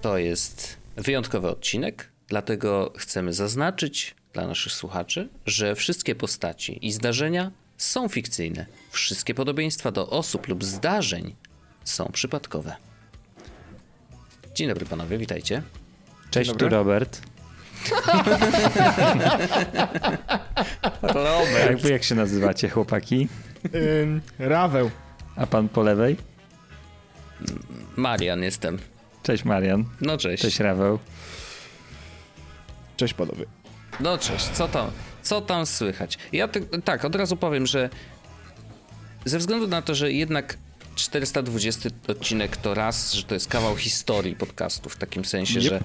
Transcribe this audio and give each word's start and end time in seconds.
To 0.00 0.18
jest 0.18 0.76
wyjątkowy 0.96 1.48
odcinek, 1.48 2.12
dlatego 2.28 2.92
chcemy 2.96 3.32
zaznaczyć 3.32 4.14
dla 4.32 4.46
naszych 4.46 4.72
słuchaczy, 4.72 5.28
że 5.46 5.74
wszystkie 5.74 6.14
postaci 6.14 6.86
i 6.86 6.92
zdarzenia 6.92 7.50
są 7.76 8.08
fikcyjne. 8.08 8.66
Wszystkie 8.90 9.34
podobieństwa 9.34 9.90
do 9.90 10.10
osób 10.10 10.48
lub 10.48 10.64
zdarzeń 10.64 11.34
są 11.84 12.10
przypadkowe. 12.12 12.76
Dzień 14.54 14.68
dobry 14.68 14.86
panowie, 14.86 15.18
witajcie. 15.18 15.62
Cześć, 16.30 16.52
tu 16.52 16.68
Robert. 16.68 17.22
Robert. 21.02 21.66
Jak 21.66 21.78
wy 21.78 21.90
jak 21.90 22.04
się 22.04 22.14
nazywacie, 22.14 22.68
chłopaki? 22.68 23.28
Ym, 23.74 24.20
Raweł. 24.38 24.90
A 25.36 25.46
pan 25.46 25.68
po 25.68 25.82
lewej? 25.82 26.16
Marian 27.96 28.42
jestem. 28.42 28.78
Cześć 29.22 29.44
Marian. 29.44 29.84
No 30.00 30.18
cześć. 30.18 30.42
Cześć 30.42 30.60
Raweł. 30.60 30.98
Cześć 32.96 33.14
panowie. 33.14 33.59
No 34.02 34.18
cześć, 34.18 34.44
co 34.44 34.68
tam, 34.68 34.90
co 35.22 35.40
tam 35.40 35.66
słychać? 35.66 36.18
Ja 36.32 36.48
ty, 36.48 36.60
tak, 36.84 37.04
od 37.04 37.14
razu 37.14 37.36
powiem, 37.36 37.66
że 37.66 37.90
ze 39.24 39.38
względu 39.38 39.66
na 39.68 39.82
to, 39.82 39.94
że 39.94 40.12
jednak 40.12 40.56
420 40.94 41.88
odcinek 42.08 42.56
to 42.56 42.74
raz, 42.74 43.12
że 43.12 43.22
to 43.22 43.34
jest 43.34 43.48
kawał 43.48 43.76
historii 43.76 44.36
podcastu, 44.36 44.88
w 44.88 44.96
takim 44.96 45.24
sensie, 45.24 45.60
Yep. 45.60 45.64
że 45.68 45.80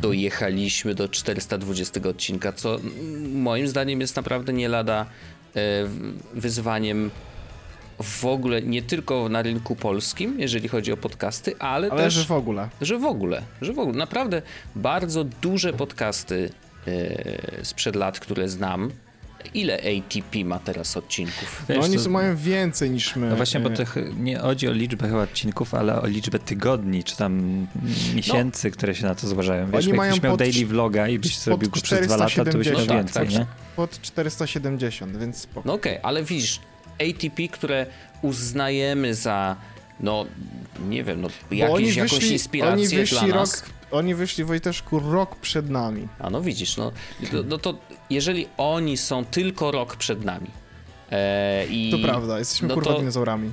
dojechaliśmy 0.00 0.94
do 0.94 1.08
420 1.08 2.00
odcinka, 2.08 2.52
co 2.52 2.78
moim 3.32 3.68
zdaniem 3.68 4.00
jest 4.00 4.16
naprawdę 4.16 4.52
nie 4.52 4.68
lada 4.68 5.06
e, 5.56 5.60
wyzwaniem 6.34 7.10
w 8.02 8.24
ogóle, 8.24 8.62
nie 8.62 8.82
tylko 8.82 9.28
na 9.28 9.42
rynku 9.42 9.76
polskim, 9.76 10.40
jeżeli 10.40 10.68
chodzi 10.68 10.92
o 10.92 10.96
podcasty, 10.96 11.58
ale, 11.58 11.90
Ale 11.90 12.02
też 12.02 12.14
że 12.14 12.24
w 12.24 12.32
ogóle. 12.32 12.68
że 12.80 12.98
w 12.98 13.04
ogóle, 13.04 13.42
że 13.62 13.72
w 13.72 13.78
ogóle. 13.78 13.98
Naprawdę 13.98 14.42
bardzo 14.76 15.24
duże 15.24 15.72
podcasty 15.72 16.50
sprzed 17.62 17.96
lat, 17.96 18.20
które 18.20 18.48
znam. 18.48 18.90
Ile 19.54 19.74
ATP 19.74 20.44
ma 20.44 20.58
teraz 20.58 20.96
odcinków? 20.96 21.64
No 21.68 21.74
Wiesz, 21.74 21.84
oni 21.84 21.98
to- 21.98 22.10
mają 22.10 22.36
więcej 22.36 22.90
niż 22.90 23.16
my. 23.16 23.28
No 23.30 23.36
właśnie, 23.36 23.60
bo 23.60 23.70
to 23.70 23.82
nie 24.16 24.38
chodzi 24.38 24.68
o 24.68 24.72
liczbę 24.72 25.08
chyba 25.08 25.22
odcinków, 25.22 25.74
ale 25.74 26.02
o 26.02 26.06
liczbę 26.06 26.38
tygodni, 26.38 27.04
czy 27.04 27.16
tam 27.16 27.66
miesięcy, 28.14 28.70
które 28.70 28.94
się 28.94 29.04
na 29.06 29.14
to 29.14 29.26
zgłaszają. 29.28 29.70
Wiesz, 29.70 29.86
Oni 29.86 29.96
mają 29.96 30.08
jakbyś 30.10 30.22
miał 30.24 30.32
pod- 30.32 30.40
daily 30.40 30.66
vloga 30.66 31.08
i 31.08 31.18
byś 31.18 31.34
pod 31.34 31.44
zrobił 31.44 31.70
go 31.70 31.80
przez 31.80 32.06
dwa 32.06 32.16
lata, 32.16 32.44
to 32.44 32.58
byś 32.58 32.66
miał 32.66 32.76
470. 32.76 32.92
więcej, 32.98 33.14
Tak, 33.14 33.32
tak. 33.32 33.38
nie? 33.38 33.46
Pod 33.76 34.02
470, 34.02 35.16
więc 35.16 35.36
spoko. 35.36 35.62
No 35.68 35.72
okej, 35.74 35.98
ale 36.02 36.22
widzisz, 36.24 36.60
ATP, 36.98 37.48
które 37.48 37.86
uznajemy 38.22 39.14
za, 39.14 39.56
no 40.00 40.26
nie 40.88 41.04
wiem, 41.04 41.20
no 41.20 41.28
jakieś, 41.50 41.96
jakąś 41.96 42.24
inspirację 42.24 42.72
oni 42.72 42.88
wyszli 42.88 43.18
dla 43.18 43.26
rok, 43.26 43.36
nas. 43.36 43.64
Oni 43.90 44.14
wyszli, 44.14 44.44
Wojteszku, 44.44 45.00
rok 45.00 45.36
przed 45.36 45.70
nami. 45.70 46.08
A 46.18 46.30
no 46.30 46.42
widzisz, 46.42 46.76
no, 46.76 46.92
no, 47.32 47.42
no 47.42 47.58
to 47.58 47.78
jeżeli 48.10 48.48
oni 48.56 48.96
są 48.96 49.24
tylko 49.24 49.70
rok 49.70 49.96
przed 49.96 50.24
nami 50.24 50.50
e, 51.12 51.66
i... 51.66 51.90
To 51.90 51.98
prawda, 51.98 52.38
jesteśmy 52.38 52.68
no 52.68 52.74
kurwa 52.74 52.92
to- 52.92 52.98
dinozaurami. 52.98 53.52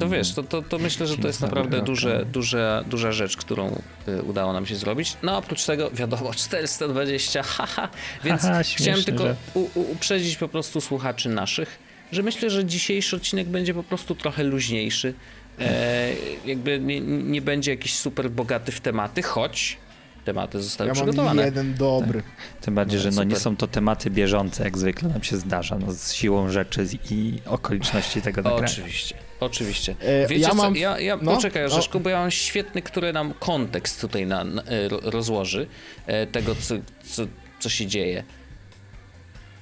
To 0.00 0.08
wiesz, 0.08 0.34
to, 0.34 0.42
to, 0.42 0.62
to 0.62 0.78
myślę, 0.78 1.06
że 1.06 1.16
to 1.16 1.26
jest 1.26 1.40
naprawdę 1.40 1.82
duże, 1.82 2.26
duże, 2.32 2.84
duża 2.86 3.12
rzecz, 3.12 3.36
którą 3.36 3.82
y, 4.08 4.22
udało 4.22 4.52
nam 4.52 4.66
się 4.66 4.76
zrobić. 4.76 5.16
No 5.22 5.36
oprócz 5.36 5.64
tego, 5.64 5.90
wiadomo, 5.90 6.34
420, 6.44 7.42
haha, 7.42 7.88
więc 8.24 8.42
Haha, 8.42 8.62
chciałem 8.62 8.64
śmieszny 8.64 9.04
tylko 9.04 9.24
u, 9.54 9.80
uprzedzić 9.92 10.36
po 10.36 10.48
prostu 10.48 10.80
słuchaczy 10.80 11.28
naszych, 11.28 11.78
że 12.12 12.22
myślę, 12.22 12.50
że 12.50 12.64
dzisiejszy 12.64 13.16
odcinek 13.16 13.48
będzie 13.48 13.74
po 13.74 13.82
prostu 13.82 14.14
trochę 14.14 14.42
luźniejszy. 14.44 15.14
E, 15.60 16.12
jakby 16.46 16.80
nie, 16.80 17.00
nie 17.00 17.42
będzie 17.42 17.70
jakiś 17.70 17.94
super 17.94 18.30
bogaty 18.30 18.72
w 18.72 18.80
tematy, 18.80 19.22
choć 19.22 19.76
tematy 20.24 20.62
zostały 20.62 20.88
Ja 20.88 20.94
mam 20.94 21.04
przygotowane. 21.04 21.44
jeden 21.44 21.74
dobry. 21.74 22.22
Tym 22.60 22.74
bardziej, 22.74 22.96
No, 22.98 23.02
że 23.02 23.10
no 23.10 23.24
nie 23.24 23.36
są 23.36 23.56
to 23.56 23.66
tematy 23.66 24.10
bieżące, 24.10 24.64
jak 24.64 24.78
zwykle 24.78 25.08
nam 25.08 25.22
się 25.22 25.36
zdarza, 25.36 25.78
no 25.78 25.92
z 25.92 26.12
siłą 26.12 26.50
rzeczy 26.50 26.86
i 27.10 27.38
okoliczności 27.46 28.22
tego 28.22 28.42
nagrania. 28.42 28.64
Oczywiście, 28.66 29.14
oczywiście. 29.40 29.94
E, 30.00 30.26
Wiecie 30.26 30.42
ja 30.42 30.48
co, 30.48 30.54
mam- 30.54 30.76
ja, 30.76 31.00
ja 31.00 31.18
no, 31.22 31.34
poczekaj 31.34 31.62
no. 31.62 31.66
Orzeszku, 31.74 32.00
bo 32.00 32.10
ja 32.10 32.18
mam 32.20 32.30
świetny, 32.30 32.82
który 32.82 33.12
nam 33.12 33.34
kontekst 33.34 34.00
tutaj 34.00 34.26
na, 34.26 34.44
na, 34.44 34.62
e, 34.62 34.88
ro- 34.88 35.00
rozłoży 35.02 35.66
e, 36.06 36.26
tego, 36.26 36.54
co, 36.54 36.74
co, 37.04 37.22
co 37.60 37.68
się 37.68 37.86
dzieje. 37.86 38.24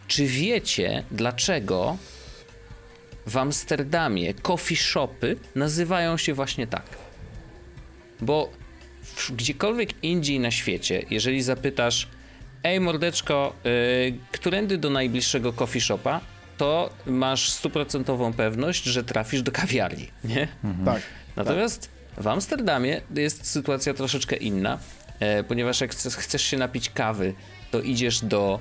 Czy 0.08 0.26
wiecie, 0.26 1.04
dlaczego 1.10 1.96
w 3.26 3.36
Amsterdamie 3.36 4.34
coffee 4.34 4.76
shopy 4.76 5.36
nazywają 5.54 6.16
się 6.16 6.34
właśnie 6.34 6.66
tak? 6.66 6.84
Bo 8.20 8.50
w, 9.02 9.32
gdziekolwiek 9.32 10.04
indziej 10.04 10.40
na 10.40 10.50
świecie, 10.50 11.02
jeżeli 11.10 11.42
zapytasz, 11.42 12.08
ej 12.62 12.80
mordeczko, 12.80 13.52
yy, 13.64 14.18
którędy 14.32 14.78
do 14.78 14.90
najbliższego 14.90 15.52
coffee 15.52 15.80
shopa, 15.80 16.20
to 16.56 16.90
masz 17.06 17.50
stuprocentową 17.50 18.32
pewność, 18.32 18.84
że 18.84 19.04
trafisz 19.04 19.42
do 19.42 19.52
kawiarni, 19.52 20.08
nie? 20.24 20.48
Tak. 20.84 21.02
Natomiast 21.36 21.90
w 22.16 22.26
Amsterdamie 22.26 23.00
jest 23.14 23.46
sytuacja 23.46 23.94
troszeczkę 23.94 24.36
inna, 24.36 24.78
e, 25.20 25.44
ponieważ 25.44 25.80
jak 25.80 25.90
chcesz, 25.90 26.16
chcesz 26.16 26.42
się 26.42 26.56
napić 26.56 26.90
kawy, 26.90 27.34
to 27.70 27.80
idziesz 27.80 28.24
do 28.24 28.60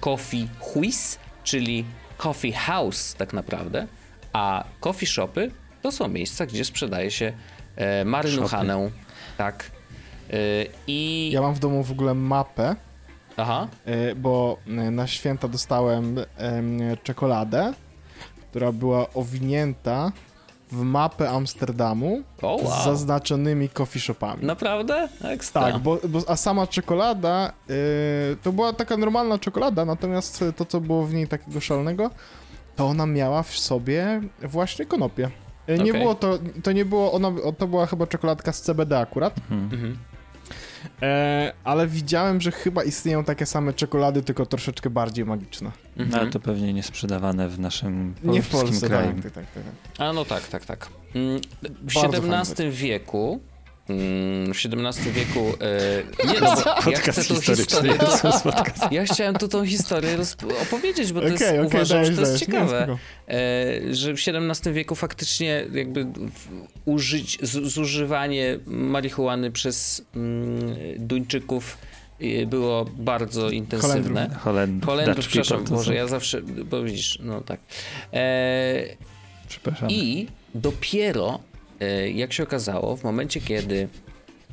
coffee 0.00 0.48
huis, 0.60 1.18
czyli 1.44 1.84
coffee 2.24 2.52
house 2.52 3.14
tak 3.14 3.32
naprawdę, 3.32 3.86
a 4.32 4.64
coffee 4.80 5.06
shopy 5.06 5.50
to 5.82 5.92
są 5.92 6.08
miejsca, 6.08 6.46
gdzie 6.46 6.64
sprzedaje 6.64 7.10
się 7.10 7.32
e, 7.76 8.04
marynuchanę, 8.04 8.90
tak. 9.38 9.70
E, 10.30 10.36
I... 10.86 11.30
Ja 11.32 11.40
mam 11.40 11.54
w 11.54 11.58
domu 11.58 11.84
w 11.84 11.90
ogóle 11.90 12.14
mapę, 12.14 12.76
Aha, 13.36 13.68
y, 13.88 14.14
bo 14.14 14.58
y, 14.66 14.70
na 14.70 15.06
święta 15.06 15.48
dostałem 15.48 16.18
em, 16.36 16.80
czekoladę, 17.02 17.72
która 18.50 18.72
była 18.72 19.12
owinięta 19.14 20.12
w 20.74 20.82
mapę 20.82 21.30
Amsterdamu 21.30 22.22
o 22.42 22.58
z 22.58 22.62
wow. 22.64 22.84
zaznaczonymi 22.84 23.68
coffee 23.68 24.00
shopami. 24.00 24.44
Naprawdę? 24.46 25.08
Ekstra. 25.22 25.62
Tak, 25.62 25.78
bo, 25.78 25.98
bo, 26.08 26.20
a 26.28 26.36
sama 26.36 26.66
czekolada 26.66 27.52
y, 27.70 28.36
to 28.42 28.52
była 28.52 28.72
taka 28.72 28.96
normalna 28.96 29.38
czekolada, 29.38 29.84
natomiast 29.84 30.44
to, 30.56 30.64
co 30.64 30.80
było 30.80 31.04
w 31.06 31.14
niej 31.14 31.28
takiego 31.28 31.60
szalonego, 31.60 32.10
to 32.76 32.86
ona 32.86 33.06
miała 33.06 33.42
w 33.42 33.58
sobie 33.58 34.20
właśnie 34.42 34.86
konopie. 34.86 35.30
Y, 35.68 35.78
Nie 35.78 35.90
Okej. 35.90 36.00
było 36.02 36.14
to, 36.14 36.38
to 36.62 36.72
nie 36.72 36.84
było, 36.84 37.12
ona, 37.12 37.32
to 37.58 37.66
była 37.66 37.86
chyba 37.86 38.06
czekoladka 38.06 38.52
z 38.52 38.62
CBD 38.62 38.98
akurat, 38.98 39.34
Mhm. 39.50 39.98
E, 41.02 41.52
ale 41.64 41.86
widziałem, 41.86 42.40
że 42.40 42.50
chyba 42.52 42.84
istnieją 42.84 43.24
takie 43.24 43.46
same 43.46 43.72
czekolady, 43.72 44.22
tylko 44.22 44.46
troszeczkę 44.46 44.90
bardziej 44.90 45.24
magiczne. 45.24 45.70
No, 45.96 46.04
Mhm. 46.04 46.22
ale 46.22 46.30
to 46.30 46.40
pewnie 46.40 46.72
nie 46.72 46.82
sprzedawane 46.82 47.48
w 47.48 47.58
naszym 47.60 48.14
Nie 48.24 48.42
w 48.42 48.48
polskim 48.48 48.70
Polsce, 48.70 48.88
kraju. 48.88 49.12
tak, 49.22 49.22
tak, 49.22 49.32
tak, 49.32 49.44
tak. 49.54 49.62
A 49.98 50.12
no 50.12 50.24
tak, 50.24 50.48
tak, 50.48 50.64
tak. 50.64 50.88
Mm, 51.14 51.40
W 51.62 51.94
Bardzo 51.94 52.38
XVII 52.40 52.70
wieku. 52.70 53.40
Mm, 53.88 54.54
W 54.54 54.56
XVII 54.56 55.12
wieku. 55.12 55.52
E, 55.60 56.26
nie, 56.32 56.40
no 56.40 56.54
bo 56.56 56.60
ja 56.70 56.74
Podcast 56.82 57.18
chcę 57.20 57.24
tą 57.34 57.34
historyczny. 57.40 57.64
historię. 57.64 57.94
Podcast. 58.54 58.92
Ja 58.92 59.04
chciałem 59.04 59.34
tu 59.34 59.48
tą 59.48 59.66
historię 59.66 60.16
opowiedzieć, 60.62 61.12
bo 61.12 61.20
to 61.20 61.26
Okej, 61.26 61.38
jest, 61.40 61.52
okej, 61.52 61.66
uważam, 61.66 61.96
dajesz, 61.98 62.08
że 62.08 62.14
to 62.14 62.20
jest 62.20 62.32
dajesz. 62.32 62.40
Nie, 62.40 62.46
ciekawe. 62.46 62.98
E, 63.28 63.94
że 63.94 64.14
w 64.14 64.18
XVII 64.28 64.72
wieku 64.72 64.94
faktycznie 64.94 65.64
jakby 65.72 66.06
użyć, 66.84 67.38
zużywanie 67.46 68.58
marihuany 68.66 69.50
przez 69.50 70.04
mm, 70.16 70.74
Duńczyków 70.98 71.78
e, 72.20 72.46
było 72.46 72.84
bardzo 72.84 73.50
intensywne. 73.50 74.30
Holendrów. 74.40 74.86
Holendrów, 74.86 75.16
Dutch 75.16 75.28
przepraszam, 75.28 75.64
to 75.64 75.82
są- 75.84 75.92
ja 75.92 76.06
zawsze, 76.06 76.42
bo 76.42 76.82
widzisz, 76.82 77.18
no 77.22 77.40
tak. 77.40 77.60
E, 78.12 78.82
Przepraszam. 79.48 79.90
i 79.90 80.26
dopiero, 80.54 81.40
jak 82.14 82.32
się 82.32 82.42
okazało, 82.42 82.96
w 82.96 83.04
momencie, 83.04 83.40
kiedy 83.40 83.88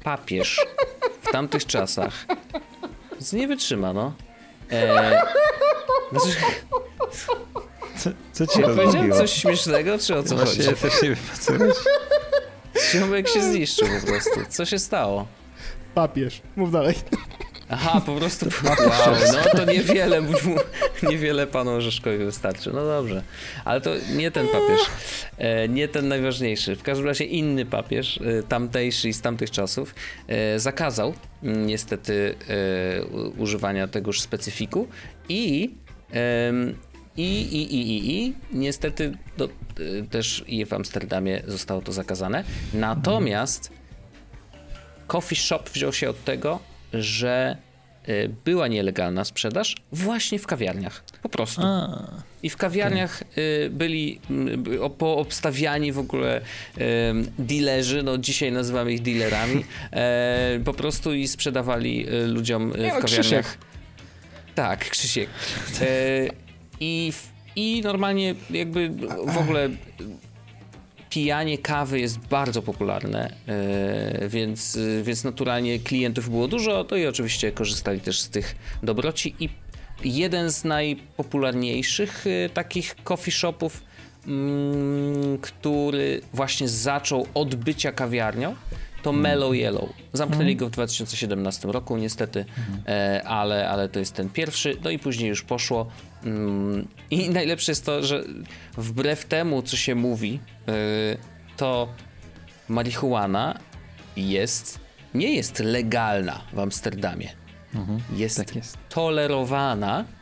papież 0.03 0.65
w 1.21 1.31
tamtych 1.31 1.65
czasach 1.65 2.25
z- 3.19 3.33
nie 3.33 3.47
wytrzyma, 3.47 3.93
no. 3.93 4.13
E, 4.71 5.21
znaczy, 6.11 6.37
Co, 7.97 8.09
co 8.33 8.47
ci 8.47 8.61
ja 8.61 8.67
powiedziałem 8.67 9.11
coś 9.11 9.31
śmiesznego, 9.33 9.97
czy 9.99 10.15
o 10.17 10.23
co 10.23 10.37
chodzi? 10.37 10.61
Właśnie 10.63 10.75
też 10.89 11.01
nie 11.01 11.09
wiem, 11.09 11.17
co 11.39 11.51
chodzi. 11.51 11.71
Ziomek 12.91 13.29
się 13.29 13.41
zniszczył 13.41 13.87
po 14.01 14.07
prostu. 14.07 14.39
Co 14.49 14.65
się 14.65 14.79
stało? 14.79 15.27
Papież, 15.95 16.41
mów 16.55 16.71
dalej. 16.71 16.95
Aha, 17.71 18.01
po 18.05 18.15
prostu. 18.15 18.45
Wow, 18.63 19.15
no 19.33 19.59
to 19.59 19.71
niewiele, 19.71 20.21
niewiele 21.03 21.47
panu 21.47 21.71
Orzeszkowi 21.71 22.17
wystarczy. 22.17 22.71
No 22.73 22.85
dobrze. 22.85 23.23
Ale 23.65 23.81
to 23.81 23.91
nie 24.15 24.31
ten 24.31 24.47
papież. 24.47 24.79
E, 25.37 25.67
nie 25.67 25.87
ten 25.87 26.07
najważniejszy. 26.07 26.75
W 26.75 26.83
każdym 26.83 27.07
razie 27.07 27.25
inny 27.25 27.65
papież, 27.65 28.19
e, 28.21 28.43
tamtejszy 28.43 29.09
i 29.09 29.13
z 29.13 29.21
tamtych 29.21 29.51
czasów, 29.51 29.95
e, 30.27 30.59
zakazał 30.59 31.13
niestety 31.43 32.35
używania 33.37 33.87
tegoż 33.87 34.21
specyfiku 34.21 34.87
i 35.29 35.69
i, 37.17 37.41
i, 37.41 37.75
i, 37.75 37.91
i, 37.91 38.25
i 38.25 38.33
niestety 38.51 39.17
do, 39.37 39.49
też 40.09 40.43
i 40.47 40.65
w 40.65 40.73
Amsterdamie 40.73 41.41
zostało 41.47 41.81
to 41.81 41.91
zakazane. 41.91 42.43
Natomiast 42.73 43.71
coffee 45.07 45.35
shop 45.35 45.63
wziął 45.73 45.93
się 45.93 46.09
od 46.09 46.23
tego, 46.23 46.59
że 46.93 47.57
y, 48.09 48.29
była 48.45 48.67
nielegalna 48.67 49.25
sprzedaż 49.25 49.75
właśnie 49.91 50.39
w 50.39 50.47
kawiarniach. 50.47 51.03
Po 51.21 51.29
prostu. 51.29 51.61
A, 51.65 52.07
I 52.43 52.49
w 52.49 52.57
kawiarniach 52.57 53.23
okay. 53.31 53.69
byli 53.69 54.19
poobstawiani 54.97 55.91
w 55.91 55.99
ogóle 55.99 56.41
dealerzy, 57.39 58.03
no 58.03 58.17
dzisiaj 58.17 58.51
nazywamy 58.51 58.93
ich 58.93 59.01
dealerami, 59.01 59.65
e, 59.91 60.59
po 60.65 60.73
prostu 60.73 61.13
i 61.13 61.27
sprzedawali 61.27 62.05
ludziom 62.27 62.69
w 62.69 62.73
kawiarniach. 62.73 63.03
Krzysiek. 63.05 63.57
Tak, 64.55 64.89
Krzysiek. 64.89 65.29
E, 65.81 66.27
I, 66.79 67.13
I 67.55 67.81
normalnie 67.83 68.35
jakby 68.49 68.89
w 69.27 69.37
ogóle 69.37 69.69
pijanie 71.11 71.57
kawy 71.57 71.99
jest 71.99 72.17
bardzo 72.19 72.61
popularne, 72.61 73.33
e, 73.47 74.29
więc, 74.29 74.79
więc 75.03 75.23
naturalnie 75.23 75.79
klientów 75.79 76.29
było 76.29 76.47
dużo, 76.47 76.83
to 76.83 76.95
i 76.95 77.07
oczywiście 77.07 77.51
korzystali 77.51 77.99
też 77.99 78.21
z 78.21 78.29
tych 78.29 78.55
dobroci. 78.83 79.35
I 79.39 79.49
jeden 80.03 80.51
z 80.51 80.63
najpopularniejszych 80.63 82.25
e, 82.27 82.49
takich 82.49 82.95
coffee 83.03 83.31
shopów, 83.31 83.83
mm, 84.27 85.37
który 85.37 86.21
właśnie 86.33 86.69
zaczął 86.69 87.27
od 87.33 87.55
bycia 87.55 87.91
kawiarnią, 87.91 88.55
to 89.03 89.09
mm. 89.09 89.21
Mellow 89.21 89.55
Yellow. 89.55 89.89
Zamknęli 90.13 90.51
mm. 90.51 90.57
go 90.57 90.67
w 90.67 90.71
2017 90.71 91.67
roku 91.67 91.97
niestety, 91.97 92.45
mm. 92.85 93.27
ale, 93.27 93.69
ale 93.69 93.89
to 93.89 93.99
jest 93.99 94.13
ten 94.13 94.29
pierwszy, 94.29 94.77
no 94.83 94.89
i 94.89 94.99
później 94.99 95.29
już 95.29 95.41
poszło. 95.41 95.87
Mm, 96.23 96.87
I 97.11 97.29
najlepsze 97.29 97.71
jest 97.71 97.85
to, 97.85 98.03
że 98.03 98.23
wbrew 98.77 99.25
temu, 99.25 99.61
co 99.61 99.77
się 99.77 99.95
mówi, 99.95 100.39
e, 100.67 100.71
to 101.57 101.87
marihuana 102.69 103.59
jest, 104.15 104.79
nie 105.13 105.35
jest 105.35 105.59
legalna 105.59 106.41
w 106.53 106.59
Amsterdamie. 106.59 107.29
Mhm, 107.75 108.01
jest, 108.15 108.37
tak 108.37 108.55
jest 108.55 108.77
tolerowana 108.89 110.05
E, 110.05 110.20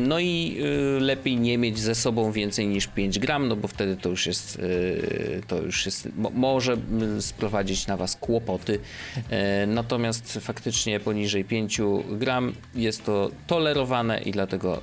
no 0.00 0.18
i 0.18 0.56
y, 0.96 1.00
lepiej 1.00 1.36
nie 1.36 1.58
mieć 1.58 1.78
ze 1.78 1.94
sobą 1.94 2.32
więcej 2.32 2.66
niż 2.66 2.86
5 2.86 3.18
gram, 3.18 3.48
no 3.48 3.56
bo 3.56 3.68
wtedy 3.68 3.96
to 3.96 4.08
już 4.08 4.26
jest, 4.26 4.58
y, 4.58 5.42
to 5.46 5.62
już 5.62 5.86
jest, 5.86 6.08
może 6.34 6.76
sprowadzić 7.20 7.86
na 7.86 7.96
was 7.96 8.16
kłopoty. 8.16 8.78
E, 9.30 9.66
natomiast 9.66 10.38
faktycznie 10.42 11.00
poniżej 11.00 11.44
5 11.44 11.80
gram 12.10 12.52
jest 12.74 13.04
to 13.04 13.30
tolerowane 13.46 14.22
i 14.22 14.30
dlatego 14.30 14.82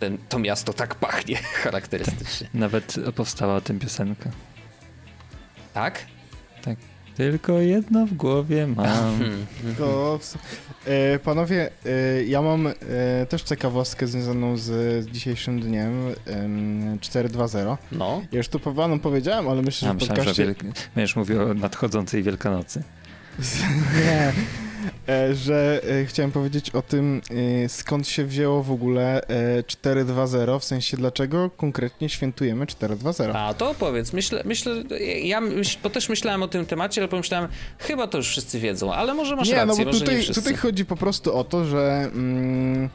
ten, 0.00 0.18
to 0.28 0.38
miasto 0.38 0.72
tak 0.72 0.94
pachnie 0.94 1.36
charakterystycznie. 1.62 2.48
Nawet 2.54 2.96
powstała 3.14 3.56
o 3.56 3.60
tym 3.60 3.78
piosenka. 3.78 4.30
Tak? 5.74 6.06
Tak. 6.62 6.89
Tylko 7.20 7.58
jedno 7.58 8.06
w 8.06 8.14
głowie 8.14 8.66
mam. 8.66 9.18
To, 9.78 10.18
e, 10.86 11.18
panowie, 11.18 11.70
e, 11.86 12.24
ja 12.24 12.42
mam 12.42 12.66
e, 12.66 12.72
też 13.28 13.42
ciekawostkę 13.42 14.06
związaną 14.06 14.56
z 14.56 15.06
dzisiejszym 15.06 15.60
dniem 15.60 16.08
e, 16.08 16.12
4.2.0. 16.96 17.76
No. 17.92 18.22
Ja 18.32 18.38
już 18.38 18.48
tu 18.48 18.60
panu 18.60 18.98
powiedziałem, 18.98 19.48
ale 19.48 19.62
myślę, 19.62 19.80
że 19.80 19.86
ja 19.86 19.94
myślałem, 19.94 20.16
podcaście... 20.16 20.44
że 20.44 20.54
wielk... 20.54 20.76
będziesz 20.94 21.16
mówił 21.16 21.42
o 21.42 21.54
nadchodzącej 21.54 22.22
Wielkanocy. 22.22 22.82
Nie. 24.04 24.32
E, 25.08 25.34
że 25.34 25.80
e, 26.02 26.04
chciałem 26.06 26.32
powiedzieć 26.32 26.70
o 26.70 26.82
tym, 26.82 27.22
e, 27.64 27.68
skąd 27.68 28.08
się 28.08 28.24
wzięło 28.24 28.62
w 28.62 28.70
ogóle 28.70 29.22
4.2.0, 29.66 30.60
w 30.60 30.64
sensie 30.64 30.96
dlaczego 30.96 31.50
konkretnie 31.50 32.08
świętujemy 32.08 32.66
4.2.0. 32.66 33.32
A 33.34 33.54
to 33.54 33.70
opowiedz, 33.70 34.12
myślę, 34.12 34.42
myślę 34.44 34.82
ja 35.22 35.40
myśl, 35.40 35.78
bo 35.82 35.90
też 35.90 36.08
myślałem 36.08 36.42
o 36.42 36.48
tym 36.48 36.66
temacie, 36.66 37.00
ale 37.00 37.08
pomyślałem, 37.08 37.48
chyba 37.78 38.06
to 38.06 38.18
już 38.18 38.28
wszyscy 38.28 38.60
wiedzą, 38.60 38.94
ale 38.94 39.14
może 39.14 39.36
masz 39.36 39.48
nie, 39.48 39.54
rację, 39.54 39.84
no 39.84 39.92
bo 39.92 39.98
tutaj, 39.98 40.18
nie 40.28 40.34
tutaj 40.34 40.56
chodzi 40.56 40.84
po 40.84 40.96
prostu 40.96 41.36
o 41.36 41.44
to, 41.44 41.64
że 41.64 42.10
mm, 42.14 42.88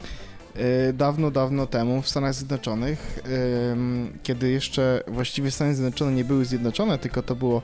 dawno, 0.92 1.30
dawno 1.30 1.66
temu 1.66 2.02
w 2.02 2.08
Stanach 2.08 2.34
Zjednoczonych, 2.34 3.22
kiedy 4.22 4.50
jeszcze 4.50 5.02
właściwie 5.06 5.50
Stany 5.50 5.74
Zjednoczone 5.74 6.12
nie 6.12 6.24
były 6.24 6.44
zjednoczone, 6.44 6.98
tylko 6.98 7.22
to 7.22 7.36
było 7.36 7.62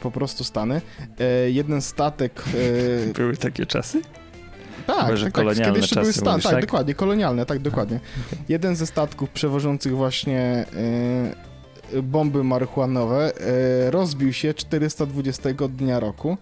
po 0.00 0.10
prostu 0.10 0.44
Stany. 0.44 0.80
E, 1.20 1.50
jeden 1.50 1.82
statek... 1.82 2.42
Były 3.14 3.36
takie 3.36 3.66
czasy? 3.66 4.02
Tak, 4.86 5.06
Chyba, 5.06 5.20
tak, 5.20 5.32
kolonialne 5.32 5.64
tak. 5.64 5.66
Kiedy 5.66 5.78
jeszcze 5.78 6.00
były 6.00 6.12
Stany, 6.12 6.42
tak, 6.42 6.52
tak, 6.52 6.60
dokładnie, 6.60 6.94
kolonialne, 6.94 7.46
tak, 7.46 7.58
dokładnie. 7.58 8.00
Jeden 8.48 8.76
ze 8.76 8.86
statków 8.86 9.30
przewożących 9.30 9.96
właśnie 9.96 10.66
bomby 12.02 12.44
marihuanowe 12.44 13.32
rozbił 13.90 14.32
się 14.32 14.54
420 14.54 15.48
dnia 15.68 16.00
roku 16.00 16.38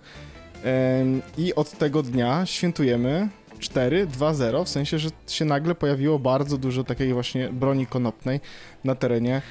i 1.38 1.54
od 1.54 1.78
tego 1.78 2.02
dnia 2.02 2.46
świętujemy 2.46 3.28
4-2-0, 3.69 4.64
w 4.64 4.69
sensie, 4.69 4.99
że 4.99 5.08
się 5.26 5.44
nagle 5.44 5.75
pojawiło 5.75 6.19
bardzo 6.19 6.58
dużo 6.58 6.84
takiej 6.84 7.12
właśnie 7.12 7.49
broni 7.49 7.87
konopnej 7.87 8.40
na 8.84 8.94
terenie 8.94 9.43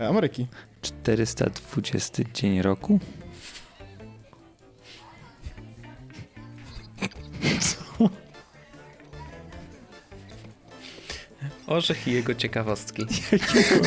Ameryki. 0.00 0.46
420 0.82 2.22
dzień 2.34 2.62
roku? 2.62 2.98
Orzech 11.68 12.08
i 12.08 12.12
jego 12.12 12.34
ciekawostki. 12.34 13.06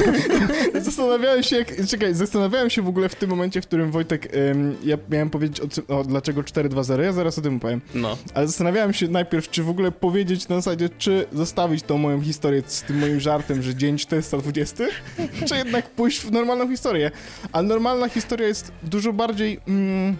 zastanawiałem 0.81 1.43
się, 1.43 1.55
jak, 1.55 1.87
czekaj, 1.87 2.13
zastanawiałem 2.13 2.69
się 2.69 2.81
w 2.81 2.87
ogóle 2.87 3.09
w 3.09 3.15
tym 3.15 3.29
momencie, 3.29 3.61
w 3.61 3.67
którym 3.67 3.91
Wojtek, 3.91 4.35
ym, 4.35 4.77
ja 4.83 4.97
miałem 5.09 5.29
powiedzieć 5.29 5.61
o, 5.89 5.97
o 5.99 6.03
dlaczego 6.03 6.41
4-2-0, 6.41 7.01
ja 7.01 7.13
zaraz 7.13 7.37
o 7.37 7.41
tym 7.41 7.59
powiem. 7.59 7.81
No. 7.95 8.17
Ale 8.33 8.47
zastanawiałem 8.47 8.93
się 8.93 9.07
najpierw, 9.07 9.49
czy 9.49 9.63
w 9.63 9.69
ogóle 9.69 9.91
powiedzieć 9.91 10.47
na 10.47 10.55
zasadzie, 10.55 10.89
czy 10.97 11.25
zostawić 11.31 11.83
tą 11.83 11.97
moją 11.97 12.21
historię 12.21 12.63
z 12.65 12.81
tym 12.81 12.99
moim 12.99 13.19
żartem, 13.19 13.61
że 13.61 13.75
dzień 13.75 13.97
420, 13.97 14.83
czy 15.47 15.55
jednak 15.55 15.89
pójść 15.89 16.19
w 16.19 16.31
normalną 16.31 16.69
historię. 16.69 17.11
A 17.51 17.61
normalna 17.61 18.09
historia 18.09 18.47
jest 18.47 18.71
dużo 18.83 19.13
bardziej... 19.13 19.59
Mm, 19.67 20.17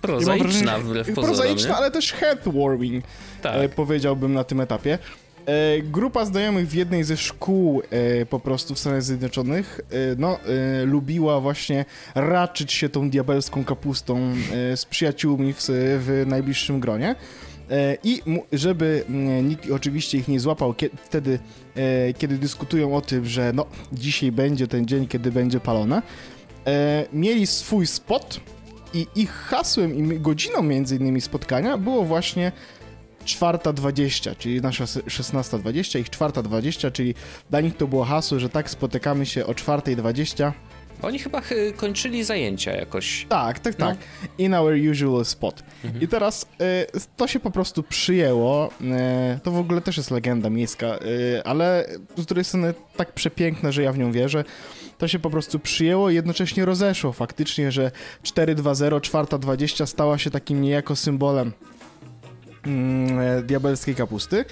prozaiczna 0.00 0.78
wbrew 0.78 1.06
pozorom, 1.14 1.36
Prozaiczna, 1.36 1.76
ale 1.76 1.90
też 1.90 2.12
headwarming, 2.12 3.04
tak. 3.42 3.56
e, 3.56 3.68
powiedziałbym 3.68 4.32
na 4.32 4.44
tym 4.44 4.60
etapie. 4.60 4.98
E, 5.46 5.82
grupa 5.82 6.24
znajomych 6.24 6.68
w 6.68 6.74
jednej 6.74 7.04
ze 7.04 7.16
szkół 7.16 7.82
e, 7.90 8.26
po 8.26 8.40
prostu 8.40 8.74
w 8.74 8.78
Stanach 8.78 9.02
Zjednoczonych 9.02 9.80
e, 9.80 9.94
no, 10.18 10.38
e, 10.40 10.84
lubiła 10.84 11.40
właśnie 11.40 11.84
raczyć 12.14 12.72
się 12.72 12.88
tą 12.88 13.10
diabelską 13.10 13.64
kapustą 13.64 14.18
e, 14.72 14.76
z 14.76 14.84
przyjaciółmi 14.84 15.52
w, 15.52 15.58
w 16.00 16.24
najbliższym 16.26 16.80
gronie. 16.80 17.14
E, 17.70 17.96
I 18.04 18.22
żeby 18.52 19.04
nikt 19.42 19.70
oczywiście 19.70 20.18
ich 20.18 20.28
nie 20.28 20.40
złapał 20.40 20.74
kiedy, 20.74 20.96
wtedy, 21.04 21.38
kiedy 22.18 22.38
dyskutują 22.38 22.96
o 22.96 23.00
tym, 23.00 23.24
że 23.24 23.52
no, 23.54 23.66
dzisiaj 23.92 24.32
będzie 24.32 24.68
ten 24.68 24.86
dzień, 24.86 25.08
kiedy 25.08 25.32
będzie 25.32 25.60
palone, 25.60 26.02
mieli 27.12 27.46
swój 27.46 27.86
spot 27.86 28.40
i 28.94 29.06
ich 29.14 29.30
hasłem 29.30 30.14
i 30.14 30.20
godziną 30.20 30.62
między 30.62 30.96
innymi 30.96 31.20
spotkania 31.20 31.78
było 31.78 32.04
właśnie 32.04 32.52
czwarta 33.24 33.72
dwadzieścia, 33.72 34.34
czyli 34.34 34.60
nasza 34.60 34.84
szesnasta 35.06 35.58
dwadzieścia, 35.58 35.98
ich 35.98 36.10
czwarta 36.10 36.42
dwadzieścia, 36.42 36.90
czyli 36.90 37.14
dla 37.50 37.60
nich 37.60 37.76
to 37.76 37.86
było 37.86 38.04
hasło, 38.04 38.38
że 38.38 38.48
tak 38.48 38.70
spotykamy 38.70 39.26
się 39.26 39.46
o 39.46 39.54
czwartej 39.54 39.96
dwadzieścia. 39.96 40.52
Oni 41.02 41.18
chyba 41.18 41.42
kończyli 41.76 42.24
zajęcia 42.24 42.72
jakoś. 42.72 43.26
Tak, 43.28 43.58
tak, 43.58 43.74
tak. 43.74 43.96
No. 44.22 44.28
In 44.38 44.54
our 44.54 44.74
usual 44.90 45.24
spot. 45.24 45.62
Mhm. 45.84 46.04
I 46.04 46.08
teraz 46.08 46.46
y, 46.96 47.00
to 47.16 47.26
się 47.26 47.40
po 47.40 47.50
prostu 47.50 47.82
przyjęło. 47.82 48.70
Y, 49.36 49.40
to 49.40 49.50
w 49.50 49.58
ogóle 49.58 49.80
też 49.80 49.96
jest 49.96 50.10
legenda 50.10 50.50
miejska, 50.50 50.86
y, 50.86 51.44
ale 51.44 51.86
z 52.16 52.26
drugiej 52.26 52.44
strony 52.44 52.74
tak 52.96 53.12
przepiękna, 53.12 53.72
że 53.72 53.82
ja 53.82 53.92
w 53.92 53.98
nią 53.98 54.12
wierzę. 54.12 54.44
To 54.98 55.08
się 55.08 55.18
po 55.18 55.30
prostu 55.30 55.58
przyjęło 55.58 56.10
i 56.10 56.14
jednocześnie 56.14 56.64
rozeszło 56.64 57.12
faktycznie, 57.12 57.72
że 57.72 57.90
4-2-0, 58.22 59.00
czwarta 59.00 59.38
20 59.38 59.86
stała 59.86 60.18
się 60.18 60.30
takim 60.30 60.60
niejako 60.60 60.96
symbolem 60.96 61.52
mm, 62.66 63.18
e, 63.18 63.42
diabelskiej 63.42 63.94
kapusty. 63.94 64.44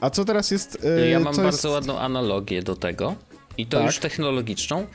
A 0.00 0.10
co 0.10 0.24
teraz 0.24 0.50
jest... 0.50 0.84
E, 0.84 1.08
ja 1.08 1.20
mam 1.20 1.36
bardzo 1.36 1.46
jest... 1.46 1.64
ładną 1.64 1.98
analogię 1.98 2.62
do 2.62 2.76
tego 2.76 3.14
i 3.58 3.66
to 3.66 3.76
tak. 3.76 3.86
już 3.86 3.98
technologiczną, 3.98 4.86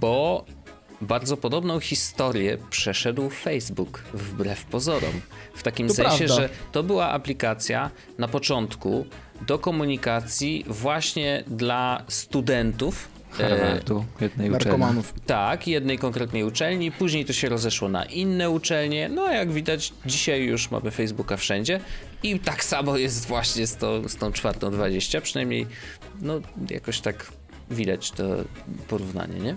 bo 0.00 0.44
bardzo 1.00 1.36
podobną 1.36 1.80
historię 1.80 2.58
przeszedł 2.70 3.30
Facebook, 3.30 4.02
wbrew 4.14 4.64
pozorom. 4.64 5.20
W 5.54 5.62
takim 5.62 5.88
to 5.88 5.94
sensie, 5.94 6.24
prawda. 6.24 6.34
że 6.34 6.48
to 6.72 6.82
była 6.82 7.10
aplikacja 7.10 7.90
na 8.18 8.28
początku 8.28 9.06
do 9.46 9.58
komunikacji 9.58 10.64
właśnie 10.66 11.44
dla 11.46 12.02
studentów. 12.08 13.08
E, 13.40 13.48
Harvardu, 13.48 14.04
jednej 14.20 14.50
uczelni. 14.50 15.02
Tak, 15.26 15.68
jednej 15.68 15.98
konkretnej 15.98 16.44
uczelni, 16.44 16.92
później 16.92 17.24
to 17.24 17.32
się 17.32 17.48
rozeszło 17.48 17.88
na 17.88 18.04
inne 18.04 18.50
uczelnie. 18.50 19.08
No, 19.08 19.32
jak 19.32 19.52
widać, 19.52 19.92
dzisiaj 20.06 20.44
już 20.44 20.70
mamy 20.70 20.90
Facebooka 20.90 21.36
wszędzie 21.36 21.80
i 22.22 22.40
tak 22.40 22.64
samo 22.64 22.96
jest 22.96 23.26
właśnie 23.26 23.66
z, 23.66 23.76
to, 23.76 24.08
z 24.08 24.16
tą 24.16 24.32
czwartą 24.32 24.70
20, 24.70 25.20
przynajmniej 25.20 25.66
no, 26.20 26.40
jakoś 26.70 27.00
tak 27.00 27.32
widać 27.70 28.10
to 28.10 28.24
porównanie, 28.88 29.40
nie? 29.40 29.56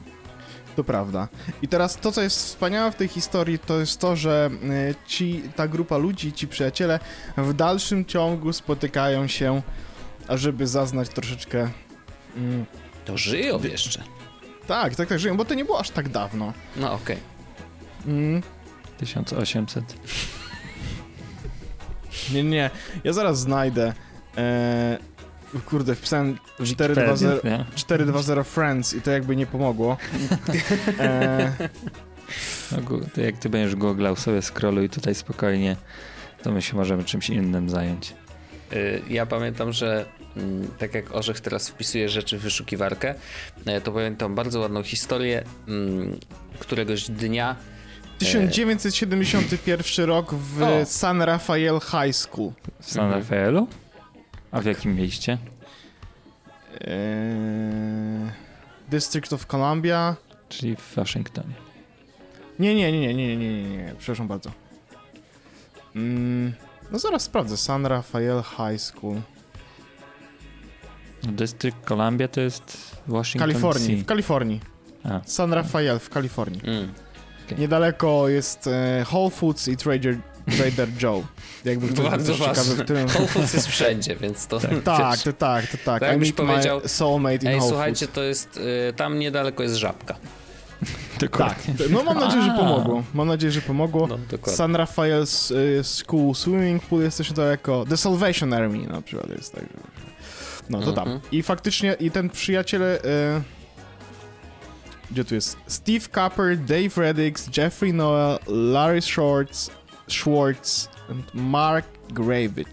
To 0.75 0.83
prawda. 0.83 1.27
I 1.61 1.67
teraz 1.67 1.97
to, 1.97 2.11
co 2.11 2.21
jest 2.21 2.37
wspaniałe 2.37 2.91
w 2.91 2.95
tej 2.95 3.07
historii, 3.07 3.59
to 3.59 3.79
jest 3.79 3.99
to, 3.99 4.15
że 4.15 4.49
y, 4.63 4.95
ci, 5.07 5.43
ta 5.55 5.67
grupa 5.67 5.97
ludzi, 5.97 6.33
ci 6.33 6.47
przyjaciele 6.47 6.99
w 7.37 7.53
dalszym 7.53 8.05
ciągu 8.05 8.53
spotykają 8.53 9.27
się, 9.27 9.61
ażeby 10.27 10.67
zaznać 10.67 11.09
troszeczkę... 11.09 11.69
Mm, 12.37 12.65
To 13.11 13.17
żyją 13.17 13.63
jeszcze. 13.63 14.03
tak, 14.67 14.95
tak, 14.95 15.09
tak, 15.09 15.19
żyją, 15.19 15.37
bo 15.37 15.45
to 15.45 15.53
nie 15.53 15.65
było 15.65 15.79
aż 15.79 15.89
tak 15.89 16.09
dawno. 16.09 16.53
No 16.75 16.93
okej. 16.93 17.17
Mm, 18.07 18.41
1800. 18.97 19.83
nie, 22.33 22.43
nie, 22.43 22.69
ja 23.03 23.13
zaraz 23.13 23.39
znajdę. 23.39 23.93
E, 24.37 24.97
kurde, 25.65 25.95
wpisałem 25.95 26.37
420, 26.65 27.27
Wikipedia, 27.29 27.57
nie? 27.57 27.65
420 27.75 28.43
Friends 28.43 28.93
i 28.93 29.01
to 29.01 29.11
jakby 29.11 29.35
nie 29.35 29.45
pomogło. 29.45 29.97
E, 30.99 31.51
No, 32.71 32.77
to 33.15 33.21
jak 33.21 33.37
ty 33.37 33.49
będziesz 33.49 33.75
googlał 33.75 34.15
sobie 34.15 34.41
scrolluj 34.41 34.89
tutaj 34.89 35.15
spokojnie, 35.15 35.75
to 36.43 36.51
my 36.51 36.61
się 36.61 36.75
możemy 36.75 37.03
czymś 37.03 37.29
innym 37.29 37.69
zająć. 37.69 38.13
Y, 38.73 39.01
Ja 39.09 39.25
pamiętam, 39.25 39.73
że 39.73 40.05
tak 40.77 40.93
jak 40.93 41.15
Orzech 41.15 41.39
teraz 41.39 41.69
wpisuje 41.69 42.09
rzeczy 42.09 42.37
w 42.37 42.41
wyszukiwarkę, 42.41 43.15
e, 43.65 43.81
to 43.81 43.91
pamiętam 43.91 44.35
bardzo 44.35 44.59
ładną 44.59 44.83
historię 44.83 45.43
mm, 45.67 46.19
któregoś 46.59 47.09
dnia. 47.11 47.55
1971 48.17 50.05
rok 50.05 50.33
w 50.33 50.63
O. 50.63 50.85
San 50.85 51.21
Rafael 51.21 51.79
High 51.79 52.15
School. 52.15 52.51
W 52.81 52.91
San 52.91 53.05
Mhm. 53.05 53.21
Rafaelu? 53.21 53.67
A 54.51 54.61
w 54.61 54.65
jakim 54.65 54.95
mieście? 54.95 55.37
Eee, 56.81 58.31
District 58.89 59.33
of 59.33 59.45
Columbia. 59.45 60.15
Czyli 60.49 60.75
w 60.75 60.95
Waszyngtonie. 60.95 61.53
Nie, 62.59 62.75
nie, 62.75 62.91
nie, 62.91 62.99
nie, 62.99 63.13
nie, 63.13 63.37
nie, 63.37 63.63
nie, 63.63 63.77
nie, 63.77 63.95
przepraszam 63.97 64.27
bardzo. 64.27 64.51
Mm, 65.95 66.53
no 66.91 66.99
zaraz 66.99 67.23
sprawdzę. 67.23 67.57
San 67.57 67.85
Rafael 67.85 68.43
High 68.43 68.81
School. 68.81 69.21
District 71.23 71.85
Columbia 71.85 72.27
to 72.27 72.41
jest 72.41 72.77
W 73.07 73.11
Washington 73.11 73.49
Kalifornii, 73.49 73.89
DC. 73.91 74.03
w 74.03 74.05
Kalifornii. 74.05 74.59
A, 75.03 75.21
San 75.25 75.53
Rafael 75.53 75.99
w 75.99 76.09
Kalifornii. 76.09 76.61
Mm. 76.63 76.91
Niedaleko 77.57 78.29
jest 78.29 78.67
e, 78.67 79.05
Whole 79.11 79.29
Foods 79.29 79.67
i 79.67 79.77
Trader, 79.77 80.17
Trader 80.57 80.87
Joe. 81.03 81.23
Jakby 81.65 81.87
ktoś 81.87 81.99
był 81.99 82.09
Bardzo 82.09 82.33
ciekawy, 82.37 82.75
w 82.75 82.83
którym... 82.83 83.07
Whole 83.07 83.27
Foods 83.27 83.53
jest 83.53 83.67
wszędzie, 83.67 84.15
więc 84.15 84.47
to... 84.47 84.59
Tak, 84.83 85.11
wiesz, 85.15 85.23
to 85.23 85.33
tak, 85.33 85.67
to 85.67 85.77
tak. 85.85 85.99
Tak 86.01 86.27
I 86.27 86.33
powiedział, 86.33 86.81
soulmate 86.85 87.35
in 87.35 87.47
Ej, 87.47 87.55
Whole 87.57 87.69
słuchajcie, 87.69 88.05
Foods. 88.05 88.15
to 88.15 88.23
jest... 88.23 88.57
Y, 88.89 88.93
tam 88.93 89.19
niedaleko 89.19 89.63
jest 89.63 89.75
żabka. 89.75 90.15
Tak, 91.37 91.55
no 91.89 92.03
mam 92.03 92.19
nadzieję, 92.19 92.43
że 92.43 92.51
pomogło. 92.51 93.03
Mam 93.13 93.27
nadzieję, 93.27 93.51
że 93.51 93.61
pomogło. 93.61 94.07
No. 94.07 94.17
San 94.45 94.75
Rafael 94.75 95.21
S- 95.23 95.51
y, 95.51 95.83
School 95.83 96.35
Swimming 96.35 96.83
Pool 96.83 97.01
jest 97.03 97.17
też 97.17 97.33
daleko. 97.33 97.85
The 97.89 97.97
Salvation 97.97 98.53
Army 98.53 98.87
na 98.87 99.01
przykład 99.01 99.29
jest 99.29 99.53
tak. 99.55 99.63
No 100.69 100.81
to 100.81 100.93
tam. 100.93 101.07
Mhm. 101.07 101.21
I 101.31 101.43
faktycznie, 101.43 101.93
i 101.99 102.11
ten 102.11 102.29
przyjaciel. 102.29 102.81
Y, 102.83 102.99
gdzie 105.11 105.25
tu 105.25 105.35
jest? 105.35 105.57
Steve 105.67 105.99
Copper, 106.15 106.57
Dave 106.57 106.97
Reddix, 106.97 107.57
Jeffrey 107.57 107.93
Noel, 107.93 108.39
Larry 108.47 109.01
Schwartz, 109.01 109.69
Schwartz 110.07 110.89
and 111.09 111.25
Mark 111.33 111.85
Gravich. 112.13 112.67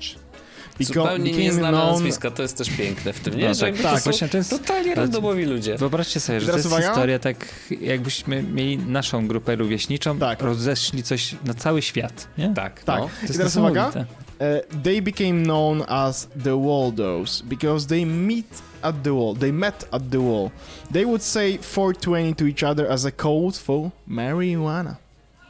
Beco- 0.81 0.85
Zupełnie 0.87 1.33
nieznane 1.33 1.79
known- 1.79 1.91
nazwiska, 1.93 2.31
to 2.31 2.43
jest 2.43 2.59
też 2.59 2.71
piękne 2.71 3.13
w 3.13 3.21
tym, 3.21 3.37
nie? 3.39 3.49
No 3.49 3.55
że 3.55 3.61
tak, 3.61 3.75
tak, 3.77 3.83
to 3.93 3.99
są 3.99 4.05
właśnie 4.05 4.29
to 4.29 4.37
jest- 4.37 4.51
totalnie 4.51 4.95
randomowi 4.95 5.45
ludzie. 5.45 5.77
Wyobraźcie 5.79 6.21
sobie, 6.21 6.41
że 6.41 6.47
to 6.47 6.57
jest 6.57 6.67
uwaga. 6.67 6.87
historia 6.89 7.19
tak, 7.19 7.37
jakbyśmy 7.81 8.43
mieli 8.43 8.79
naszą 8.79 9.29
grupę 9.29 9.57
rówieśniczą, 9.57 10.19
Tak. 10.19 10.43
rozeszli 10.43 11.03
coś 11.03 11.35
na 11.45 11.55
cały 11.55 11.83
świat, 11.83 12.29
nie? 12.39 12.53
Tak, 12.55 12.83
Tak. 12.85 13.01
no. 13.01 13.07
To 13.07 13.23
jest 13.23 13.35
I 13.35 13.39
teraz 13.39 13.57
uwaga. 13.57 13.91
Uh, 14.41 14.61
they 14.83 15.01
became 15.01 15.43
known 15.43 15.85
as 15.89 16.27
the 16.37 16.57
Waldos 16.57 17.43
because 17.43 17.87
they 17.87 18.05
meet 18.05 18.63
at 18.85 19.03
the 19.03 19.13
wall. 19.13 19.35
They 19.35 19.51
met 19.51 19.85
at 19.93 20.11
the 20.11 20.21
wall. 20.21 20.53
They 20.91 21.05
would 21.05 21.23
say 21.23 21.57
420 21.57 22.35
to 22.35 22.47
each 22.47 22.63
other 22.63 22.87
as 22.87 23.05
a 23.05 23.11
code 23.11 23.57
for 23.57 23.91
marijuana. 24.09 24.99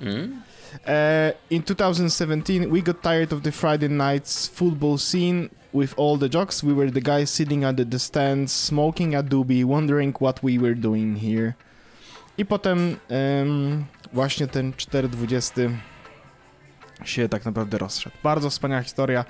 Mm? 0.01 0.43
Uh, 0.87 1.33
in 1.51 1.63
2017, 1.63 2.71
we 2.71 2.81
got 2.81 3.03
tired 3.03 3.33
of 3.33 3.43
the 3.43 3.53
Friday 3.53 3.89
nights 3.89 4.49
football 4.49 4.97
scene 4.97 5.51
with 5.73 5.93
all 5.99 6.17
the 6.17 6.29
jocks. 6.29 6.63
We 6.63 6.73
were 6.73 6.91
the 6.91 7.01
guys 7.01 7.31
sitting 7.31 7.65
at 7.65 7.77
the 7.77 7.99
stands, 7.99 8.53
smoking 8.53 9.15
a 9.15 9.23
doobie, 9.23 9.65
wondering 9.65 10.13
what 10.19 10.43
we 10.43 10.59
were 10.59 10.75
doing 10.75 11.17
here. 11.17 11.57
I 12.39 12.45
potem 12.45 13.01
em, 13.11 13.89
właśnie 14.13 14.47
ten 14.47 14.73
420 14.73 15.77
się 17.05 17.29
tak 17.29 17.45
naprawdę 17.45 17.79
rozszedł. 17.79 18.17
Bardzo 18.23 18.51
wspaniała 18.51 18.83
historia. 18.83 19.25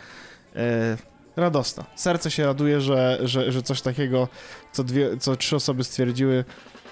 E, 0.57 0.97
radosna. 1.37 1.85
Serce 1.97 2.31
się 2.31 2.47
raduje, 2.47 2.81
że, 2.81 3.19
że, 3.23 3.53
że 3.53 3.63
coś 3.63 3.83
takiego, 3.83 4.29
co, 4.73 4.85
dwie, 4.85 5.17
co 5.17 5.37
trzy 5.37 5.57
osoby 5.57 5.85
stwierdziły, 5.85 6.45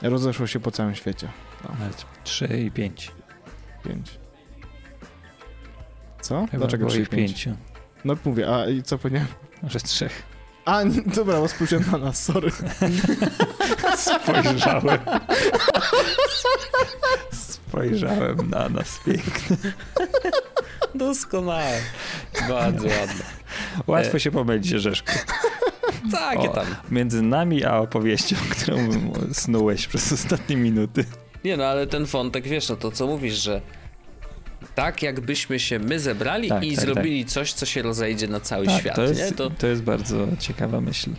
rozeszło 0.02 0.46
się 0.46 0.60
po 0.60 0.70
całym 0.70 0.94
świecie. 0.94 1.28
Nawet 1.68 2.04
3 2.24 2.46
i 2.46 2.70
5. 2.70 3.12
Pięć. 3.84 4.18
Co? 6.20 6.46
Chyba 6.50 6.58
Dlaczego 6.58 6.86
trzy 6.86 7.02
i 7.02 7.06
pięć? 7.06 7.44
5. 7.44 7.58
No 8.04 8.16
mówię, 8.24 8.54
a 8.54 8.68
i 8.68 8.82
co 8.82 8.98
powiedziałem? 8.98 9.28
Może 9.62 9.80
z 9.80 9.82
3. 9.82 10.10
A, 10.64 10.82
nie, 10.82 11.02
dobra, 11.02 11.40
bo 11.40 11.48
spojrzałem 11.48 11.90
na 11.92 11.98
nas, 11.98 12.24
sorry. 12.24 12.50
Spojrzałem. 13.96 14.98
Spojrzałem 17.32 18.50
na 18.50 18.68
nas 18.68 19.00
pięknie. 19.04 19.56
Doskonałe. 20.98 21.78
Bardzo 22.48 22.88
ładne. 22.88 23.24
Łatwo 23.86 24.18
się 24.18 24.30
pomylić, 24.30 24.66
Rzeszku. 24.66 25.12
Takie 26.12 26.48
tam. 26.48 26.66
Między 26.90 27.22
nami 27.22 27.64
a 27.64 27.78
opowieścią, 27.78 28.36
którą 28.58 28.78
snułeś 29.32 29.86
przez 29.86 30.12
ostatnie 30.12 30.56
minuty. 30.56 31.04
Nie 31.44 31.56
no, 31.56 31.64
ale 31.64 31.86
ten 31.86 32.04
wątek, 32.04 32.48
wiesz, 32.48 32.68
no 32.68 32.76
to 32.76 32.90
co 32.90 33.06
mówisz, 33.06 33.34
że 33.34 33.60
tak 34.74 35.02
jakbyśmy 35.02 35.60
się 35.60 35.78
my 35.78 36.00
zebrali 36.00 36.48
Tak, 36.48 36.64
i 36.64 36.76
tak, 36.76 36.84
zrobili 36.84 37.24
coś, 37.24 37.52
co 37.52 37.66
się 37.66 37.82
rozejdzie 37.82 38.28
na 38.28 38.40
cały 38.40 38.66
Tak, 38.66 38.80
świat, 38.80 38.96
to 38.96 39.02
jest? 39.02 39.36
To 39.36 39.50
to 39.50 39.66
jest 39.66 39.82
bardzo 39.82 40.26
ciekawa 40.38 40.80
myśl, 40.80 41.10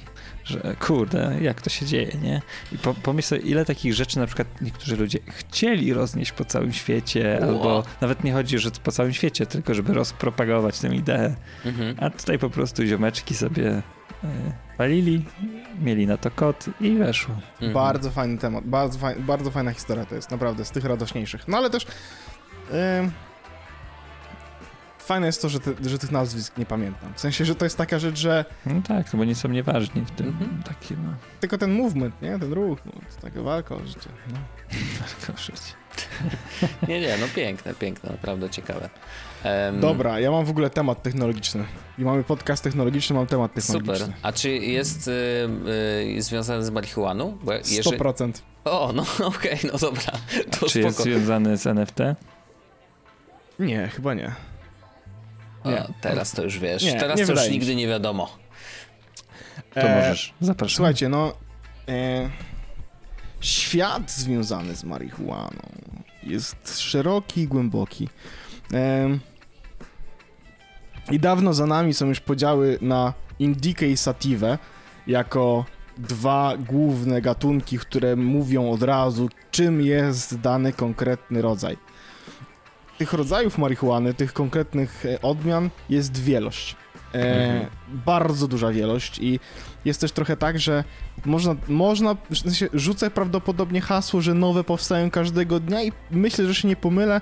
że 0.47 0.75
kurde, 0.79 1.37
jak 1.41 1.61
to 1.61 1.69
się 1.69 1.85
dzieje, 1.85 2.11
nie? 2.21 2.41
I 2.71 2.77
po, 2.77 2.93
pomyśl 2.93 3.27
sobie, 3.27 3.41
ile 3.41 3.65
takich 3.65 3.93
rzeczy 3.93 4.19
na 4.19 4.25
przykład 4.25 4.61
niektórzy 4.61 4.97
ludzie 4.97 5.19
chcieli 5.27 5.93
roznieść 5.93 6.31
po 6.31 6.45
całym 6.45 6.73
świecie, 6.73 7.39
Ło. 7.41 7.47
albo 7.47 7.83
nawet 8.01 8.23
nie 8.23 8.33
chodzi, 8.33 8.59
że 8.59 8.71
po 8.71 8.91
całym 8.91 9.13
świecie, 9.13 9.45
tylko 9.45 9.73
żeby 9.73 9.93
rozpropagować 9.93 10.79
tę 10.79 10.95
ideę. 10.95 11.35
mhm. 11.65 11.95
A 11.99 12.09
tutaj 12.09 12.39
po 12.39 12.49
prostu 12.49 12.85
ziomeczki 12.85 13.35
sobie 13.35 13.69
e, 13.69 13.81
walili, 14.77 15.25
mieli 15.81 16.07
na 16.07 16.17
to 16.17 16.31
kod 16.31 16.65
i 16.81 16.95
weszło. 16.95 17.35
Mhm. 17.53 17.73
Bardzo 17.73 18.11
fajny 18.11 18.37
temat, 18.37 18.65
bardzo, 18.65 18.99
faj, 18.99 19.15
bardzo 19.15 19.51
fajna 19.51 19.71
historia 19.73 20.05
to 20.05 20.15
jest, 20.15 20.31
naprawdę, 20.31 20.65
z 20.65 20.71
tych 20.71 20.85
radośniejszych. 20.85 21.47
No 21.47 21.57
ale 21.57 21.69
też 21.69 21.85
ym, 22.99 23.11
fajne 25.07 25.25
jest 25.27 25.41
to, 25.41 25.49
że, 25.49 25.59
te, 25.59 25.71
że 25.89 25.97
tych 25.99 26.11
nazwisk 26.11 26.57
nie 26.57 26.65
pamiętam. 26.65 27.13
W 27.15 27.19
sensie, 27.19 27.45
że 27.45 27.55
to 27.55 27.65
jest 27.65 27.77
taka 27.77 27.99
rzecz, 27.99 28.17
że 28.19 28.45
No 28.65 28.81
tak, 28.87 29.13
no 29.13 29.17
bo 29.19 29.25
nie 29.25 29.35
są 29.35 29.49
nieważni 29.49 30.01
w 30.05 30.11
tym 30.11 30.27
Mhm. 30.27 30.63
takim, 30.63 30.97
no, 31.05 31.13
tylko 31.39 31.57
ten 31.57 31.71
movement, 31.71 32.21
nie? 32.21 32.39
Ten 32.39 32.53
ruch, 32.53 32.79
no, 32.85 32.91
to 32.91 33.21
taka 33.21 33.41
walka 33.41 33.75
o 33.75 33.79
życie. 33.85 34.09
No. 34.31 34.37
tylko 35.25 35.41
życie. 35.41 35.73
Nie, 36.87 37.01
nie, 37.01 37.17
no 37.17 37.25
piękne, 37.35 37.73
piękne, 37.73 38.09
naprawdę 38.11 38.49
ciekawe. 38.49 38.89
Em, 39.43 39.79
Dobra, 39.79 40.19
ja 40.19 40.31
mam 40.31 40.45
w 40.45 40.49
ogóle 40.49 40.69
temat 40.69 41.03
technologiczny. 41.03 41.63
I 41.97 42.01
mamy 42.03 42.23
podcast 42.23 42.63
technologiczny, 42.63 43.15
mam 43.15 43.27
temat 43.27 43.53
technologiczny. 43.53 43.97
Super. 43.99 44.13
A 44.21 44.31
czy 44.31 44.49
jest 44.49 45.07
y, 45.07 45.11
y, 46.17 46.21
związany 46.21 46.65
z 46.65 46.69
marihuaną? 46.69 47.37
Bo 47.43 47.53
jeżeli... 47.53 47.97
100%. 47.99 48.31
O, 48.65 48.91
no 48.95 49.05
okej, 49.37 49.59
no 49.73 49.79
dobra. 49.79 50.11
To 50.59 50.65
Czy 50.69 50.79
jest 50.79 50.95
spoko. 50.95 51.09
związany 51.09 51.57
z 51.57 51.67
NFT? 51.67 51.97
Nie, 53.59 53.87
chyba 53.87 54.13
nie. 54.13 54.31
Nie. 55.65 55.87
Teraz 56.01 56.31
to 56.31 56.43
już 56.43 56.59
wiesz. 56.59 56.83
Nie, 56.83 56.99
teraz 56.99 57.19
nie 57.19 57.25
to 57.25 57.31
już 57.31 57.49
nigdy 57.49 57.75
nie 57.75 57.87
wiadomo. 57.87 58.37
To 59.73 59.81
E, 59.81 59.95
możesz, 59.95 60.33
zapraszam. 60.41 60.75
Słuchajcie, 60.75 61.09
no. 61.09 61.33
E, 61.89 62.29
świat 63.41 64.11
związany 64.11 64.75
z 64.75 64.83
marihuaną 64.83 65.69
jest 66.23 66.79
szeroki 66.79 67.41
i 67.41 67.47
głęboki. 67.47 68.09
I 71.11 71.19
dawno 71.19 71.53
za 71.53 71.65
nami 71.65 71.93
są 71.93 72.05
już 72.07 72.19
podziały 72.19 72.77
na 72.81 73.13
indikę 73.39 73.87
i 73.87 73.97
sativę 73.97 74.57
jako 75.07 75.65
dwa 75.97 76.53
główne 76.57 77.21
gatunki, 77.21 77.79
które 77.79 78.15
mówią 78.15 78.71
od 78.71 78.83
razu, 78.83 79.29
czym 79.51 79.81
jest 79.81 80.39
dany 80.39 80.73
konkretny 80.73 81.41
rodzaj. 81.41 81.77
Tych 82.97 83.13
rodzajów 83.13 83.57
marihuany, 83.57 84.13
tych 84.13 84.33
konkretnych 84.33 85.05
e, 85.05 85.21
odmian 85.21 85.69
jest 85.89 86.23
wielość. 86.23 86.75
E, 87.13 87.45
mhm. 87.45 87.65
Bardzo 88.05 88.47
duża 88.47 88.71
wielość 88.71 89.19
i 89.19 89.39
jest 89.85 90.01
też 90.01 90.11
trochę 90.11 90.37
tak, 90.37 90.59
że 90.59 90.83
można, 91.25 91.55
można 91.67 92.15
rzucę 92.73 93.11
prawdopodobnie 93.11 93.81
hasło, 93.81 94.21
że 94.21 94.33
nowe 94.33 94.63
powstają 94.63 95.11
każdego 95.11 95.59
dnia 95.59 95.83
i 95.83 95.91
myślę, 96.11 96.45
że 96.45 96.55
się 96.55 96.67
nie 96.67 96.75
pomylę, 96.75 97.21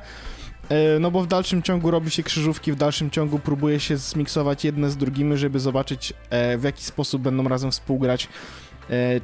e, 0.69 0.99
no 0.99 1.11
bo 1.11 1.21
w 1.21 1.27
dalszym 1.27 1.63
ciągu 1.63 1.91
robi 1.91 2.11
się 2.11 2.23
krzyżówki, 2.23 2.71
w 2.71 2.75
dalszym 2.75 3.09
ciągu 3.09 3.39
próbuje 3.39 3.79
się 3.79 3.97
zmiksować 3.97 4.65
jedne 4.65 4.89
z 4.89 4.97
drugimi, 4.97 5.37
żeby 5.37 5.59
zobaczyć 5.59 6.13
e, 6.29 6.57
w 6.57 6.63
jaki 6.63 6.83
sposób 6.83 7.21
będą 7.21 7.47
razem 7.47 7.71
współgrać 7.71 8.27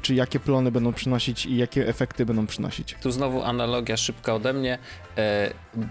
czy 0.02 0.14
jakie 0.14 0.40
plony 0.40 0.72
będą 0.72 0.92
przynosić 0.92 1.46
i 1.46 1.56
jakie 1.56 1.88
efekty 1.88 2.26
będą 2.26 2.46
przynosić. 2.46 2.96
Tu 3.02 3.10
znowu 3.10 3.42
analogia 3.42 3.96
szybka 3.96 4.34
ode 4.34 4.52
mnie. 4.52 4.78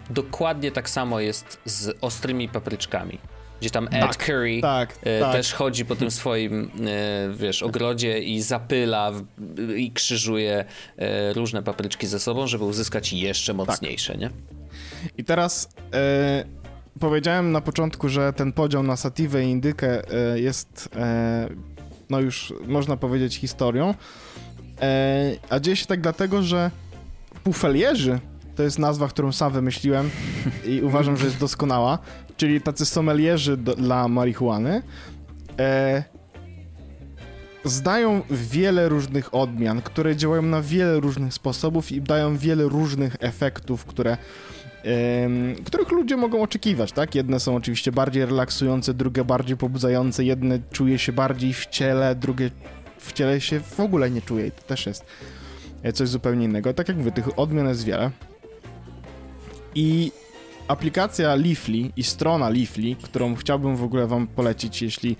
dokładnie 0.10 0.72
tak 0.72 0.90
samo 0.90 1.20
jest 1.20 1.62
z 1.66 1.98
ostrymi 2.02 2.50
papryczkami 2.50 3.20
gdzie 3.62 3.70
tam 3.70 3.88
Ed 3.88 4.02
tak, 4.02 4.18
Curry 4.18 4.62
tak, 4.62 4.98
e, 5.04 5.20
tak. 5.20 5.32
też 5.32 5.54
chodzi 5.54 5.86
po 5.86 5.96
tym 5.96 6.12
swoim, 6.22 6.72
e, 6.88 7.34
wiesz, 7.34 7.64
ogrodzie 7.64 8.20
i 8.20 8.42
zapyla 8.42 9.12
i 9.76 9.92
krzyżuje 9.92 10.66
e, 10.98 11.34
różne 11.34 11.64
papryczki 11.64 12.08
ze 12.08 12.20
sobą, 12.20 12.48
żeby 12.48 12.64
uzyskać 12.64 13.14
jeszcze 13.14 13.54
mocniejsze, 13.54 14.18
nie? 14.18 14.30
I 15.18 15.24
teraz 15.24 15.70
e, 15.94 16.44
powiedziałem 17.00 17.52
na 17.52 17.62
początku, 17.62 18.10
że 18.10 18.34
ten 18.34 18.54
podział 18.54 18.84
na 18.84 18.98
sativę 18.98 19.46
i 19.46 19.50
indykę 19.50 20.02
e, 20.34 20.40
jest, 20.40 20.90
e, 20.96 21.50
no 22.12 22.20
już 22.20 22.54
można 22.68 22.98
powiedzieć, 22.98 23.36
historią. 23.36 23.94
a 25.50 25.60
dzieje 25.60 25.76
się 25.76 25.86
tak 25.86 26.02
dlatego, 26.02 26.44
że 26.44 26.72
pufelierzy 27.44 28.20
to 28.56 28.64
jest 28.64 28.80
nazwa, 28.80 29.08
którą 29.08 29.32
sam 29.32 29.54
wymyśliłem 29.54 30.10
i 30.66 30.82
uważam, 30.90 31.18
że 31.18 31.26
jest 31.26 31.40
doskonała 31.40 32.00
czyli 32.42 32.62
tacy 32.62 32.86
sommelierzy 32.86 33.58
do, 33.58 33.76
dla 33.76 34.08
marihuany, 34.08 34.82
e, 35.60 36.04
zdają 37.64 38.22
wiele 38.30 38.90
różnych 38.90 39.36
odmian, 39.36 39.82
które 39.82 40.16
działają 40.16 40.42
na 40.42 40.62
wiele 40.62 41.00
różnych 41.00 41.34
sposobów 41.34 41.92
i 41.92 42.02
dają 42.02 42.38
wiele 42.38 42.64
różnych 42.64 43.16
efektów, 43.20 43.86
które 43.86 44.18
których 45.66 45.92
ludzie 45.92 46.18
mogą 46.18 46.42
oczekiwać, 46.42 46.92
tak? 46.92 47.16
Jedne 47.16 47.40
są 47.40 47.56
oczywiście 47.56 47.92
bardziej 47.92 48.26
relaksujące, 48.26 48.94
drugie 48.94 49.24
bardziej 49.24 49.58
pobudzające, 49.58 50.24
jedne 50.24 50.60
czuje 50.72 51.00
się 51.00 51.12
bardziej 51.12 51.54
w 51.54 51.66
ciele, 51.66 52.16
drugie 52.16 52.52
w 52.98 53.14
ciele 53.14 53.42
się 53.42 53.60
w 53.60 53.80
ogóle 53.80 54.12
nie 54.12 54.22
czuje 54.22 54.48
i 54.48 54.52
to 54.52 54.62
też 54.62 54.86
jest 54.86 55.06
e, 55.84 55.94
coś 55.94 56.10
zupełnie 56.10 56.46
innego. 56.46 56.74
Tak 56.74 56.88
jak 56.88 56.98
mówię, 56.98 57.12
tych 57.12 57.40
odmian 57.40 57.68
jest 57.68 57.86
wiele. 57.86 58.12
I 59.76 60.12
aplikacja 60.68 61.36
Leafly 61.36 61.92
i 61.98 62.04
strona 62.04 62.50
Leafly, 62.50 62.96
którą 63.04 63.36
chciałbym 63.36 63.76
w 63.76 63.84
ogóle 63.84 64.08
wam 64.08 64.28
polecić, 64.28 64.82
jeśli 64.82 65.18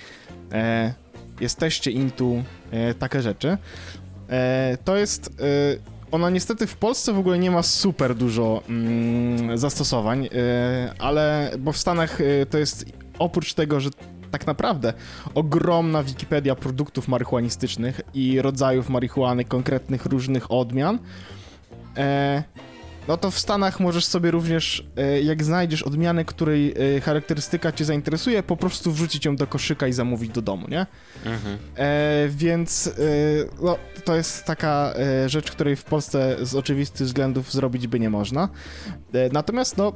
e, 0.52 0.94
jesteście 1.42 1.92
into 1.92 2.26
e, 2.72 2.94
takie 2.94 3.22
rzeczy, 3.22 3.58
e, 4.30 4.78
to 4.86 4.98
jest... 4.98 5.42
Ona 6.12 6.30
niestety 6.30 6.68
w 6.68 6.76
Polsce 6.76 7.14
w 7.14 7.20
ogóle 7.20 7.40
nie 7.40 7.52
ma 7.52 7.64
super 7.64 8.16
dużo 8.16 8.62
mm, 8.70 9.58
zastosowań, 9.58 10.26
e, 10.26 10.94
ale 11.00 11.52
bo 11.60 11.72
w 11.72 11.78
Stanach 11.78 12.22
e, 12.22 12.46
to 12.46 12.58
jest 12.58 12.86
oprócz 13.20 13.54
tego, 13.54 13.80
że 13.80 13.90
tak 14.32 14.48
naprawdę 14.48 14.94
ogromna 15.36 16.04
Wikipedia 16.04 16.56
produktów 16.56 17.08
marihuanistycznych 17.08 18.02
i 18.14 18.42
rodzajów 18.42 18.90
marihuany, 18.90 19.46
konkretnych 19.46 20.06
różnych 20.06 20.52
odmian, 20.52 21.00
no 23.08 23.18
to 23.18 23.32
w 23.32 23.40
Stanach 23.40 23.80
możesz 23.80 24.06
sobie 24.06 24.32
również, 24.32 24.88
e, 24.98 25.22
jak 25.22 25.44
znajdziesz 25.44 25.84
odmianę, 25.84 26.26
której 26.26 26.74
e, 26.98 27.02
charakterystyka 27.02 27.72
cię 27.72 27.86
zainteresuje, 27.86 28.44
po 28.44 28.58
prostu 28.58 28.92
wrzucić 28.92 29.26
ją 29.26 29.36
do 29.36 29.48
koszyka 29.48 29.88
i 29.88 29.94
zamówić 29.94 30.32
do 30.32 30.42
domu, 30.42 30.68
nie? 30.70 30.86
Mhm. 31.26 31.58
E, 31.76 32.28
więc 32.30 32.88
e, 32.88 32.92
no, 33.62 33.78
to 34.06 34.16
jest 34.16 34.46
taka 34.46 34.94
e, 34.96 35.30
rzecz, 35.30 35.52
której 35.52 35.76
w 35.76 35.84
Polsce 35.84 36.38
z 36.42 36.56
oczywistych 36.56 37.08
względów 37.08 37.52
zrobić 37.54 37.88
by 37.88 38.00
nie 38.00 38.10
można. 38.10 38.50
E, 39.14 39.30
natomiast 39.30 39.78
no, 39.78 39.94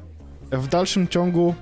w 0.51 0.67
dalszym 0.67 1.07
ciągu 1.07 1.55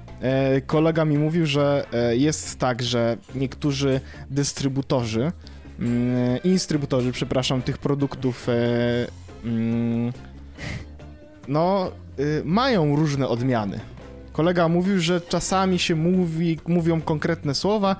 kolega 0.65 1.05
mi 1.05 1.17
mówił, 1.17 1.45
że 1.45 1.85
jest 2.11 2.59
tak, 2.59 2.81
że 2.81 3.17
niektórzy 3.35 4.01
dystrybutorzy, 4.29 5.31
mm, 5.79 6.43
instrybutorzy, 6.43 7.11
przepraszam, 7.11 7.61
tych 7.61 7.77
produktów 7.77 8.47
mm, 9.43 10.13
no, 11.47 11.91
y, 12.19 12.41
mają 12.45 12.95
różne 12.95 13.27
odmiany. 13.27 13.79
Kolega 14.31 14.67
mówił, 14.67 14.99
że 14.99 15.21
czasami 15.21 15.79
się 15.79 15.95
mówi, 15.95 16.59
mówią 16.67 17.01
konkretne 17.01 17.55
słowa 17.55 17.95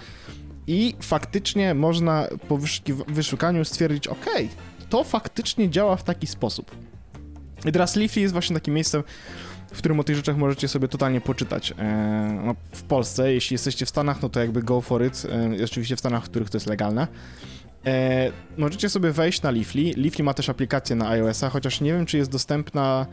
i 0.67 0.95
faktycznie 0.99 1.73
można 1.73 2.27
po 2.47 2.57
wyszukaniu 3.07 3.65
stwierdzić, 3.65 4.07
ok, 4.07 4.25
to 4.89 5.03
faktycznie 5.03 5.69
działa 5.69 5.95
w 5.95 6.03
taki 6.03 6.27
sposób. 6.27 6.71
I 7.65 7.71
teraz 7.71 7.95
Leafly 7.95 8.21
jest 8.21 8.33
właśnie 8.33 8.53
takim 8.53 8.73
miejscem, 8.73 9.03
w 9.73 9.77
którym 9.77 9.99
o 9.99 10.03
tych 10.03 10.15
rzeczach 10.15 10.37
możecie 10.37 10.67
sobie 10.67 10.87
totalnie 10.87 11.21
poczytać. 11.21 11.73
E, 11.77 12.41
no, 12.45 12.55
w 12.71 12.83
Polsce, 12.83 13.33
jeśli 13.33 13.53
jesteście 13.53 13.85
w 13.85 13.89
Stanach, 13.89 14.21
no 14.21 14.29
to 14.29 14.39
jakby 14.39 14.63
go 14.63 14.81
for 14.81 15.05
it. 15.05 15.27
E, 15.59 15.63
oczywiście 15.63 15.95
w 15.95 15.99
Stanach, 15.99 16.25
w 16.25 16.29
których 16.29 16.49
to 16.49 16.57
jest 16.57 16.67
legalne. 16.67 17.07
E, 17.85 18.31
możecie 18.57 18.89
sobie 18.89 19.11
wejść 19.11 19.41
na 19.41 19.51
Leafly. 19.51 19.93
Leafly 19.97 20.23
ma 20.23 20.33
też 20.33 20.49
aplikację 20.49 20.95
na 20.95 21.09
iOS-a, 21.09 21.49
chociaż 21.49 21.81
nie 21.81 21.93
wiem, 21.93 22.05
czy 22.05 22.17
jest 22.17 22.31
dostępna 22.31 23.05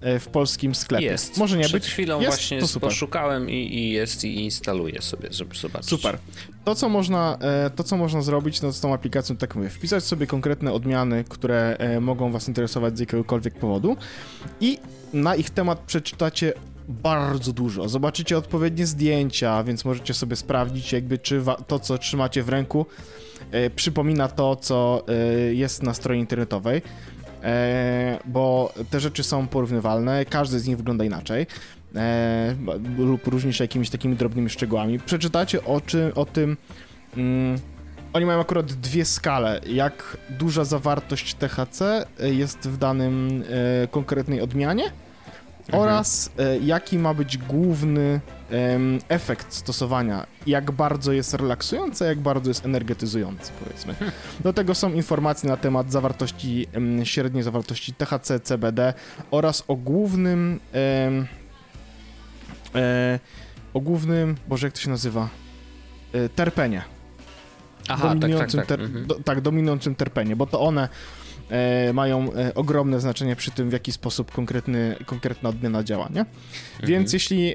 e, 0.00 0.18
w 0.18 0.28
polskim 0.28 0.74
sklepie. 0.74 1.06
Jest. 1.06 1.38
Może 1.38 1.56
nie 1.56 1.64
Przed 1.64 1.82
być. 1.82 1.90
chwilą 1.90 2.20
jest, 2.20 2.30
właśnie 2.30 2.60
to 2.60 2.66
super. 2.66 2.88
poszukałem 2.88 3.50
i, 3.50 3.54
i, 3.54 3.90
jest 3.90 4.24
i 4.24 4.44
instaluję 4.44 5.02
sobie, 5.02 5.28
żeby 5.32 5.54
zobaczyć. 5.54 5.90
Super. 5.90 6.18
To, 6.64 6.74
co 6.74 6.88
można, 6.88 7.38
e, 7.40 7.70
to, 7.70 7.84
co 7.84 7.96
można 7.96 8.22
zrobić 8.22 8.62
no, 8.62 8.72
z 8.72 8.80
tą 8.80 8.94
aplikacją, 8.94 9.36
tak 9.36 9.56
mówię, 9.56 9.68
wpisać 9.68 10.04
sobie 10.04 10.26
konkretne 10.26 10.72
odmiany, 10.72 11.24
które 11.28 11.76
e, 11.78 12.00
mogą 12.00 12.32
was 12.32 12.48
interesować 12.48 12.96
z 12.96 13.00
jakiegokolwiek 13.00 13.54
powodu 13.54 13.96
i 14.60 14.78
na 15.12 15.34
ich 15.34 15.50
temat 15.50 15.78
przeczytacie 15.78 16.52
bardzo 16.88 17.52
dużo. 17.52 17.88
Zobaczycie 17.88 18.38
odpowiednie 18.38 18.86
zdjęcia, 18.86 19.64
więc 19.64 19.84
możecie 19.84 20.14
sobie 20.14 20.36
sprawdzić, 20.36 20.92
jakby 20.92 21.18
czy 21.18 21.42
to, 21.66 21.78
co 21.78 21.98
trzymacie 21.98 22.42
w 22.42 22.48
ręku, 22.48 22.86
przypomina 23.76 24.28
to, 24.28 24.56
co 24.56 25.04
e, 25.08 25.54
jest 25.54 25.82
na 25.82 25.94
stronie 25.94 26.20
internetowej. 26.20 26.82
E, 27.42 28.18
bo 28.24 28.72
te 28.90 29.00
rzeczy 29.00 29.22
są 29.22 29.46
porównywalne, 29.46 30.24
każdy 30.24 30.60
z 30.60 30.66
nich 30.66 30.76
wygląda 30.76 31.04
inaczej. 31.04 31.46
E, 31.96 32.54
lub 32.98 33.26
różni 33.26 33.52
się 33.52 33.64
jakimiś 33.64 33.90
takimi 33.90 34.16
drobnymi 34.16 34.50
szczegółami. 34.50 34.98
Przeczytacie 34.98 35.64
o, 35.64 35.80
czy, 35.80 36.14
o 36.14 36.24
tym. 36.24 36.56
Mm, 37.16 37.58
oni 38.12 38.26
mają 38.26 38.40
akurat 38.40 38.72
dwie 38.72 39.04
skale. 39.04 39.60
Jak 39.66 40.16
duża 40.30 40.64
zawartość 40.64 41.34
THC 41.34 42.06
jest 42.20 42.58
w 42.58 42.78
danym 42.78 43.44
e, 43.82 43.88
konkretnej 43.88 44.40
odmianie 44.40 44.84
mhm. 45.66 45.82
oraz 45.82 46.30
e, 46.38 46.58
jaki 46.58 46.98
ma 46.98 47.14
być 47.14 47.38
główny 47.38 48.20
e, 48.50 48.78
efekt 49.08 49.54
stosowania. 49.54 50.26
Jak 50.46 50.70
bardzo 50.70 51.12
jest 51.12 51.34
relaksujący, 51.34 52.04
jak 52.04 52.18
bardzo 52.18 52.50
jest 52.50 52.64
energetyzujący, 52.64 53.52
powiedzmy. 53.64 53.94
Hmm. 53.94 54.14
Do 54.40 54.52
tego 54.52 54.74
są 54.74 54.92
informacje 54.92 55.48
na 55.50 55.56
temat 55.56 55.92
zawartości, 55.92 56.66
e, 57.00 57.06
średniej 57.06 57.42
zawartości 57.42 57.94
THC, 57.94 58.40
CBD 58.40 58.94
oraz 59.30 59.64
o 59.68 59.76
głównym 59.76 60.60
o 63.74 63.80
głównym, 63.80 64.36
boże 64.48 64.66
jak 64.66 64.74
to 64.74 64.80
się 64.80 64.90
nazywa, 64.90 65.28
e, 66.12 66.28
terpenie. 66.28 66.82
Aha, 67.88 68.08
dominującym 68.14 68.60
tak, 68.60 68.68
tak, 68.68 68.78
tak. 68.78 68.86
Ter, 68.86 68.86
mhm. 68.86 69.06
do, 69.06 69.14
tak, 69.14 69.40
dominującym 69.40 69.94
terpenie, 69.94 70.36
bo 70.36 70.46
to 70.46 70.60
one 70.60 70.88
e, 71.50 71.92
mają 71.92 72.32
e, 72.32 72.54
ogromne 72.54 73.00
znaczenie 73.00 73.36
przy 73.36 73.50
tym, 73.50 73.70
w 73.70 73.72
jaki 73.72 73.92
sposób 73.92 74.32
konkretny, 74.32 74.96
konkretna 75.06 75.48
odmiana 75.48 75.84
działa, 75.84 76.08
nie? 76.08 76.20
Mhm. 76.20 76.34
Więc 76.84 77.12
jeśli 77.12 77.54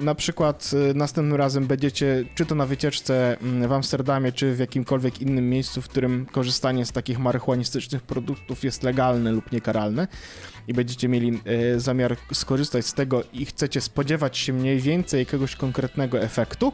na 0.00 0.14
przykład 0.14 0.70
e, 0.90 0.94
następnym 0.94 1.36
razem 1.36 1.66
będziecie, 1.66 2.24
czy 2.34 2.46
to 2.46 2.54
na 2.54 2.66
wycieczce 2.66 3.36
mm, 3.40 3.68
w 3.68 3.72
Amsterdamie, 3.72 4.32
czy 4.32 4.54
w 4.54 4.58
jakimkolwiek 4.58 5.22
innym 5.22 5.50
miejscu, 5.50 5.82
w 5.82 5.88
którym 5.88 6.26
korzystanie 6.26 6.86
z 6.86 6.92
takich 6.92 7.18
marihuanistycznych 7.18 8.02
produktów 8.02 8.64
jest 8.64 8.82
legalne 8.82 9.32
lub 9.32 9.52
niekaralne 9.52 10.08
i 10.68 10.74
będziecie 10.74 11.08
mieli 11.08 11.40
e, 11.44 11.80
zamiar 11.80 12.16
skorzystać 12.32 12.86
z 12.86 12.94
tego 12.94 13.22
i 13.32 13.46
chcecie 13.46 13.80
spodziewać 13.80 14.38
się 14.38 14.52
mniej 14.52 14.80
więcej 14.80 15.20
jakiegoś 15.20 15.56
konkretnego 15.56 16.20
efektu, 16.20 16.72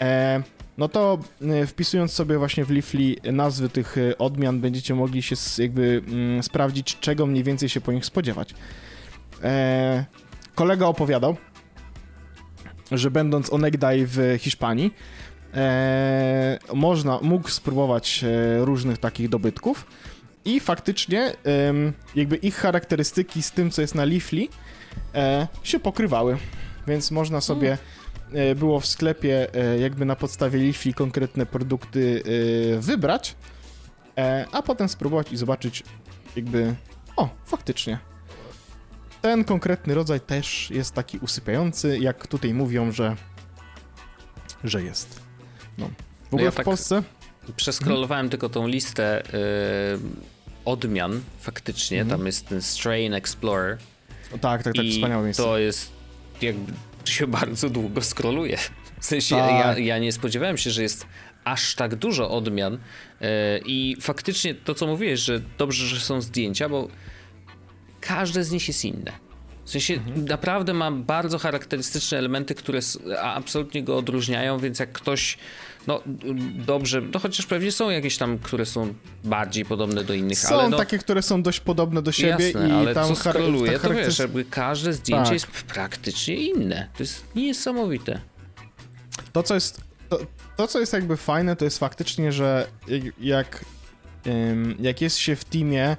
e, 0.00 0.42
no 0.78 0.88
to 0.88 1.18
e, 1.42 1.66
wpisując 1.66 2.12
sobie 2.12 2.38
właśnie 2.38 2.64
w 2.64 2.70
Leafly 2.70 3.16
nazwy 3.32 3.68
tych 3.68 3.98
e, 3.98 4.18
odmian, 4.18 4.60
będziecie 4.60 4.94
mogli 4.94 5.22
się 5.22 5.36
jakby 5.58 6.02
mm, 6.08 6.42
sprawdzić, 6.42 6.98
czego 7.00 7.26
mniej 7.26 7.44
więcej 7.44 7.68
się 7.68 7.80
po 7.80 7.92
nich 7.92 8.06
spodziewać. 8.06 8.54
E, 9.42 10.04
kolega 10.54 10.86
opowiadał, 10.86 11.36
że 12.92 13.10
będąc 13.10 13.52
onegdaj 13.52 14.06
w 14.06 14.36
Hiszpanii, 14.38 14.94
e, 15.54 16.58
można, 16.74 17.18
mógł 17.22 17.48
spróbować 17.48 18.24
e, 18.24 18.64
różnych 18.64 18.98
takich 18.98 19.28
dobytków 19.28 19.86
i 20.44 20.60
faktycznie 20.60 21.32
jakby 22.14 22.36
ich 22.36 22.56
charakterystyki 22.56 23.42
z 23.42 23.50
tym, 23.50 23.70
co 23.70 23.80
jest 23.80 23.94
na 23.94 24.04
Leafly, 24.04 24.48
się 25.62 25.80
pokrywały, 25.80 26.36
więc 26.86 27.10
można 27.10 27.40
sobie 27.40 27.68
mm 27.68 28.03
było 28.56 28.80
w 28.80 28.86
sklepie 28.86 29.54
e, 29.54 29.78
jakby 29.78 30.04
na 30.04 30.16
podstawie 30.16 30.58
Leafy 30.58 30.92
konkretne 30.92 31.46
produkty 31.46 32.22
e, 32.76 32.80
wybrać, 32.80 33.36
a 34.52 34.62
potem 34.62 34.88
spróbować 34.88 35.32
i 35.32 35.36
zobaczyć 35.36 35.82
jakby, 36.36 36.74
o, 37.16 37.28
faktycznie. 37.44 37.98
Ten 39.22 39.44
konkretny 39.44 39.94
rodzaj 39.94 40.20
też 40.20 40.70
jest 40.70 40.94
taki 40.94 41.18
usypiający, 41.18 41.98
jak 41.98 42.26
tutaj 42.26 42.54
mówią, 42.54 42.92
że, 42.92 43.16
że 44.64 44.82
jest. 44.82 45.20
No. 45.78 45.90
W 46.22 46.26
ogóle 46.26 46.42
no 46.42 46.44
ja 46.44 46.50
w 46.50 46.54
tak 46.54 46.64
Polsce... 46.64 47.02
Przeskrolowałem 47.56 48.08
hmm. 48.08 48.30
tylko 48.30 48.48
tą 48.48 48.66
listę 48.66 49.22
odmian 50.64 51.20
faktycznie, 51.40 51.98
hmm. 51.98 52.18
tam 52.18 52.26
jest 52.26 52.48
ten 52.48 52.62
Strain 52.62 53.14
Explorer. 53.14 53.78
O, 54.34 54.38
tak, 54.38 54.62
tak, 54.62 54.74
tak, 54.74 54.86
wspaniałe 54.86 55.24
miejsce. 55.24 55.42
to 55.42 55.58
jest 55.58 55.92
jakby 56.42 56.72
się 57.08 57.26
bardzo 57.26 57.70
długo 57.70 58.02
skroluje. 58.02 58.58
W 59.00 59.04
sensie 59.04 59.36
ja, 59.36 59.74
ja, 59.78 59.94
tak. 59.94 60.02
nie 60.02 60.12
spodziewałem 60.12 60.58
się, 60.58 60.70
że 60.70 60.82
jest 60.82 61.06
aż 61.44 61.74
tak 61.74 61.94
dużo 61.94 62.30
odmian 62.30 62.72
yy, 62.72 63.28
i 63.66 63.96
faktycznie 64.00 64.54
to, 64.54 64.74
co 64.74 64.86
mówiłeś, 64.86 65.20
że 65.20 65.40
dobrze, 65.58 65.86
że 65.86 66.00
są 66.00 66.20
zdjęcia, 66.20 66.68
bo 66.68 66.88
każde 68.00 68.44
z 68.44 68.50
nich 68.50 68.68
jest 68.68 68.84
inne. 68.84 69.12
W 69.64 69.70
sensie 69.70 69.94
mhm. 69.94 70.24
naprawdę 70.24 70.74
ma 70.74 70.90
bardzo 70.90 71.38
charakterystyczne 71.38 72.18
elementy, 72.18 72.54
które 72.54 72.80
absolutnie 73.22 73.82
go 73.82 73.96
odróżniają, 73.96 74.58
więc 74.58 74.78
jak 74.78 74.92
ktoś 74.92 75.38
no 75.86 76.02
dobrze, 76.66 77.00
no 77.00 77.18
chociaż 77.18 77.46
pewnie 77.46 77.72
są 77.72 77.90
jakieś 77.90 78.18
tam, 78.18 78.38
które 78.38 78.66
są 78.66 78.94
bardziej 79.24 79.64
podobne 79.64 80.04
do 80.04 80.14
innych, 80.14 80.38
są 80.38 80.54
ale 80.54 80.68
no, 80.68 80.76
takie, 80.76 80.98
które 80.98 81.22
są 81.22 81.42
dość 81.42 81.60
podobne 81.60 82.02
do 82.02 82.12
siebie 82.12 82.44
jasne, 82.44 82.68
i 82.68 82.72
ale 82.72 82.94
tam 82.94 83.08
co 83.08 83.16
scrolluje, 83.16 83.78
to 83.78 83.90
wiesz, 83.90 84.18
jakby 84.18 84.44
każde 84.44 84.92
zdjęcie 84.92 85.24
tak. 85.24 85.32
jest 85.32 85.46
praktycznie 85.46 86.34
inne. 86.34 86.88
To 86.96 87.02
jest 87.02 87.24
niesamowite. 87.34 88.20
To, 89.32 89.42
co 89.42 89.54
jest 89.54 89.80
to, 90.08 90.18
to, 90.56 90.68
co 90.68 90.80
jest 90.80 90.92
jakby 90.92 91.16
fajne, 91.16 91.56
to 91.56 91.64
jest 91.64 91.78
faktycznie, 91.78 92.32
że 92.32 92.66
jak, 93.20 93.64
jak 94.80 95.00
jest 95.00 95.18
się 95.18 95.36
w 95.36 95.44
teamie, 95.44 95.96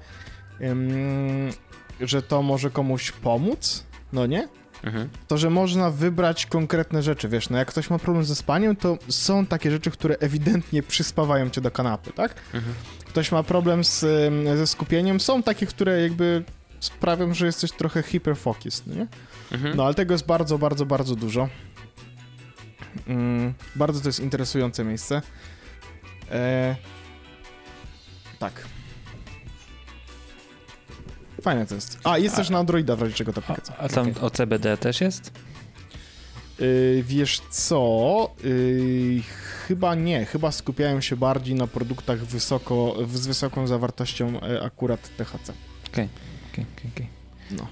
że 2.02 2.22
to 2.22 2.42
może 2.42 2.70
komuś 2.70 3.12
pomóc, 3.12 3.84
no 4.14 4.26
nie? 4.26 4.48
Mhm. 4.86 5.10
To, 5.28 5.38
że 5.38 5.50
można 5.50 5.92
wybrać 5.92 6.46
konkretne 6.46 7.04
rzeczy, 7.04 7.30
wiesz, 7.30 7.50
no 7.50 7.58
jak 7.58 7.68
ktoś 7.68 7.90
ma 7.90 8.00
problem 8.00 8.26
ze 8.26 8.36
spaniem, 8.36 8.76
to 8.76 8.98
są 9.10 9.46
takie 9.46 9.72
rzeczy, 9.72 9.92
które 9.92 10.16
ewidentnie 10.20 10.84
przyspawają 10.84 11.50
cię 11.50 11.62
do 11.62 11.72
kanapy, 11.72 12.12
tak? 12.12 12.36
Mhm. 12.54 12.76
Ktoś 13.06 13.32
ma 13.32 13.44
problem 13.44 13.84
z, 13.84 14.00
ze 14.58 14.68
skupieniem, 14.68 15.20
są 15.20 15.44
takie, 15.44 15.66
które 15.66 16.02
jakby 16.02 16.44
sprawią, 16.80 17.34
że 17.34 17.46
jesteś 17.46 17.72
trochę 17.72 18.04
hyperfocused, 18.04 18.88
nie? 18.88 19.08
Mhm. 19.52 19.78
No 19.78 19.86
ale 19.86 19.94
tego 19.94 20.14
jest 20.14 20.26
bardzo, 20.26 20.58
bardzo, 20.58 20.86
bardzo 20.86 21.16
dużo. 21.16 21.50
Mm, 23.08 23.54
bardzo 23.76 24.02
to 24.02 24.10
jest 24.10 24.20
interesujące 24.20 24.84
miejsce. 24.84 25.22
E... 26.32 26.76
Tak. 28.40 28.66
Fajne 31.46 31.66
to 31.66 31.76
jest. 31.76 32.00
A, 32.04 32.18
jest 32.18 32.36
a, 32.36 32.38
też 32.38 32.50
na 32.50 32.60
Androida 32.60 32.96
w 32.96 33.02
razie 33.02 33.14
czego 33.14 33.34
ta 33.34 33.42
aplikacja. 33.42 33.76
A, 33.78 33.82
a 33.82 33.90
tam 33.90 34.10
okay. 34.10 34.24
o 34.24 34.30
CBD 34.30 34.78
też 34.78 35.02
jest? 35.02 35.32
Yy, 36.60 37.04
wiesz 37.04 37.42
co? 37.50 38.32
Yy, 38.44 39.22
chyba 39.68 39.96
nie. 39.96 40.26
Chyba 40.26 40.52
skupiają 40.52 41.02
się 41.02 41.16
bardziej 41.16 41.56
na 41.56 41.68
produktach 41.68 42.26
wysoko, 42.26 42.96
z 43.14 43.28
wysoką 43.28 43.68
zawartością 43.68 44.34
yy, 44.34 44.64
akurat 44.64 45.18
THC. 45.18 45.54
Okej, 45.92 46.08
okej, 46.52 46.66
okej. 46.94 47.08
No. 47.52 47.68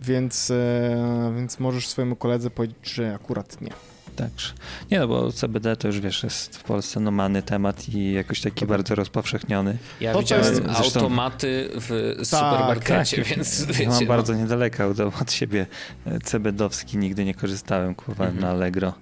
Więc, 0.00 0.50
e, 0.50 1.32
więc 1.36 1.60
możesz 1.60 1.88
swojemu 1.88 2.16
koledze 2.16 2.50
powiedzieć, 2.50 2.78
że 2.82 3.14
akurat 3.14 3.60
nie. 3.60 3.70
Także. 4.16 4.52
Nie 4.90 4.98
no, 4.98 5.08
bo 5.08 5.32
CBD 5.32 5.76
to 5.76 5.88
już 5.88 6.00
wiesz, 6.00 6.22
jest 6.22 6.56
w 6.56 6.62
Polsce 6.62 7.00
nomany 7.00 7.42
temat 7.42 7.88
i 7.88 8.12
jakoś 8.12 8.40
taki 8.40 8.66
bardzo 8.66 8.94
rozpowszechniony. 8.94 9.78
Ja 10.00 10.12
to 10.12 10.18
widziałem 10.18 10.44
jest, 10.44 10.62
automaty 10.68 11.70
w 11.74 12.14
tak, 12.16 12.26
supermarkecie, 12.26 13.16
tak, 13.16 13.26
więc 13.26 13.64
wiecie, 13.64 13.88
mam 13.88 14.00
no. 14.00 14.06
bardzo 14.06 14.34
niedaleko 14.34 14.94
od 15.20 15.32
siebie 15.32 15.66
CBDowski, 16.24 16.98
nigdy 16.98 17.24
nie 17.24 17.34
korzystałem, 17.34 17.94
kupowałem 17.94 18.34
mhm. 18.34 18.50
na 18.50 18.56
Allegro. 18.56 18.94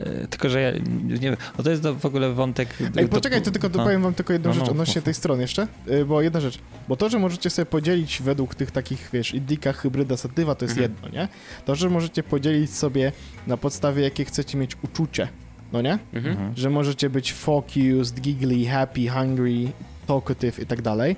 E, 0.00 0.26
tylko, 0.26 0.48
że 0.48 0.60
ja 0.60 0.72
nie 1.04 1.18
wiem, 1.18 1.36
o 1.58 1.62
to 1.62 1.70
jest 1.70 1.82
w 1.82 2.06
ogóle 2.06 2.32
wątek... 2.32 2.68
Ej, 2.96 3.08
poczekaj, 3.08 3.42
to 3.42 3.50
tylko 3.50 3.68
no. 3.68 3.74
dopowiem 3.74 4.02
wam 4.02 4.14
tylko 4.14 4.32
jedną 4.32 4.48
no, 4.48 4.54
rzecz 4.54 4.64
no, 4.64 4.70
odnośnie 4.70 5.00
no. 5.00 5.02
tej 5.02 5.14
strony 5.14 5.42
jeszcze, 5.42 5.66
e, 5.86 6.04
bo 6.04 6.22
jedna 6.22 6.40
rzecz, 6.40 6.58
bo 6.88 6.96
to, 6.96 7.08
że 7.08 7.18
możecie 7.18 7.50
sobie 7.50 7.66
podzielić 7.66 8.22
według 8.22 8.54
tych 8.54 8.70
takich, 8.70 9.08
wiesz, 9.12 9.34
indika, 9.34 9.72
hybryda, 9.72 10.16
satywa, 10.16 10.54
to 10.54 10.64
jest 10.64 10.78
mhm. 10.78 10.92
jedno, 10.92 11.20
nie? 11.20 11.28
To, 11.64 11.74
że 11.74 11.90
możecie 11.90 12.22
podzielić 12.22 12.74
sobie 12.74 13.12
na 13.46 13.56
podstawie, 13.56 14.02
jakie 14.02 14.24
chcecie 14.24 14.58
mieć 14.58 14.76
uczucie, 14.82 15.28
no 15.72 15.82
nie? 15.82 15.98
Mhm. 16.12 16.36
mhm. 16.36 16.56
Że 16.56 16.70
możecie 16.70 17.10
być 17.10 17.32
focused, 17.32 18.20
giggly, 18.20 18.66
happy, 18.66 19.08
hungry, 19.08 19.72
talkative 20.06 20.58
i 20.58 20.66
tak 20.66 20.82
dalej, 20.82 21.16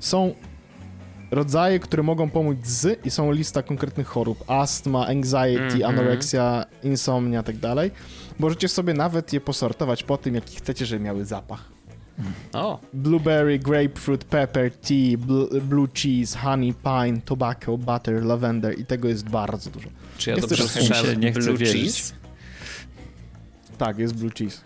są 0.00 0.34
rodzaje, 1.30 1.78
które 1.78 2.02
mogą 2.02 2.30
pomóc 2.30 2.58
z 2.66 3.06
i 3.06 3.10
są 3.10 3.32
lista 3.32 3.62
konkretnych 3.62 4.06
chorób. 4.06 4.44
Astma, 4.50 5.06
anxiety, 5.06 5.60
mm 5.60 5.78
-hmm. 5.78 5.84
anoreksja, 5.84 6.64
insomnia, 6.82 7.42
tak 7.42 7.56
dalej. 7.56 7.90
Możecie 8.38 8.68
sobie 8.68 8.94
nawet 8.94 9.32
je 9.32 9.40
posortować 9.40 10.02
po 10.02 10.16
tym, 10.16 10.34
jaki 10.34 10.56
chcecie, 10.56 10.86
żeby 10.86 11.04
miały 11.04 11.24
zapach. 11.24 11.80
Oh. 12.52 12.78
Blueberry, 12.92 13.58
grapefruit, 13.58 14.24
pepper, 14.24 14.70
tea, 14.70 15.16
bl 15.18 15.60
blue 15.60 15.88
cheese, 15.94 16.38
honey, 16.38 16.74
pine, 16.74 17.20
tobacco, 17.24 17.78
butter, 17.78 18.24
lavender 18.24 18.78
i 18.78 18.84
tego 18.84 19.08
jest 19.08 19.28
bardzo 19.28 19.70
dużo. 19.70 19.88
Czy 20.18 20.30
ja 20.30 20.36
jest 20.36 20.48
dobrze 20.48 20.68
słyszałem? 20.68 21.20
Nie 21.20 21.32
chcę 21.32 21.40
blue 21.40 21.58
cheese? 21.58 22.12
Tak, 23.78 23.98
jest 23.98 24.14
blue 24.14 24.30
cheese. 24.30 24.60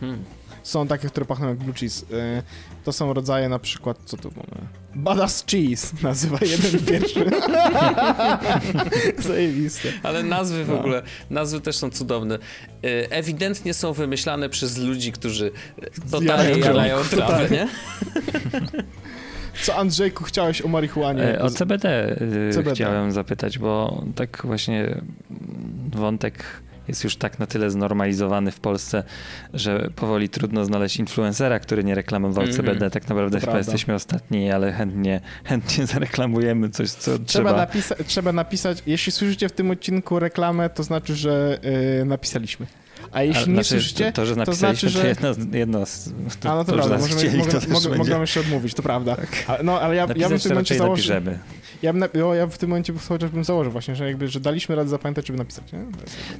Hmm. 0.00 0.37
Są 0.68 0.86
takie, 0.86 1.08
które 1.08 1.26
pachną 1.26 1.48
jak 1.48 1.58
blue 1.58 1.74
cheese. 1.74 2.02
Y, 2.02 2.42
to 2.84 2.92
są 2.92 3.14
rodzaje 3.14 3.48
na 3.48 3.58
przykład, 3.58 3.98
co 4.04 4.16
tu 4.16 4.30
mamy? 4.30 4.68
Badass 4.94 5.44
Cheese 5.50 5.92
nazywa 6.02 6.38
jeden 6.40 6.84
pierwszy. 6.86 7.30
Zajebiste. 9.28 9.88
Ale 10.02 10.22
nazwy 10.22 10.64
w 10.64 10.68
no. 10.68 10.78
ogóle, 10.78 11.02
nazwy 11.30 11.60
też 11.60 11.76
są 11.76 11.90
cudowne. 11.90 12.34
Y, 12.34 12.40
ewidentnie 13.10 13.74
są 13.74 13.92
wymyślane 13.92 14.48
przez 14.48 14.78
ludzi, 14.78 15.12
którzy 15.12 15.50
totalnie 16.10 16.60
jarają 16.60 17.04
trawę, 17.04 17.48
nie? 17.50 17.68
Co 19.62 19.76
Andrzejku 19.76 20.24
chciałeś 20.24 20.62
o 20.62 20.68
marihuanie? 20.68 21.22
E, 21.22 21.42
o 21.42 21.50
CBD, 21.50 22.16
y, 22.50 22.52
CBD 22.52 22.74
chciałem 22.74 23.12
zapytać, 23.12 23.58
bo 23.58 24.04
tak 24.14 24.42
właśnie 24.44 25.00
wątek 25.90 26.44
jest 26.88 27.04
już 27.04 27.16
tak 27.16 27.38
na 27.38 27.46
tyle 27.46 27.70
znormalizowany 27.70 28.52
w 28.52 28.60
Polsce, 28.60 29.02
że 29.54 29.90
powoli 29.96 30.28
trudno 30.28 30.64
znaleźć 30.64 30.96
influencera, 30.96 31.58
który 31.58 31.84
nie 31.84 31.94
reklamował 31.94 32.44
mm 32.44 32.54
-hmm. 32.54 32.56
CBD. 32.56 32.90
Tak 32.90 33.08
naprawdę 33.08 33.40
chyba 33.40 33.58
jesteśmy 33.58 33.94
ostatni, 33.94 34.50
ale 34.50 34.72
chętnie, 34.72 35.20
chętnie 35.44 35.86
zareklamujemy 35.94 36.70
coś, 36.70 36.90
co 36.90 37.18
trzeba... 37.18 37.24
Trzeba, 37.24 37.52
napisa 37.52 37.94
trzeba 38.06 38.32
napisać, 38.32 38.82
jeśli 38.86 39.12
słyszycie 39.12 39.48
w 39.48 39.52
tym 39.52 39.70
odcinku 39.70 40.18
reklamę, 40.18 40.70
to 40.70 40.82
znaczy, 40.82 41.14
że 41.14 41.58
yy, 41.98 42.04
napisaliśmy. 42.04 42.66
A 43.12 43.22
jeśli 43.22 43.48
nie 43.48 43.54
znaczy, 43.54 43.68
słyszycie, 43.68 44.04
to, 44.04 44.12
to, 44.12 44.26
że 44.26 44.36
to 44.36 44.52
znaczy, 44.52 44.88
że... 44.88 45.08
jedno, 45.08 45.28
jedno 45.52 45.86
z... 45.86 46.12
To, 46.40 46.52
A 46.52 46.54
no 46.54 46.64
to, 46.64 46.72
to 46.72 46.78
prawda, 46.78 46.98
możemy, 46.98 47.20
chcieli, 47.20 47.38
mogę, 47.72 47.96
mogę 47.96 48.26
się 48.26 48.40
odmówić, 48.40 48.74
to 48.74 48.82
prawda. 48.82 49.16
Tak. 49.16 49.44
A, 49.46 49.62
no, 49.62 49.80
ale 49.80 49.96
ja, 49.96 50.06
ja 50.16 50.28
bym 50.28 50.38
w 50.38 50.42
tym 50.42 50.52
momencie 50.52 50.74
założył... 50.74 51.14
Napiszemy. 51.14 51.38
Ja, 51.82 51.92
bym, 51.92 52.08
ja 52.36 52.46
w 52.46 52.58
tym 52.58 52.68
momencie 52.68 52.92
chociaż 53.08 53.30
bym 53.30 53.44
założył 53.44 53.72
właśnie, 53.72 53.96
że 53.96 54.06
jakby, 54.06 54.28
że 54.28 54.40
daliśmy 54.40 54.74
radę 54.74 54.90
zapamiętać, 54.90 55.26
żeby 55.26 55.38
napisać, 55.38 55.72
nie? 55.72 55.78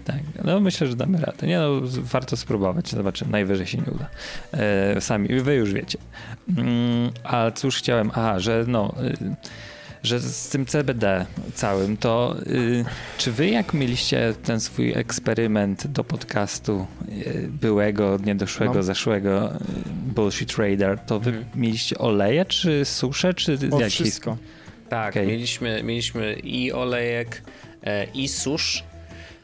Tak, 0.04 0.16
no 0.44 0.60
myślę, 0.60 0.86
że 0.86 0.96
damy 0.96 1.20
radę. 1.20 1.46
Nie 1.46 1.58
no, 1.58 1.68
warto 2.02 2.36
spróbować, 2.36 2.90
zobaczymy, 2.90 3.30
najwyżej 3.30 3.66
się 3.66 3.78
nie 3.78 3.92
uda. 3.92 4.08
E, 4.52 5.00
sami, 5.00 5.28
wy 5.40 5.54
już 5.54 5.72
wiecie. 5.72 5.98
Mm, 6.56 7.10
a 7.24 7.50
cóż 7.50 7.78
chciałem, 7.78 8.10
aha, 8.14 8.38
że 8.38 8.64
no... 8.66 8.94
Y, 9.20 9.36
że 10.02 10.20
z 10.20 10.48
tym 10.48 10.66
CBD 10.66 11.26
całym, 11.54 11.96
to 11.96 12.36
y, 12.46 12.84
czy 13.18 13.32
wy 13.32 13.48
jak 13.48 13.74
mieliście 13.74 14.34
ten 14.44 14.60
swój 14.60 14.92
eksperyment 14.92 15.86
do 15.86 16.04
podcastu 16.04 16.86
y, 17.08 17.48
byłego, 17.50 18.18
niedoszłego, 18.24 18.74
no. 18.74 18.82
zeszłego 18.82 19.54
y, 19.54 19.58
Bullshit 20.14 20.54
Trader, 20.54 20.98
to 20.98 21.20
wy 21.20 21.30
mhm. 21.30 21.46
mieliście 21.54 21.98
oleje, 21.98 22.44
czy 22.44 22.84
susze, 22.84 23.34
czy 23.34 23.58
o, 23.70 23.80
jakieś... 23.80 23.94
wszystko. 23.94 24.36
Tak, 24.88 25.12
okay. 25.12 25.26
mieliśmy, 25.26 25.82
mieliśmy 25.82 26.32
i 26.32 26.72
olejek, 26.72 27.42
e, 27.82 28.04
i 28.04 28.28
susz. 28.28 28.84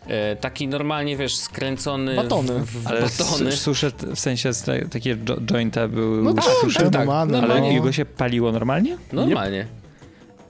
E, 0.09 0.37
taki 0.37 0.69
normalnie, 0.69 1.17
wiesz, 1.17 1.37
skręcony 1.37 2.17
batony. 2.17 2.59
W, 2.59 2.83
w 2.83 2.87
Ale 2.87 3.01
batony. 3.01 3.53
susze 3.53 3.91
w 4.15 4.21
sensie 4.21 4.51
takie 4.91 5.11
jo 5.11 5.37
jointa 5.41 5.89
były 5.89 6.23
no 6.23 6.35
tak, 6.35 6.45
susze, 6.45 6.91
tak, 6.91 6.93
tak, 6.93 7.09
ale 7.09 7.61
no. 7.61 7.67
jego 7.67 7.93
się 7.93 8.05
paliło 8.05 8.53
normalnie? 8.53 8.97
Normalnie. 9.13 9.67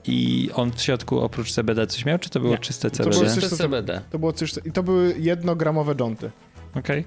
I 0.07 0.49
on 0.53 0.71
w 0.71 0.81
środku 0.81 1.19
oprócz 1.19 1.51
CBD 1.51 1.87
coś 1.87 2.05
miał, 2.05 2.19
czy 2.19 2.29
to 2.29 2.39
było 2.39 2.51
Nie. 2.51 2.57
czyste 2.57 2.91
CBD? 2.91 3.11
To 3.11 3.19
było 3.19 3.35
czyste 3.35 3.57
CBD. 3.57 4.01
To 4.09 4.19
było 4.19 4.33
czyste, 4.33 4.61
I 4.65 4.71
to 4.71 4.83
były 4.83 5.15
jednogramowe 5.17 5.95
jointy. 5.95 6.31
Okej. 6.75 7.05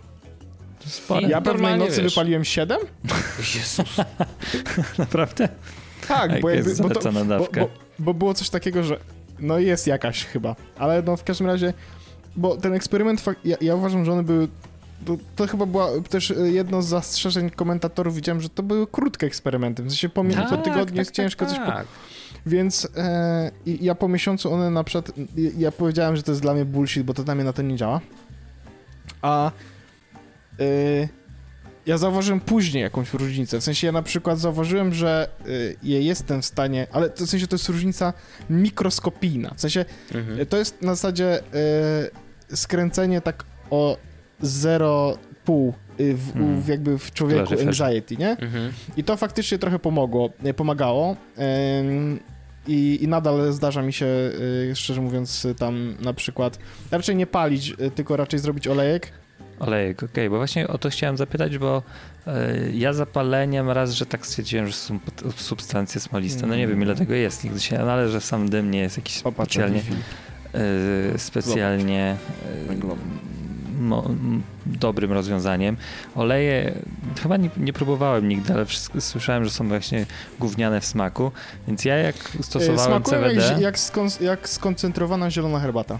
Okay. 1.08 1.28
Ja 1.30 1.40
pewnej 1.40 1.78
nocy 1.78 2.02
wiesz. 2.02 2.14
wypaliłem 2.14 2.44
7. 2.44 2.78
Jezus. 3.38 3.96
Naprawdę? 4.98 5.48
Tak, 6.08 6.40
bo, 6.40 6.50
jakby, 6.50 6.74
bo, 6.74 6.90
to, 6.90 7.12
bo, 7.12 7.24
bo, 7.38 7.68
bo 7.98 8.14
było 8.14 8.34
coś 8.34 8.50
takiego, 8.50 8.84
że 8.84 8.98
no 9.40 9.58
jest 9.58 9.86
jakaś 9.86 10.24
chyba, 10.24 10.56
ale 10.78 11.02
no 11.02 11.16
w 11.16 11.24
każdym 11.24 11.46
razie, 11.46 11.72
bo 12.36 12.56
ten 12.56 12.74
eksperyment, 12.74 13.24
ja, 13.44 13.56
ja 13.60 13.74
uważam, 13.74 14.04
że 14.04 14.12
one 14.12 14.22
były 14.22 14.48
to, 15.06 15.16
to, 15.36 15.46
chyba 15.46 15.66
była 15.66 15.88
też 16.08 16.32
jedno 16.44 16.82
z 16.82 16.86
zastrzeżeń 16.86 17.50
komentatorów. 17.50 18.14
Widziałem, 18.14 18.40
że 18.40 18.48
to 18.48 18.62
były 18.62 18.86
krótkie 18.86 19.26
eksperymenty. 19.26 19.82
W 19.82 19.88
sensie 19.88 20.08
po, 20.08 20.24
tak, 20.24 20.48
po 20.48 20.56
tygodniu 20.56 20.86
tak, 20.86 20.96
jest 20.96 21.10
tak, 21.10 21.16
ciężko 21.16 21.46
tak. 21.46 21.54
coś. 21.54 21.66
Po... 21.66 21.72
Więc 22.46 22.88
e, 22.96 23.50
ja 23.66 23.94
po 23.94 24.08
miesiącu 24.08 24.52
one 24.52 24.70
na 24.70 24.84
przykład. 24.84 25.12
Ja 25.58 25.72
powiedziałem, 25.72 26.16
że 26.16 26.22
to 26.22 26.32
jest 26.32 26.42
dla 26.42 26.54
mnie 26.54 26.64
bullshit, 26.64 27.02
bo 27.02 27.14
to 27.14 27.24
dla 27.24 27.34
mnie 27.34 27.44
na 27.44 27.52
to 27.52 27.62
nie 27.62 27.76
działa. 27.76 28.00
A. 29.22 29.50
E, 30.60 31.08
ja 31.88 31.98
zauważyłem 31.98 32.40
później 32.40 32.82
jakąś 32.82 33.12
różnicę. 33.12 33.60
W 33.60 33.64
sensie 33.64 33.86
ja 33.86 33.92
na 33.92 34.02
przykład 34.02 34.38
zauważyłem, 34.38 34.94
że 34.94 35.28
y, 35.46 35.76
je 35.82 36.02
jestem 36.02 36.42
w 36.42 36.44
stanie, 36.44 36.86
ale 36.92 37.10
w 37.10 37.30
sensie 37.30 37.46
to 37.46 37.54
jest 37.54 37.68
różnica 37.68 38.12
mikroskopijna. 38.50 39.54
W 39.56 39.60
sensie 39.60 39.84
mhm. 40.14 40.46
to 40.46 40.56
jest 40.56 40.82
na 40.82 40.94
zasadzie 40.94 41.40
y, 42.50 42.56
skręcenie 42.56 43.20
tak 43.20 43.44
o 43.70 43.96
0,5 44.42 45.68
y, 45.68 45.72
w, 45.98 46.28
mhm. 46.36 46.60
w, 46.60 46.68
jakby 46.68 46.98
w 46.98 47.12
człowieku 47.12 47.54
anxiety, 47.60 48.16
nie? 48.16 48.30
Mhm. 48.30 48.72
I 48.96 49.04
to 49.04 49.16
faktycznie 49.16 49.58
trochę 49.58 49.78
pomogło, 49.78 50.30
pomagało. 50.56 51.16
I, 52.66 52.98
I, 53.02 53.08
nadal 53.08 53.52
zdarza 53.52 53.82
mi 53.82 53.92
się, 53.92 54.06
szczerze 54.74 55.00
mówiąc, 55.00 55.46
tam 55.58 55.96
na 56.00 56.12
przykład 56.12 56.58
raczej 56.90 57.16
nie 57.16 57.26
palić, 57.26 57.74
tylko 57.94 58.16
raczej 58.16 58.38
zrobić 58.38 58.68
olejek 58.68 59.12
Olejek, 59.58 60.02
okej, 60.02 60.10
okay, 60.10 60.30
bo 60.30 60.36
właśnie 60.36 60.68
o 60.68 60.78
to 60.78 60.90
chciałem 60.90 61.16
zapytać, 61.16 61.58
bo 61.58 61.82
y, 62.26 62.30
ja 62.72 62.92
zapaleniem 62.92 63.70
raz, 63.70 63.92
że 63.92 64.06
tak 64.06 64.26
stwierdziłem, 64.26 64.66
że 64.66 64.72
są 64.72 64.98
substancje 65.36 66.00
smoliste. 66.00 66.46
No 66.46 66.56
nie 66.56 66.66
wiem 66.66 66.82
ile 66.82 66.94
tego 66.94 67.14
jest, 67.14 67.44
nigdy 67.44 67.60
się 67.60 67.78
ale 67.78 68.08
że 68.08 68.20
sam 68.20 68.48
dym 68.48 68.70
nie 68.70 68.80
jest 68.80 68.96
jakiś 68.96 69.16
specjalnie 69.16 69.82
y, 71.14 71.18
specjalnie 71.18 72.16
y, 72.70 72.86
mo, 72.86 72.96
dobrym 74.66 75.12
rozwiązaniem. 75.12 75.76
Oleje 76.14 76.74
chyba 77.22 77.36
nie, 77.36 77.50
nie 77.56 77.72
próbowałem 77.72 78.28
nigdy, 78.28 78.52
ale 78.52 78.66
wszystko, 78.66 79.00
słyszałem, 79.00 79.44
że 79.44 79.50
są 79.50 79.68
właśnie 79.68 80.06
gówniane 80.40 80.80
w 80.80 80.86
smaku, 80.86 81.32
więc 81.66 81.84
ja 81.84 81.96
jak 81.96 82.16
stosowałem 82.40 82.78
Smakują 82.78 83.22
CBD... 83.22 83.46
Jak, 83.46 83.60
jak, 83.60 83.78
skon, 83.78 84.08
jak 84.20 84.48
skoncentrowana 84.48 85.30
zielona 85.30 85.60
herbata. 85.60 85.98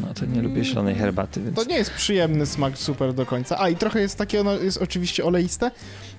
No 0.00 0.14
to 0.14 0.26
nie 0.26 0.42
lubię 0.42 0.64
zielonej 0.64 0.94
herbaty, 0.94 1.40
więc... 1.40 1.56
To 1.56 1.64
nie 1.64 1.76
jest 1.76 1.90
przyjemny 1.90 2.46
smak 2.46 2.78
super 2.78 3.14
do 3.14 3.26
końca. 3.26 3.60
A 3.60 3.68
i 3.68 3.76
trochę 3.76 4.00
jest 4.00 4.18
takie, 4.18 4.40
ono 4.40 4.52
jest 4.54 4.82
oczywiście 4.82 5.24
oleiste 5.24 5.70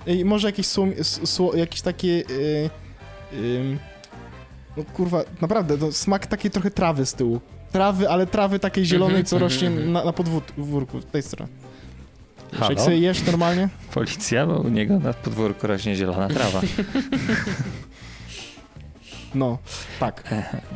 i 0.08 0.26
może 0.26 0.48
jakieś, 0.48 0.68
słom, 0.68 0.92
sło, 1.04 1.56
jakieś 1.56 1.82
takie... 1.82 2.08
Yy, 2.08 2.70
yy, 3.34 3.78
no 4.78 4.84
kurwa, 4.94 5.24
naprawdę, 5.42 5.78
to 5.78 5.92
smak 5.92 6.28
takiej 6.28 6.52
trochę 6.52 6.72
trawy 6.72 7.06
z 7.06 7.14
tyłu. 7.14 7.42
Trawy, 7.72 8.10
ale 8.10 8.28
trawy 8.28 8.60
takiej 8.60 8.86
zielonej, 8.86 9.24
-hmm, 9.24 9.28
co 9.28 9.38
-hmm. 9.38 9.40
rośnie 9.40 9.70
mhm. 9.70 9.92
na, 9.92 10.06
na 10.06 10.14
podwórku, 10.14 11.02
z 11.02 11.06
tej 11.06 11.24
strony. 11.24 11.52
Halo? 12.54 12.72
Jak 12.72 12.82
sobie 12.82 12.98
jesz 12.98 13.26
normalnie? 13.26 13.70
Policja, 13.94 14.48
bo 14.48 14.60
u 14.60 14.70
niego 14.70 15.00
na 15.00 15.14
podwórku 15.14 15.68
rośnie 15.68 15.96
zielona 15.96 16.28
trawa. 16.28 16.62
No, 19.36 19.58
tak. 20.00 20.24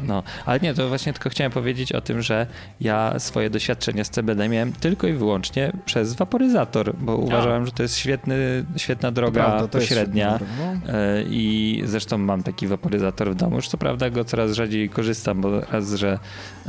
No, 0.04 0.24
ale 0.46 0.60
nie, 0.60 0.74
to 0.74 0.90
właśnie 0.90 1.14
tylko 1.14 1.30
chciałem 1.30 1.52
powiedzieć 1.52 1.92
o 1.92 2.02
tym, 2.02 2.22
że 2.22 2.48
ja 2.82 3.20
swoje 3.20 3.50
doświadczenie 3.50 4.06
z 4.06 4.10
CBD 4.10 4.50
miałem 4.50 4.74
tylko 4.74 5.08
i 5.08 5.14
wyłącznie 5.14 5.72
przez 5.86 6.14
waporyzator, 6.14 6.96
bo 6.96 7.16
uważałem, 7.16 7.66
że 7.66 7.72
to 7.72 7.84
jest 7.84 7.98
świetny, 7.98 8.66
świetna 8.78 9.12
droga 9.12 9.46
prawda, 9.46 9.68
pośrednia 9.68 10.40
no. 10.60 10.94
E, 10.94 11.24
i 11.24 11.82
zresztą 11.86 12.18
mam 12.18 12.44
taki 12.44 12.68
waporyzator 12.68 13.32
w 13.32 13.36
domu. 13.36 13.56
Już 13.56 13.68
co 13.68 13.78
prawda 13.78 14.10
go 14.10 14.26
coraz 14.26 14.52
rzadziej 14.52 14.90
korzystam, 14.90 15.42
bo 15.42 15.60
raz, 15.60 15.94
że 15.94 16.20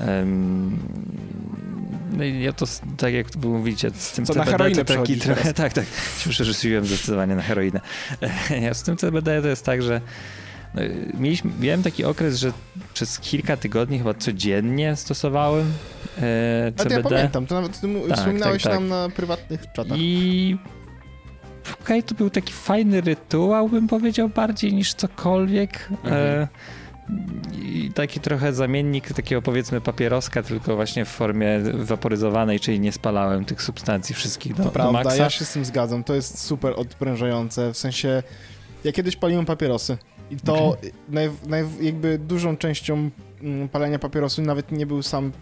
um, 0.07 0.79
no 2.17 2.25
ja 2.25 2.53
to, 2.53 2.67
tak 2.97 3.15
jak 3.15 3.27
wy 3.37 3.49
mówicie, 3.49 3.91
z 3.95 4.13
tym 4.13 4.27
Co, 4.27 4.33
CBD 4.33 4.51
na 4.51 4.59
heroinę 4.59 4.85
to 4.85 4.95
taki 4.95 5.17
trochę, 5.17 5.55
tak, 5.63 5.73
tak, 5.73 5.85
się 6.19 6.31
przerzuciłem 6.31 6.87
zdecydowanie 6.87 7.37
na 7.37 7.43
heroinę. 7.43 7.81
Ja 8.63 8.75
z 8.75 8.83
tym 8.83 8.97
CBD 8.97 9.43
to 9.43 9.49
jest 9.49 9.65
tak, 9.65 9.83
że 9.83 10.01
mieliśmy, 11.19 11.51
miałem 11.61 11.83
taki 11.83 12.05
okres, 12.05 12.39
że 12.39 12.53
przez 12.95 13.19
kilka 13.19 13.57
tygodni 13.57 13.99
chyba 13.99 14.15
codziennie 14.15 14.97
stosowałem 14.97 15.73
e, 16.19 16.73
CBD. 16.77 16.95
A 16.95 16.99
ja 16.99 17.03
pamiętam, 17.03 17.47
to 17.47 17.55
nawet 17.55 17.81
ty 17.81 17.89
tak, 18.09 18.19
wspominałeś 18.19 18.63
tak, 18.63 18.73
tak. 18.73 18.81
nam 18.81 18.89
na 18.89 19.09
prywatnych 19.09 19.73
czatach. 19.73 19.99
I 19.99 20.57
okej, 21.73 21.83
okay, 21.83 22.03
to 22.03 22.15
był 22.15 22.31
taki 22.31 22.53
fajny 22.53 23.01
rytuał, 23.01 23.69
bym 23.69 23.89
powiedział, 23.89 24.29
bardziej 24.29 24.75
niż 24.75 24.95
cokolwiek. 24.95 25.89
Mhm. 26.05 26.47
I 27.53 27.91
taki 27.95 28.21
trochę 28.21 28.53
zamiennik 28.53 29.13
takiego 29.13 29.43
powiedzmy 29.43 29.81
papieroska, 29.81 30.43
tylko 30.43 30.77
właśnie 30.77 31.05
w 31.05 31.09
formie 31.09 31.61
waporyzowanej, 31.75 32.61
czyli 32.61 32.81
nie 32.81 32.93
spalałem 32.93 33.45
tych 33.45 33.63
substancji 33.63 34.15
wszystkich 34.15 34.55
do, 34.55 34.65
to 34.65 34.71
prawda, 34.71 34.99
do 34.99 35.05
maksa. 35.05 35.23
ja 35.23 35.31
się 35.31 35.45
z 35.45 35.53
tym 35.53 35.65
zgadzam. 35.65 36.05
To 36.05 36.15
jest 36.15 36.39
super 36.39 36.73
odprężające. 36.77 37.73
W 37.73 37.77
sensie, 37.77 38.23
ja 38.85 38.93
kiedyś 38.93 39.17
paliłem 39.17 39.47
papierosy 39.47 39.99
i 40.31 40.37
to 40.37 40.69
okay. 40.69 40.93
naj, 41.09 41.31
naj, 41.47 41.65
jakby 41.81 42.19
dużą 42.19 42.57
częścią 42.57 43.11
mm, 43.43 43.69
palenia 43.69 43.99
papierosu 43.99 44.43
nawet 44.43 44.73
nie 44.73 44.87
był 44.87 45.03
sam 45.03 45.33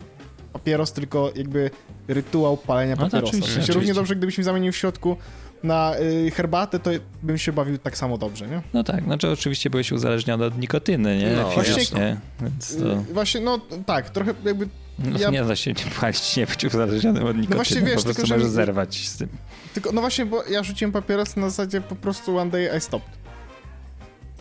papieros, 0.53 0.93
tylko 0.93 1.33
jakby 1.37 1.71
rytuał 2.09 2.57
palenia 2.57 2.97
no 2.97 3.05
papierosa. 3.05 3.37
No, 3.37 3.45
oczywiście, 3.45 3.73
równie 3.73 3.95
dobrze, 3.95 4.17
gdybyś 4.17 4.39
mi 4.39 4.45
zamienił 4.45 4.73
w 4.73 4.77
środku 4.77 5.17
na 5.63 5.95
y, 6.27 6.31
herbatę, 6.31 6.79
to 6.79 6.91
bym 7.23 7.39
się 7.39 7.53
bawił 7.53 7.79
tak 7.79 7.97
samo 7.97 8.19
dobrze, 8.19 8.49
nie? 8.49 8.63
No 8.75 8.85
tak, 8.85 9.05
znaczy 9.05 9.31
oczywiście 9.31 9.71
byłeś 9.71 9.93
uzależniony 9.93 10.45
od 10.45 10.59
nikotyny, 10.59 11.19
nie? 11.19 11.31
No, 11.31 11.51
właśnie, 11.51 12.17
Więc 12.41 12.77
to... 12.77 12.93
Y, 12.93 12.97
właśnie, 13.13 13.41
no 13.41 13.61
tak, 13.87 14.11
trochę 14.11 14.35
jakby... 14.45 14.69
No 14.99 15.19
ja... 15.19 15.31
nie 15.31 15.45
da 15.45 15.57
się 15.57 15.73
nie 15.73 15.91
palić, 16.01 16.37
nie 16.37 16.47
być 16.47 16.65
uzależniony 16.65 17.21
od 17.21 17.37
nikotyny, 17.37 17.47
no 17.51 17.57
właśnie, 17.57 17.81
wiesz, 17.81 17.95
po 17.95 18.03
prostu 18.03 18.15
tylko, 18.15 18.35
możesz 18.35 18.43
że... 18.43 18.51
zerwać 18.51 19.09
z 19.09 19.17
tym. 19.17 19.29
Tylko, 19.75 19.93
no 19.93 20.01
właśnie, 20.01 20.27
bo 20.27 20.45
ja 20.45 20.63
rzuciłem 20.63 20.93
papieros 20.93 21.37
na 21.37 21.51
zasadzie 21.51 21.81
po 21.81 21.97
prostu 21.97 22.39
one 22.39 22.51
day 22.51 22.71
I 22.79 22.81
stopped. 22.81 23.24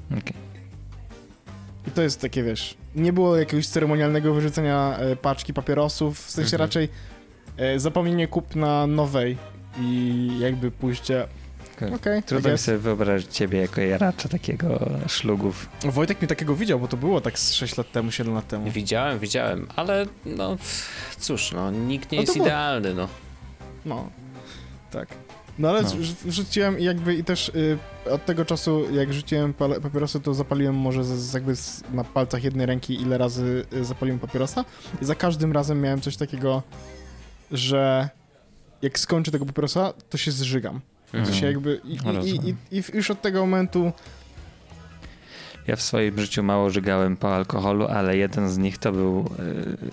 Okej. 0.08 0.20
Okay. 0.20 0.34
I 1.88 1.92
to 1.92 2.02
jest 2.02 2.22
takie, 2.22 2.44
wiesz, 2.44 2.78
nie 2.96 3.14
było 3.14 3.38
jakiegoś 3.38 3.68
ceremonialnego 3.68 4.34
wyrzucenia 4.34 4.98
e, 4.98 5.16
paczki 5.16 5.54
papierosów, 5.54 6.26
w 6.26 6.32
sensie 6.32 6.56
mhm. 6.56 6.68
raczej 6.68 6.90
e, 7.58 7.80
zapomnienie 7.80 8.28
kupna 8.28 8.88
nowej 8.88 9.38
i 9.80 10.30
jakby 10.40 10.72
pójście 10.72 11.28
Okay. 11.78 11.96
okay. 11.96 12.24
Trudno 12.24 12.52
mi 12.52 12.58
sobie 12.58 12.78
wyobrazić 12.78 13.36
ciebie 13.36 13.60
jako 13.60 13.82
jaracza 13.82 14.30
takiego 14.30 14.90
szlugów. 15.08 15.70
Wojtek 15.86 16.22
mnie 16.22 16.28
takiego 16.28 16.56
widział, 16.56 16.80
bo 16.80 16.88
to 16.88 16.98
było 16.98 17.22
tak 17.22 17.40
z 17.40 17.54
6 17.54 17.78
lat 17.78 17.92
temu, 17.92 18.12
7 18.12 18.34
lat 18.34 18.48
temu. 18.48 18.72
Widziałem, 18.72 19.20
widziałem, 19.20 19.68
ale 19.76 20.06
no 20.26 20.58
cóż, 21.20 21.52
no 21.52 21.72
nikt 21.72 22.12
nie 22.12 22.18
no 22.18 22.22
jest 22.22 22.34
było... 22.34 22.46
idealny, 22.46 22.94
no. 22.94 23.08
No, 23.86 24.10
tak. 24.92 25.08
No 25.60 25.70
ale 25.70 25.82
no. 25.82 25.90
rzuciłem 26.32 26.80
jakby 26.80 27.16
i 27.16 27.24
też 27.24 27.50
y, 27.50 27.78
od 28.12 28.26
tego 28.26 28.46
czasu, 28.46 28.94
jak 28.94 29.14
rzuciłem 29.14 29.54
papierosy, 29.54 30.20
to 30.20 30.34
zapaliłem 30.34 30.76
może 30.76 31.04
z, 31.04 31.08
z 31.08 31.34
jakby 31.34 31.56
z, 31.56 31.84
na 31.94 32.04
palcach 32.04 32.44
jednej 32.44 32.66
ręki, 32.66 33.02
ile 33.02 33.18
razy 33.18 33.66
y, 33.74 33.86
zapaliłem 33.86 34.20
papierosa. 34.20 34.66
I 35.02 35.06
za 35.06 35.16
każdym 35.16 35.52
razem 35.52 35.82
miałem 35.82 36.02
coś 36.02 36.18
takiego, 36.18 36.64
że 37.52 38.10
jak 38.82 39.00
skończę 39.00 39.32
tego 39.32 39.46
papierosa, 39.46 39.94
to 40.10 40.18
się 40.18 40.32
zżygam. 40.32 40.82
Mhm. 41.06 41.26
To 41.26 41.34
się 41.34 41.46
jakby 41.46 41.82
i, 41.84 41.98
i, 42.28 42.50
i, 42.50 42.78
i, 42.80 42.84
już 42.94 43.12
od 43.12 43.22
tego 43.22 43.40
momentu 43.40 43.92
ja 45.68 45.76
w 45.76 45.82
swoim 45.82 46.20
życiu 46.20 46.44
mało 46.44 46.70
żygałem 46.70 47.18
po 47.18 47.36
alkoholu, 47.36 47.88
ale 47.88 48.18
jeden 48.18 48.50
z 48.50 48.58
nich 48.58 48.78
to 48.78 48.92
był 48.92 49.30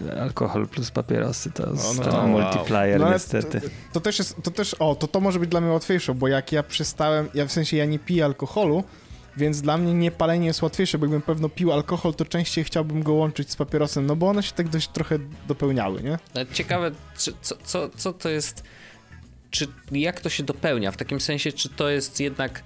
y, 0.06 0.20
alkohol 0.20 0.68
plus 0.68 0.90
papierosy. 0.90 1.50
To, 1.50 1.64
o, 1.64 1.94
no, 1.96 2.04
to 2.04 2.26
multiplier 2.26 3.00
no, 3.00 3.12
niestety. 3.12 3.60
To, 3.60 3.68
to, 3.92 4.00
też 4.00 4.18
jest, 4.18 4.36
to 4.42 4.50
też, 4.50 4.74
o, 4.74 4.94
to 4.94 5.06
to 5.06 5.20
może 5.20 5.38
być 5.38 5.50
dla 5.50 5.60
mnie 5.60 5.70
łatwiejsze, 5.70 6.14
bo 6.14 6.28
jak 6.28 6.52
ja 6.52 6.62
przestałem, 6.62 7.28
ja 7.34 7.46
w 7.46 7.52
sensie 7.52 7.76
ja 7.76 7.84
nie 7.84 7.98
piję 7.98 8.24
alkoholu, 8.24 8.84
więc 9.36 9.62
dla 9.62 9.78
mnie 9.78 9.94
nie 9.94 10.10
palenie 10.10 10.46
jest 10.46 10.62
łatwiejsze, 10.62 10.98
bo 10.98 11.06
jakbym 11.06 11.22
pewno 11.22 11.48
pił 11.48 11.72
alkohol, 11.72 12.14
to 12.14 12.24
częściej 12.24 12.64
chciałbym 12.64 13.02
go 13.02 13.12
łączyć 13.12 13.50
z 13.50 13.56
papierosem, 13.56 14.06
no 14.06 14.16
bo 14.16 14.28
one 14.28 14.42
się 14.42 14.52
tak 14.52 14.68
dość 14.68 14.88
trochę 14.88 15.18
dopełniały, 15.48 16.02
nie? 16.02 16.18
Ciekawe, 16.52 16.90
czy, 17.18 17.32
co, 17.42 17.56
co, 17.64 17.88
co 17.88 18.12
to 18.12 18.28
jest, 18.28 18.64
czy 19.50 19.66
jak 19.92 20.20
to 20.20 20.28
się 20.28 20.42
dopełnia, 20.42 20.90
w 20.90 20.96
takim 20.96 21.20
sensie, 21.20 21.52
czy 21.52 21.68
to 21.68 21.88
jest 21.88 22.20
jednak 22.20 22.62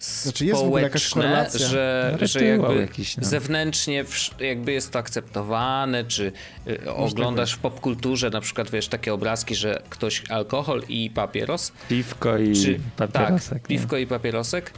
znaczy 0.00 0.46
jest 0.46 0.60
społeczne, 0.60 1.48
że, 1.54 2.16
no, 2.20 2.26
że 2.26 2.44
jakby 2.44 2.76
jakiś, 2.76 3.16
no. 3.16 3.24
zewnętrznie 3.24 4.04
jakby 4.40 4.72
jest 4.72 4.92
to 4.92 4.98
akceptowane, 4.98 6.04
czy 6.04 6.32
y, 6.68 6.92
oglądasz 6.92 7.52
w 7.52 7.58
popkulturze 7.58 8.30
na 8.30 8.40
przykład, 8.40 8.70
wiesz, 8.70 8.88
takie 8.88 9.14
obrazki, 9.14 9.54
że 9.54 9.82
ktoś 9.90 10.22
alkohol 10.30 10.82
i 10.88 11.10
papieros. 11.10 11.72
Piwko 11.88 12.38
i 12.38 12.52
czy, 12.52 12.80
papierosek. 12.96 13.58
Tak, 13.58 13.68
piwko 13.68 13.96
i 13.96 14.06
papierosek. 14.06 14.72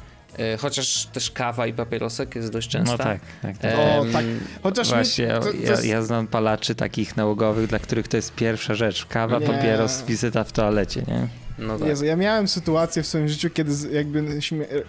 Y, 0.54 0.58
chociaż 0.58 1.06
też 1.06 1.30
kawa 1.30 1.66
i 1.66 1.72
papierosek 1.72 2.34
jest 2.34 2.52
dość 2.52 2.68
częsta. 2.68 2.92
No 2.92 3.04
tak, 3.04 3.20
tak. 3.42 3.58
tak. 3.58 3.74
O, 3.78 4.04
tak. 4.12 4.24
Chociaż 4.62 4.88
Właśnie, 4.88 5.28
to, 5.28 5.40
to 5.40 5.50
jest... 5.50 5.84
ja, 5.84 5.94
ja, 5.94 6.02
znam 6.02 6.26
palaczy 6.26 6.74
takich 6.74 7.16
nałogowych, 7.16 7.66
dla 7.66 7.78
których 7.78 8.08
to 8.08 8.16
jest 8.16 8.34
pierwsza 8.34 8.74
rzecz. 8.74 9.06
Kawa, 9.06 9.38
nie. 9.38 9.46
papieros, 9.46 10.02
wizyta 10.02 10.44
w 10.44 10.52
toalecie, 10.52 11.02
nie? 11.08 11.28
No 11.66 11.78
tak. 11.78 11.88
Jezu, 11.88 12.04
ja 12.04 12.16
miałem 12.16 12.48
sytuację 12.48 13.02
w 13.02 13.06
swoim 13.06 13.28
życiu, 13.28 13.50
kiedy 13.50 13.72
jakby 13.92 14.24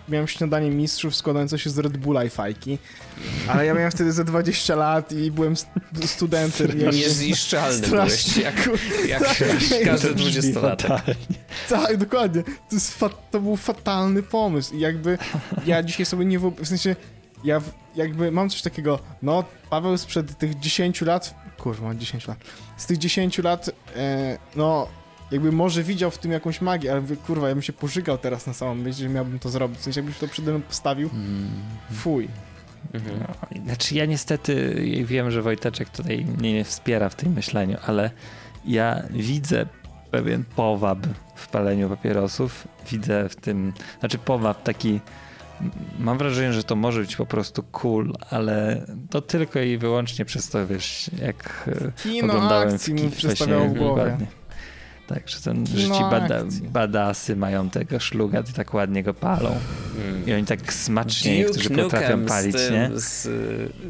miałem 0.10 0.28
śniadanie 0.28 0.70
mistrzów 0.70 1.16
składające 1.16 1.60
się 1.60 1.70
z 1.70 1.78
Red 1.78 1.98
Bulla 1.98 2.24
i 2.24 2.30
fajki, 2.30 2.78
ale 3.48 3.66
ja 3.66 3.74
miałem 3.74 3.92
wtedy 3.92 4.12
ze 4.12 4.24
20 4.24 4.76
lat 4.76 5.12
i 5.12 5.32
byłem 5.32 5.56
studentem. 6.06 6.80
Niezniszczalny 6.92 7.88
byłeś, 7.88 8.38
jak, 8.38 8.70
jak 9.08 9.24
tak, 9.24 9.38
każdy 9.86 10.14
20 10.16 10.60
lat. 10.60 10.84
Tak, 11.70 11.98
dokładnie. 11.98 12.44
To, 12.44 12.76
jest 12.76 13.00
to 13.32 13.40
był 13.40 13.56
fatalny 13.56 14.24
pomysł 14.24 14.76
i 14.76 14.80
jakby 14.80 15.18
ja 15.66 15.84
dzisiaj 15.84 16.06
sobie 16.06 16.26
nie 16.26 16.40
wyobrażam, 16.40 16.66
w 16.66 16.68
sensie 16.68 16.96
ja 17.44 17.62
jakby 17.96 18.32
mam 18.32 18.50
coś 18.50 18.62
takiego, 18.62 19.00
no 19.22 19.44
Paweł 19.70 19.98
sprzed 19.98 20.38
tych 20.38 20.60
10 20.60 21.02
lat, 21.02 21.36
kurwa, 21.58 21.96
10 21.96 22.28
lat, 22.28 22.38
z 22.78 22.86
tych 22.86 22.98
10 22.98 23.38
lat, 23.38 23.70
e, 23.96 24.38
no 24.56 24.88
jakby 25.34 25.52
może 25.52 25.84
widział 25.84 26.12
w 26.12 26.18
tym 26.18 26.32
jakąś 26.32 26.62
magię, 26.62 26.92
ale 26.92 27.02
kurwa, 27.28 27.50
ja 27.50 27.56
bym 27.56 27.62
się 27.62 27.74
pożygał 27.74 28.18
teraz 28.18 28.48
na 28.48 28.54
samą 28.54 28.76
myśl, 28.76 29.00
że 29.00 29.10
miałbym 29.10 29.40
to 29.40 29.50
zrobić. 29.50 29.80
W 29.80 29.84
sensie 29.84 30.00
jakbyś 30.00 30.18
to 30.18 30.28
przede 30.28 30.52
mną 30.52 30.62
postawił, 30.62 31.10
mm. 31.14 31.50
fuj. 31.92 32.28
Mhm. 32.94 33.20
No, 33.20 33.64
znaczy 33.64 33.96
ja 33.96 34.06
niestety 34.06 34.76
wiem, 35.06 35.32
że 35.32 35.42
Wojteczek 35.42 35.90
tutaj 35.90 36.26
mnie 36.26 36.54
nie 36.54 36.64
wspiera 36.64 37.10
w 37.10 37.16
tym 37.16 37.34
myśleniu, 37.34 37.78
ale 37.86 38.12
ja 38.66 39.04
widzę 39.10 39.66
pewien 40.12 40.44
powab 40.56 41.00
w 41.36 41.48
paleniu 41.48 41.90
papierosów. 41.90 42.68
Widzę 42.92 43.30
w 43.30 43.36
tym, 43.36 43.74
znaczy 44.00 44.18
powab 44.18 44.64
taki 44.64 45.00
mam 46.00 46.18
wrażenie, 46.18 46.54
że 46.54 46.64
to 46.64 46.76
może 46.76 47.02
być 47.02 47.16
po 47.16 47.26
prostu 47.26 47.64
cool, 47.64 48.14
ale 48.30 48.86
to 49.10 49.22
tylko 49.22 49.60
i 49.60 49.78
wyłącznie 49.78 50.26
przez 50.26 50.50
to, 50.50 50.68
wiesz, 50.68 51.12
jak 51.22 51.70
Kino 52.04 52.34
oglądałem 52.34 52.74
akcji 52.74 52.94
w, 52.94 53.16
w, 53.16 53.70
w 53.70 53.78
głowie. 53.78 54.18
Tak, 55.14 55.30
że, 55.30 55.40
ten, 55.42 55.68
że 55.68 55.90
ci 55.90 56.02
bada, 56.02 56.44
badasy 56.62 57.36
mają 57.36 57.70
tego 57.70 58.00
szluga 58.00 58.44
i 58.50 58.54
tak 58.54 58.74
ładnie 58.74 59.04
go 59.04 59.14
palą. 59.14 59.60
Hmm. 59.96 60.28
I 60.28 60.34
oni 60.34 60.46
tak 60.46 60.74
smacznie 60.74 61.38
niektórzy 61.38 61.70
potrafią 61.70 62.26
palić, 62.26 62.58
z, 62.58 62.72
nie? 62.72 62.90
Z, 62.94 63.30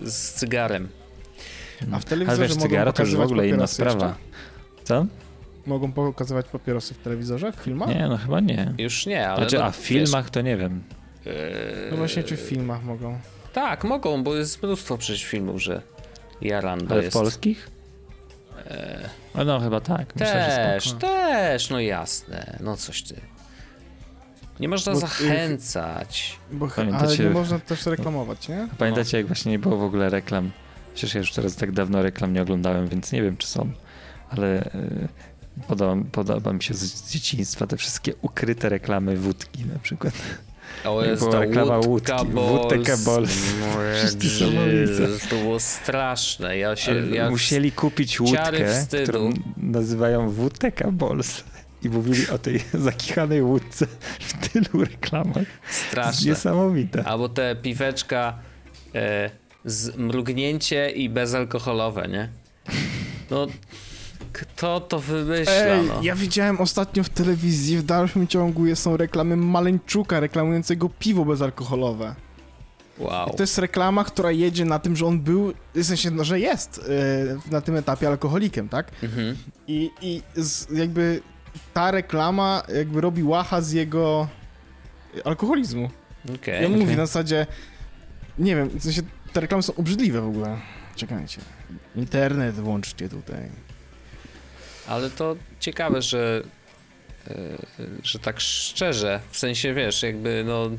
z 0.04 0.32
cygarem. 0.32 0.88
A 1.92 2.00
w 2.00 2.06
telewizorze 2.06 2.42
Ale 2.42 2.50
wiesz, 2.50 2.58
cygara 2.58 2.94
to 2.94 3.04
już 3.04 3.16
w 3.16 3.20
ogóle 3.20 3.48
inna 3.48 3.68
sprawa. 3.68 4.06
Jeszcze? 4.06 4.84
Co? 4.84 5.06
Mogą 5.66 5.92
pokazywać 5.92 6.46
papierosy 6.46 6.94
w 6.94 6.98
telewizorze, 6.98 7.52
w 7.52 7.56
filmach? 7.56 7.90
Nie, 7.90 8.08
no 8.08 8.18
chyba 8.18 8.40
nie. 8.40 8.74
Już 8.78 9.06
nie, 9.06 9.28
ale... 9.28 9.38
Znaczy, 9.38 9.56
no, 9.56 9.64
a 9.64 9.72
w 9.72 9.76
filmach 9.76 10.24
wiesz, 10.24 10.32
to 10.32 10.42
nie 10.42 10.58
wiem. 10.58 10.84
No 11.92 11.98
właśnie, 11.98 12.24
czy 12.24 12.38
w 12.38 12.40
filmach 12.40 12.84
mogą? 12.84 13.20
Tak, 13.54 13.84
mogą, 13.84 14.24
bo 14.24 14.36
jest 14.36 14.64
mnóstwo 14.64 14.98
przecież 14.98 15.24
filmów, 15.24 15.64
że 15.64 15.82
Jarando 16.42 16.96
Ale 16.96 17.04
jest. 17.04 17.18
w 17.18 17.20
polskich? 17.20 17.70
E... 18.68 19.10
No, 19.36 19.44
no 19.44 19.60
chyba 19.60 19.80
tak. 19.82 20.16
Myślę, 20.16 20.72
też, 20.74 20.94
też, 20.94 21.70
no 21.70 21.80
jasne. 21.80 22.58
No 22.60 22.78
coś 22.78 23.04
ty. 23.04 23.16
Nie 24.60 24.68
można 24.68 24.94
bo, 24.94 25.00
zachęcać. 25.00 26.40
Bo, 26.52 26.68
ale 27.00 27.18
nie 27.18 27.30
można 27.30 27.60
też 27.60 27.86
reklamować, 27.86 28.48
nie? 28.48 28.68
Pamiętacie, 28.78 29.18
jak 29.18 29.28
właśnie 29.28 29.52
nie 29.52 29.60
było 29.60 29.78
w 29.78 29.84
ogóle 29.84 30.10
reklam? 30.10 30.52
Przecież 30.94 31.14
ja 31.16 31.20
już 31.20 31.32
teraz 31.32 31.56
tak 31.56 31.72
dawno 31.72 32.04
reklam 32.04 32.34
nie 32.34 32.42
oglądałem, 32.42 32.88
więc 32.88 33.12
nie 33.12 33.22
wiem, 33.22 33.38
czy 33.38 33.48
są. 33.48 33.72
Ale 34.30 34.66
y, 34.66 35.08
podoba, 35.68 36.04
podoba 36.12 36.54
mi 36.54 36.64
się 36.64 36.74
z 36.74 37.12
dzieciństwa 37.12 37.68
te 37.68 37.78
wszystkie 37.78 38.14
ukryte 38.22 38.70
reklamy 38.70 39.18
wódki 39.18 39.66
na 39.66 39.80
przykład. 39.80 40.14
O, 40.86 41.06
jest 41.06 41.24
była 41.24 41.40
reklama 41.40 41.78
łódka 41.78 42.24
Wódka 42.24 42.98
Balls. 43.06 43.54
To 45.30 45.36
było 45.36 45.60
straszne. 45.60 46.58
Ja 46.58 46.76
się, 46.76 47.08
ja 47.10 47.30
Musieli 47.30 47.72
kupić 47.72 48.20
łódkę, 48.20 48.86
którą 49.04 49.30
nazywają 49.58 50.30
Wódka 50.30 50.92
Balls. 50.92 51.44
I 51.84 51.90
mówili 51.90 52.30
o 52.30 52.38
tej 52.38 52.64
zakichanej 52.74 53.42
łódce 53.42 53.88
w 54.20 54.50
tylu 54.50 54.86
reklamach. 54.86 55.48
Straszne. 55.70 56.30
Niesamowite. 56.30 57.04
Albo 57.04 57.30
te 57.30 57.56
piweczka 57.56 58.40
e, 58.96 59.30
z 59.66 59.98
mrugnięcie 59.98 60.90
i 60.90 61.10
bezalkoholowe, 61.10 62.08
nie? 62.08 62.30
No 63.32 63.48
kto 64.34 64.80
to 64.80 65.00
wymyśla? 65.00 65.54
Ej, 65.54 65.88
no? 65.88 66.00
Ja 66.02 66.16
widziałem 66.16 66.62
ostatnio 66.62 67.04
w 67.04 67.10
telewizji, 67.10 67.78
w 67.78 67.84
dalszym 67.84 68.28
ciągu 68.28 68.76
są 68.76 68.98
reklamy 68.98 69.38
Maleńczuka 69.38 70.20
reklamującego 70.20 70.90
piwo 71.00 71.26
bezalkoholowe. 71.26 72.16
Wow. 72.98 73.30
To 73.30 73.44
jest 73.44 73.58
reklama, 73.58 74.04
która 74.04 74.32
jedzie 74.32 74.66
na 74.66 74.80
tym, 74.80 74.96
że 74.96 75.06
on 75.06 75.20
był, 75.20 75.54
w 75.76 75.84
sensie, 75.84 76.12
no, 76.12 76.24
że 76.24 76.40
jest 76.40 76.78
yy, 76.78 77.52
na 77.52 77.62
tym 77.62 77.76
etapie 77.76 78.08
alkoholikiem, 78.08 78.70
tak? 78.70 78.92
Mhm. 79.04 79.38
I, 79.68 79.92
i 80.02 80.22
z, 80.36 80.70
jakby 80.70 81.22
ta 81.74 81.92
reklama 81.92 82.64
jakby 82.76 83.02
robi 83.02 83.24
łacha 83.24 83.62
z 83.62 83.72
jego 83.72 84.28
alkoholizmu. 85.26 85.90
Okay, 86.36 86.62
I 86.62 86.66
on 86.66 86.72
okay. 86.72 86.84
mówi 86.84 86.96
na 86.96 87.06
zasadzie, 87.06 87.48
nie 88.40 88.56
wiem, 88.56 88.70
w 88.70 88.84
sensie 88.84 89.02
te 89.34 89.40
reklamy 89.42 89.64
są 89.64 89.76
obrzydliwe 89.76 90.22
w 90.22 90.28
ogóle. 90.28 90.58
Czekajcie. 90.96 91.42
Internet 91.96 92.56
włączcie 92.56 93.10
tutaj. 93.10 93.50
Ale 94.88 95.10
to 95.10 95.36
ciekawe, 95.60 96.02
że, 96.02 96.44
e, 97.28 97.36
że 98.04 98.20
tak 98.20 98.40
szczerze, 98.40 99.20
w 99.32 99.38
sensie 99.38 99.74
wiesz, 99.74 100.04
jakby 100.04 100.44
no 100.48 100.70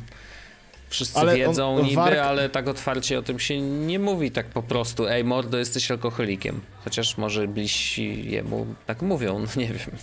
wszyscy 0.88 1.18
ale 1.18 1.36
wiedzą 1.36 1.76
on, 1.76 1.82
niby, 1.82 1.96
wark... 1.96 2.18
ale 2.18 2.48
tak 2.48 2.68
otwarcie 2.68 3.18
o 3.18 3.22
tym 3.22 3.38
się 3.38 3.60
nie 3.60 3.98
mówi 3.98 4.30
tak 4.30 4.46
po 4.46 4.62
prostu, 4.62 5.08
ej 5.08 5.24
mordo, 5.24 5.58
jesteś 5.58 5.90
alkoholikiem. 5.90 6.60
Chociaż 6.84 7.18
może 7.18 7.48
bliżsi 7.48 8.30
jemu 8.30 8.66
tak 8.86 9.02
mówią, 9.02 9.38
no 9.44 9.46
nie 9.56 9.68
wiem, 9.68 9.96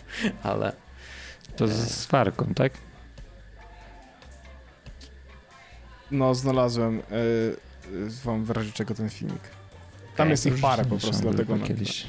ale... 0.43 0.73
To 1.55 1.67
z 1.67 2.05
warką, 2.05 2.53
tak? 2.55 2.73
No, 6.11 6.35
znalazłem 6.35 7.01
yy, 7.91 8.09
wam 8.23 8.45
w 8.45 8.49
razie 8.49 8.71
czego 8.71 8.93
ten 8.93 9.09
filmik. 9.09 9.41
Tam 10.15 10.29
jest 10.29 10.45
ich 10.45 10.61
parę 10.61 10.85
po 10.85 10.97
prostu, 10.97 11.21
dlatego... 11.21 11.59
Kiedyś... 11.59 12.05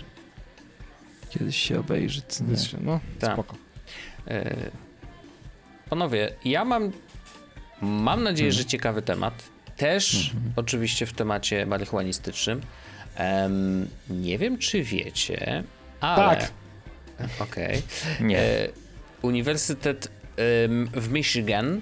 Kiedyś 1.33 1.57
się 1.57 1.81
obejrzy. 1.81 2.23
Nie? 2.41 2.81
No, 2.81 3.01
tak. 3.19 3.33
spoko. 3.33 3.57
E, 4.29 4.71
panowie, 5.91 6.35
ja 6.45 6.65
mam 6.65 6.93
mam 7.81 8.23
nadzieję, 8.23 8.51
hmm. 8.51 8.63
że 8.63 8.69
ciekawy 8.69 9.03
temat. 9.03 9.43
Też 9.77 10.31
hmm. 10.33 10.53
oczywiście 10.57 11.07
w 11.07 11.13
temacie 11.13 11.67
marihuanistycznym. 11.67 12.61
Um, 13.19 13.89
nie 14.11 14.39
wiem, 14.39 14.59
czy 14.59 14.83
wiecie, 14.83 15.65
ale... 16.01 16.37
Tak. 16.37 16.53
Okej. 17.39 17.83
Okay. 18.17 18.27
Nie. 18.27 18.39
E, 18.39 18.69
Uniwersytet 19.23 20.09
um, 20.69 20.87
w 20.87 21.09
Michigan, 21.09 21.81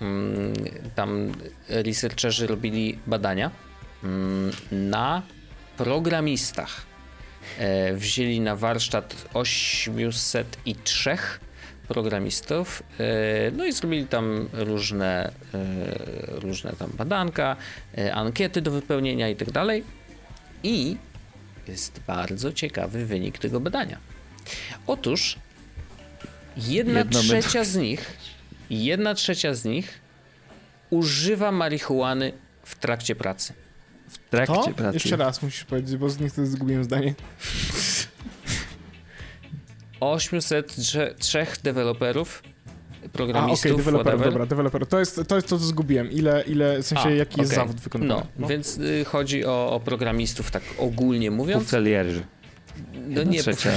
um, 0.00 0.52
tam 0.94 1.32
researcherzy 1.68 2.46
robili 2.46 2.98
badania 3.06 3.50
na 4.72 5.22
programistach. 5.76 6.87
E, 7.58 7.94
wzięli 7.94 8.40
na 8.40 8.56
warsztat 8.56 9.28
803 9.34 11.18
programistów, 11.88 12.82
e, 13.00 13.50
no 13.50 13.64
i 13.64 13.72
zrobili 13.72 14.06
tam 14.06 14.48
różne, 14.52 15.32
e, 15.54 16.40
różne 16.40 16.72
tam 16.72 16.90
badanka, 16.94 17.56
ankiety 18.12 18.62
do 18.62 18.70
wypełnienia 18.70 19.28
i 19.28 19.36
tak 19.36 19.50
dalej. 19.50 19.84
I 20.62 20.96
jest 21.68 22.00
bardzo 22.06 22.52
ciekawy 22.52 23.06
wynik 23.06 23.38
tego 23.38 23.60
badania. 23.60 23.98
Otóż 24.86 25.38
jedna 26.56 26.98
Jedno 26.98 27.20
trzecia 27.20 27.64
z 27.64 27.76
nich, 27.76 28.16
jedna 28.70 29.14
trzecia 29.14 29.54
z 29.54 29.64
nich 29.64 30.00
używa 30.90 31.52
marihuany 31.52 32.32
w 32.64 32.74
trakcie 32.74 33.14
pracy. 33.16 33.54
W 34.08 34.18
trakcie 34.30 34.54
to? 34.54 34.70
pracy. 34.70 34.96
Jeszcze 34.96 35.16
raz 35.16 35.42
musisz 35.42 35.64
powiedzieć, 35.64 35.96
bo 35.96 36.10
z 36.10 36.20
niestety 36.20 36.46
zgubiłem 36.46 36.84
zdanie. 36.84 37.14
803 40.00 41.46
deweloperów, 41.62 42.42
programistów, 43.12 43.66
A, 43.66 43.68
okej, 43.68 43.72
okay, 43.72 43.84
deweloper, 43.84 44.30
dobra, 44.30 44.46
deweloper. 44.46 44.86
To 44.86 44.98
jest, 44.98 45.20
to 45.28 45.34
jest 45.34 45.48
to, 45.48 45.58
co 45.58 45.64
zgubiłem. 45.64 46.10
Ile, 46.10 46.44
ile 46.46 46.82
w 46.82 46.86
sensie, 46.86 47.08
A, 47.08 47.10
jaki 47.10 47.32
okay. 47.32 47.42
jest 47.42 47.54
zawód 47.54 47.76
wykonany? 47.76 48.08
No, 48.08 48.26
no, 48.38 48.48
więc 48.48 48.78
y, 48.78 49.04
chodzi 49.04 49.44
o, 49.44 49.72
o, 49.72 49.80
programistów, 49.80 50.50
tak 50.50 50.62
ogólnie 50.78 51.30
mówiąc. 51.30 51.64
Pufelierzy. 51.64 52.22
No 53.08 53.22
nie, 53.22 53.40
trzecia... 53.40 53.70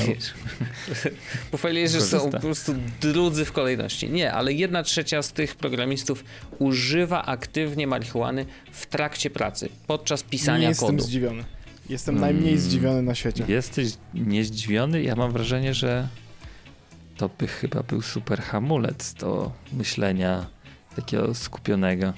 że 1.88 2.02
są 2.02 2.32
po 2.32 2.39
prostu 2.39 2.76
drudzy 3.02 3.45
w 3.45 3.52
kolejności. 3.52 4.10
Nie, 4.10 4.34
ale 4.34 4.54
jedna 4.54 4.84
trzecia 4.84 5.22
z 5.22 5.34
tych 5.34 5.56
programistów 5.56 6.24
używa 6.60 7.26
aktywnie 7.26 7.88
marihuany 7.88 8.45
w 8.72 8.86
trakcie 8.86 9.30
pracy, 9.30 9.70
podczas 9.88 10.24
pisania 10.24 10.70
nie 10.70 10.76
kodu. 10.76 10.91
Nie 10.91 10.97
jestem 10.97 11.10
zdziwiony. 11.10 11.43
Jestem 11.89 12.16
hmm. 12.16 12.34
najmniej 12.34 12.58
zdziwiony 12.58 13.02
na 13.02 13.16
świecie. 13.16 13.45
Jesteś 13.47 13.93
niezdziwiony? 14.14 15.04
Ja 15.04 15.16
mam 15.16 15.32
wrażenie, 15.32 15.74
że 15.74 16.08
to 17.18 17.30
by 17.30 17.47
chyba 17.47 17.84
był 17.84 18.02
super 18.02 18.41
hamulec 18.41 19.14
do 19.14 19.52
myślenia 19.74 20.45
takiego 20.95 21.34
skupionego. 21.34 22.14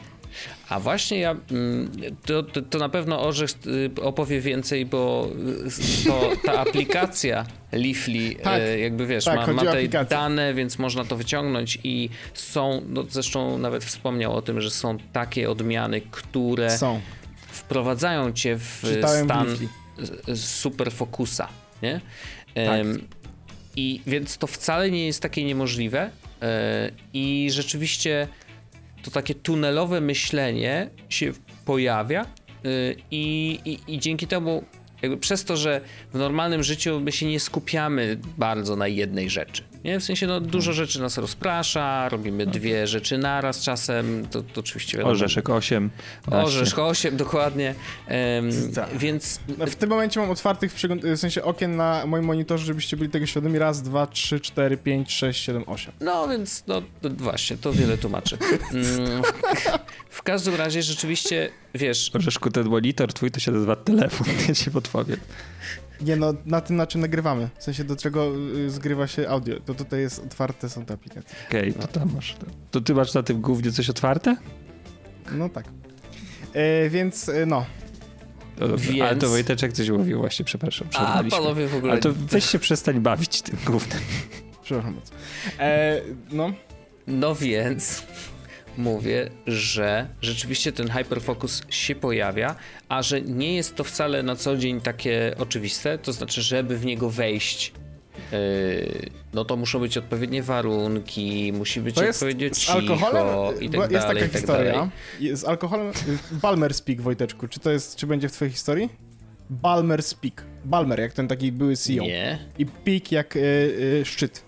A 0.70 0.80
właśnie 0.80 1.20
ja, 1.20 1.36
mm, 1.52 1.92
to, 2.26 2.44
to, 2.44 2.62
to, 2.62 2.78
na 2.78 2.90
pewno 2.90 3.22
Orzech 3.22 3.52
y, 3.98 4.02
opowie 4.02 4.42
więcej, 4.42 4.86
bo, 4.86 5.30
bo 6.08 6.32
ta 6.46 6.60
aplikacja 6.70 7.46
Leafly, 7.72 8.36
tak, 8.36 8.62
y, 8.62 8.80
jakby 8.80 9.08
wiesz, 9.08 9.26
tak, 9.26 9.48
ma, 9.48 9.54
ma 9.54 9.72
te 9.72 9.88
dane, 10.06 10.54
więc 10.54 10.80
można 10.80 11.06
to 11.06 11.16
wyciągnąć 11.16 11.80
i 11.84 12.10
są, 12.34 12.82
no 12.88 13.04
zresztą 13.10 13.58
nawet 13.58 13.84
wspomniał 13.84 14.36
o 14.36 14.42
tym, 14.42 14.62
że 14.62 14.72
są 14.72 14.98
takie 15.14 15.50
odmiany, 15.50 16.02
które 16.12 16.78
są. 16.78 17.02
wprowadzają 17.48 18.32
cię 18.32 18.58
w 18.58 18.82
Czytałem 18.82 19.26
stan 19.26 19.48
super 20.36 20.92
fokusa, 20.92 21.48
nie? 21.82 22.02
Tak. 22.56 22.86
I 23.76 24.02
więc 24.08 24.38
to 24.38 24.48
wcale 24.48 24.92
nie 24.92 25.06
jest 25.06 25.22
takie 25.22 25.44
niemożliwe 25.44 26.10
e, 26.42 26.92
i 27.14 27.50
rzeczywiście 27.52 28.28
to 29.04 29.12
takie 29.12 29.36
tunelowe 29.36 30.02
myślenie 30.02 30.90
się 31.10 31.32
pojawia 31.66 32.26
y, 32.66 32.96
i, 33.12 33.60
i, 33.66 33.94
i 33.96 34.00
dzięki 34.00 34.28
temu 34.28 34.64
przez 35.20 35.46
to, 35.46 35.58
że 35.58 35.82
w 36.14 36.18
normalnym 36.18 36.64
życiu 36.64 37.00
my 37.00 37.12
się 37.12 37.26
nie 37.26 37.40
skupiamy 37.40 38.18
bardzo 38.38 38.76
na 38.76 38.88
jednej 38.88 39.30
rzeczy. 39.30 39.64
Nie? 39.84 40.00
W 40.00 40.04
sensie 40.04 40.28
no, 40.28 40.40
dużo 40.40 40.72
hmm. 40.72 40.86
rzeczy 40.86 41.02
nas 41.02 41.18
rozprasza, 41.18 42.10
robimy 42.10 42.46
dwie 42.46 42.88
rzeczy 42.88 43.18
naraz 43.18 43.62
czasem, 43.62 44.28
to, 44.32 44.42
to 44.42 44.60
oczywiście 44.60 44.98
wiadomo. 44.98 45.12
Orzeszek 45.12 45.50
8. 45.50 45.90
Orzeszek 46.32 46.80
8, 46.80 47.18
dokładnie. 47.18 47.76
Um, 48.08 48.50
więc... 49.00 49.40
No, 49.58 49.66
w 49.68 49.76
tym 49.76 49.90
momencie 49.90 50.20
mam 50.20 50.30
otwartych 50.30 50.74
w 50.74 51.18
sensie 51.18 51.44
okien 51.44 51.76
na 51.76 52.06
moim 52.06 52.26
monitorze, 52.26 52.66
żebyście 52.66 52.98
byli 52.98 53.10
tego 53.10 53.26
świadomi. 53.26 53.60
Raz, 53.60 53.82
dwa, 53.82 54.08
trzy, 54.08 54.40
cztery, 54.40 54.78
pięć, 54.78 55.12
sześć, 55.12 55.44
siedem, 55.44 55.64
osiem. 55.68 55.94
No 56.00 56.28
więc 56.28 56.64
no 56.68 56.82
właśnie, 57.04 57.58
to 57.58 57.74
wiele 57.74 57.98
tłumaczy. 57.98 58.38
Mm, 58.72 59.24
w, 60.10 60.16
w 60.16 60.22
każdym 60.22 60.56
razie 60.56 60.84
rzeczywiście, 60.84 61.50
wiesz... 61.76 62.12
Orzeszku, 62.14 62.52
ten 62.52 62.70
monitor 62.70 63.14
twój 63.14 63.32
to 63.32 63.40
się 63.40 63.52
nazywa 63.52 63.76
telefon, 63.76 64.28
ja 64.48 64.56
ci 64.56 64.72
podpowiem. 64.72 65.18
Nie 66.04 66.16
no, 66.16 66.34
na 66.46 66.62
tym, 66.62 66.76
na 66.76 66.88
czym 66.88 67.02
nagrywamy. 67.02 67.50
W 67.60 67.64
sensie, 67.64 67.84
do 67.84 67.96
czego 67.96 68.32
y, 68.58 68.70
zgrywa 68.70 69.08
się 69.08 69.30
audio. 69.30 69.60
To 69.60 69.74
tutaj 69.74 70.00
jest 70.00 70.20
otwarte, 70.20 70.70
są 70.70 70.86
te 70.86 70.94
aplikacje. 70.94 71.36
Okej, 71.48 71.70
okay, 71.72 71.82
to 71.82 72.00
tam 72.00 72.14
masz. 72.16 72.36
To. 72.36 72.46
to 72.72 72.82
ty 72.82 72.96
masz 72.96 73.14
na 73.14 73.24
tym 73.24 73.42
głównie 73.42 73.72
coś 73.72 73.90
otwarte? 73.90 74.36
No 75.32 75.50
tak. 75.50 75.66
E, 76.54 76.90
więc 76.90 77.30
e, 77.30 77.46
no. 77.46 77.66
To, 78.56 78.78
więc... 78.78 79.02
Ale 79.02 79.16
to 79.16 79.30
Wojteczek 79.30 79.74
coś 79.74 79.90
mówił 79.90 80.20
właśnie, 80.20 80.46
przepraszam. 80.46 80.88
A, 80.96 81.24
panowie 81.24 81.68
w 81.68 81.76
ogóle... 81.76 81.92
Ale 81.92 82.02
to 82.02 82.14
weź 82.14 82.46
się 82.46 82.60
przestań 82.60 83.00
bawić 83.00 83.42
tym 83.42 83.58
głównym. 83.66 84.00
Przepraszam 84.64 84.94
bardzo. 84.94 85.14
E, 85.60 86.02
no. 86.32 86.54
No 87.08 87.36
więc 87.36 88.04
mówię, 88.78 89.30
że 89.48 90.08
rzeczywiście 90.22 90.72
ten 90.72 90.90
hyperfocus 90.90 91.62
się 91.70 91.96
pojawia, 91.96 92.56
a 92.90 93.02
że 93.02 93.22
nie 93.22 93.56
jest 93.56 93.76
to 93.76 93.84
wcale 93.84 94.24
na 94.24 94.36
co 94.36 94.58
dzień 94.58 94.82
takie 94.82 95.36
oczywiste, 95.40 95.98
to 95.98 96.14
znaczy, 96.14 96.42
żeby 96.42 96.78
w 96.78 96.86
niego 96.86 97.10
wejść, 97.10 97.74
yy, 98.32 99.10
no 99.34 99.46
to 99.46 99.56
muszą 99.56 99.80
być 99.80 99.98
odpowiednie 99.98 100.44
warunki, 100.44 101.54
musi 101.54 101.82
być 101.82 101.96
to 101.96 102.10
odpowiednio 102.10 102.46
jest 102.46 102.62
cicho 102.62 102.74
alkoholem, 102.74 103.62
i 103.62 103.70
tak 103.70 103.92
jest 103.92 104.08
dalej. 104.08 104.24
Taka 104.24 104.38
historia. 104.38 104.74
Dalej. 104.74 105.38
Z 105.38 105.44
alkoholem, 105.44 105.92
Balmer 106.32 106.74
Speak, 106.74 107.02
Wojteczku, 107.02 107.48
czy 107.48 107.60
to 107.60 107.72
jest, 107.72 107.96
czy 107.96 108.08
będzie 108.08 108.30
w 108.30 108.32
twojej 108.32 108.52
historii? 108.52 108.90
Balmer 109.50 110.04
Speak. 110.04 110.44
Balmer, 110.66 111.00
jak 111.00 111.14
ten 111.14 111.28
taki 111.28 111.52
były 111.52 111.76
CEO. 111.76 112.04
Nie. 112.04 112.40
I 112.58 112.66
Peak 112.66 113.12
jak 113.12 113.36
y, 113.36 113.40
y, 113.40 114.06
szczyt. 114.06 114.44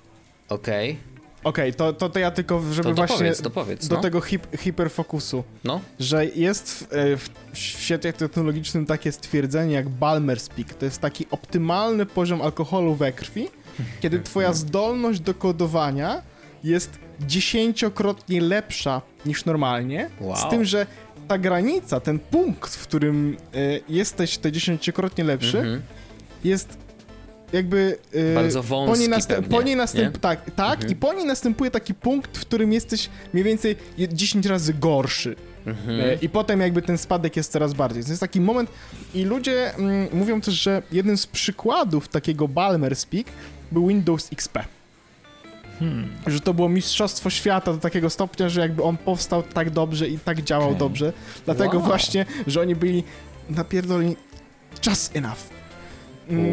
Okej. 0.50 0.92
Okay. 0.92 1.15
Okej, 1.46 1.70
okay, 1.70 1.74
to, 1.74 1.94
to, 1.94 2.10
to 2.10 2.20
ja 2.20 2.32
tylko, 2.32 2.62
żeby 2.72 2.90
to 2.90 2.96
właśnie 2.96 3.18
powiedz, 3.18 3.42
to 3.42 3.50
powiedz, 3.50 3.88
do 3.88 3.96
no. 3.96 4.02
tego 4.02 4.22
hip, 4.22 4.48
hiperfokusu, 4.58 5.44
no. 5.64 5.82
że 6.00 6.26
jest 6.26 6.72
w, 6.72 6.94
e, 6.94 7.18
w, 7.18 7.30
świecie 7.54 8.14
technologicznym 8.14 8.86
takie 8.86 9.12
stwierdzenie 9.12 9.74
jak 9.74 9.90
Balmer's 9.90 10.50
Peak. 10.50 10.74
To 10.74 10.86
jest 10.86 11.02
taki 11.02 11.26
optymalny 11.32 12.06
poziom 12.06 12.42
alkoholu 12.42 12.96
we 12.96 13.12
krwi, 13.12 13.48
kiedy 14.02 14.20
twoja 14.20 14.54
zdolność 14.54 15.20
do 15.20 15.34
kodowania 15.34 16.22
jest 16.64 17.00
dziesięciokrotnie 17.20 18.42
lepsza 18.42 19.02
niż 19.26 19.46
normalnie, 19.46 20.10
wow. 20.20 20.36
z 20.36 20.50
tym, 20.50 20.66
że 20.66 20.86
ta 21.28 21.38
granica, 21.38 22.00
ten 22.00 22.20
punkt, 22.20 22.76
w 22.76 22.84
którym 22.84 23.38
y, 23.56 23.82
jesteś 23.90 24.38
te 24.38 24.52
dziesięciokrotnie 24.52 25.24
lepszy, 25.24 25.60
mm 25.60 25.80
-hmm. 25.80 25.82
jest 26.44 26.85
jakby... 27.56 27.98
Yy, 28.14 28.36
Bardzo 28.36 28.64
wąski 28.64 28.94
po 28.94 29.00
niej, 29.00 29.10
następ, 29.10 29.48
po 29.48 29.62
niej 29.62 29.76
następ, 29.76 30.18
Tak, 30.18 30.52
tak 30.52 30.74
mhm. 30.74 30.92
i 30.92 30.96
po 30.96 31.14
niej 31.14 31.26
następuje 31.26 31.72
taki 31.72 31.94
punkt, 31.94 32.38
w 32.38 32.42
którym 32.42 32.74
jesteś 32.74 33.10
mniej 33.34 33.44
więcej 33.44 33.76
10 34.14 34.46
razy 34.46 34.74
gorszy. 34.74 35.36
Mhm. 35.66 35.98
Yy, 36.00 36.18
I 36.22 36.30
potem 36.30 36.62
jakby 36.62 36.82
ten 36.82 36.98
spadek 36.98 37.38
jest 37.38 37.52
coraz 37.52 37.74
bardziej. 37.74 38.04
To 38.04 38.10
jest 38.10 38.22
taki 38.22 38.42
moment 38.42 38.70
i 39.14 39.24
ludzie 39.24 39.76
mm, 39.76 40.08
mówią 40.14 40.42
też, 40.42 40.54
że 40.54 40.82
jednym 40.92 41.18
z 41.18 41.28
przykładów 41.28 42.08
takiego 42.08 42.48
Balmer 42.48 42.96
Speak 42.96 43.28
był 43.72 43.88
Windows 43.88 44.30
XP. 44.34 44.60
Hmm. 45.80 46.10
Że 46.28 46.40
to 46.40 46.54
było 46.54 46.70
mistrzostwo 46.70 47.30
świata 47.30 47.74
do 47.74 47.80
takiego 47.80 48.10
stopnia, 48.10 48.50
że 48.50 48.62
jakby 48.62 48.84
on 48.84 48.98
powstał 48.98 49.44
tak 49.44 49.70
dobrze 49.70 50.08
i 50.08 50.20
tak 50.20 50.44
działał 50.44 50.68
okay. 50.68 50.80
dobrze. 50.80 51.14
Dlatego 51.46 51.78
wow. 51.78 51.88
właśnie, 51.88 52.26
że 52.48 52.62
oni 52.62 52.76
byli 52.76 53.04
napierdoleni 53.50 54.16
just 54.88 55.16
enough. 55.16 55.55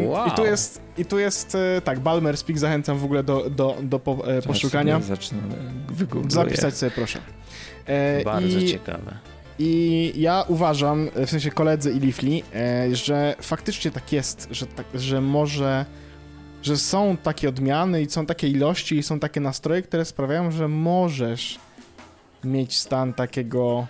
Wow. 0.05 0.27
I 0.27 0.31
tu 0.31 0.45
jest, 0.45 0.81
i 0.97 1.05
tu 1.05 1.19
jest 1.19 1.55
e, 1.55 1.81
tak, 1.81 1.99
Balmer 1.99 2.37
Speak 2.37 2.59
zachęcam 2.59 2.97
w 2.97 3.03
ogóle 3.03 3.23
do, 3.23 3.49
do, 3.49 3.77
do 3.81 3.99
po, 3.99 4.27
e, 4.27 4.41
poszukania. 4.41 4.99
Zacznę 4.99 5.37
Zapisać 6.27 6.77
sobie, 6.77 6.91
proszę. 6.91 7.19
E, 7.85 8.23
Bardzo 8.23 8.59
i, 8.59 8.67
ciekawe. 8.67 9.17
I 9.59 10.13
ja 10.15 10.45
uważam, 10.47 11.09
w 11.15 11.29
sensie 11.29 11.51
koledzy 11.51 11.91
i 11.91 11.99
Leafly, 11.99 12.41
e, 12.55 12.95
że 12.95 13.35
faktycznie 13.41 13.91
tak 13.91 14.11
jest, 14.11 14.47
że, 14.51 14.67
tak, 14.67 14.85
że 14.93 15.21
może, 15.21 15.85
że 16.61 16.77
są 16.77 17.17
takie 17.17 17.49
odmiany 17.49 18.01
i 18.01 18.09
są 18.09 18.25
takie 18.25 18.47
ilości 18.47 18.97
i 18.97 19.03
są 19.03 19.19
takie 19.19 19.39
nastroje, 19.39 19.81
które 19.81 20.05
sprawiają, 20.05 20.51
że 20.51 20.67
możesz 20.67 21.59
mieć 22.43 22.79
stan 22.79 23.13
takiego 23.13 23.87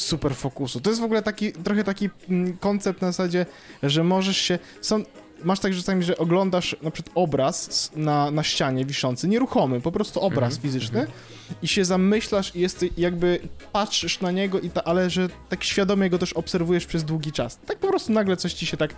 super 0.00 0.34
fokusu. 0.34 0.80
To 0.80 0.90
jest 0.90 1.00
w 1.00 1.04
ogóle 1.04 1.22
taki, 1.22 1.52
trochę 1.52 1.84
taki 1.84 2.10
mm, 2.28 2.56
koncept 2.56 3.02
na 3.02 3.12
zasadzie, 3.12 3.46
że 3.82 4.04
możesz 4.04 4.36
się, 4.36 4.58
są, 4.80 5.02
masz 5.44 5.60
tak 5.60 5.74
czasami, 5.74 6.04
że 6.04 6.18
oglądasz 6.18 6.76
na 6.82 6.90
przykład 6.90 7.12
obraz 7.16 7.90
na, 7.96 8.30
na 8.30 8.42
ścianie 8.42 8.84
wiszący, 8.84 9.28
nieruchomy, 9.28 9.80
po 9.80 9.92
prostu 9.92 10.20
obraz 10.20 10.52
mm 10.52 10.58
-hmm. 10.58 10.62
fizyczny 10.62 10.98
mm 10.98 11.10
-hmm. 11.10 11.54
i 11.62 11.68
się 11.68 11.84
zamyślasz 11.84 12.56
i 12.56 12.60
jest, 12.60 12.84
jakby 12.96 13.40
patrzysz 13.72 14.20
na 14.20 14.30
niego, 14.30 14.60
i 14.60 14.70
ta, 14.70 14.84
ale 14.84 15.10
że 15.10 15.28
tak 15.48 15.64
świadomie 15.64 16.10
go 16.10 16.18
też 16.18 16.32
obserwujesz 16.32 16.86
przez 16.86 17.04
długi 17.04 17.32
czas. 17.32 17.58
Tak 17.66 17.78
po 17.78 17.88
prostu 17.88 18.12
nagle 18.12 18.36
coś 18.36 18.52
ci 18.54 18.66
się 18.66 18.76
tak 18.76 18.94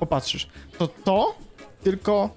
popatrzysz. 0.00 0.48
To 0.78 0.88
to, 0.88 1.34
tylko 1.82 2.30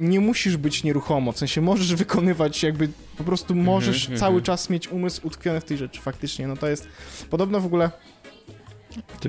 nie 0.00 0.20
musisz 0.20 0.56
być 0.56 0.84
nieruchomo, 0.84 1.32
w 1.32 1.38
sensie 1.38 1.60
możesz 1.60 1.94
wykonywać 1.94 2.62
jakby, 2.62 2.88
po 3.18 3.24
prostu 3.24 3.52
mhm, 3.52 3.66
możesz 3.66 4.06
mm 4.06 4.16
-hmm, 4.16 4.20
cały 4.20 4.32
mm 4.32 4.42
-hmm. 4.42 4.46
czas 4.46 4.70
mieć 4.70 4.88
umysł 4.88 5.26
utkwiony 5.26 5.60
w 5.60 5.64
tej 5.64 5.76
rzeczy, 5.76 6.00
faktycznie, 6.00 6.48
no 6.48 6.56
to 6.56 6.68
jest, 6.68 6.88
podobno 7.30 7.60
w 7.60 7.66
ogóle 7.66 7.90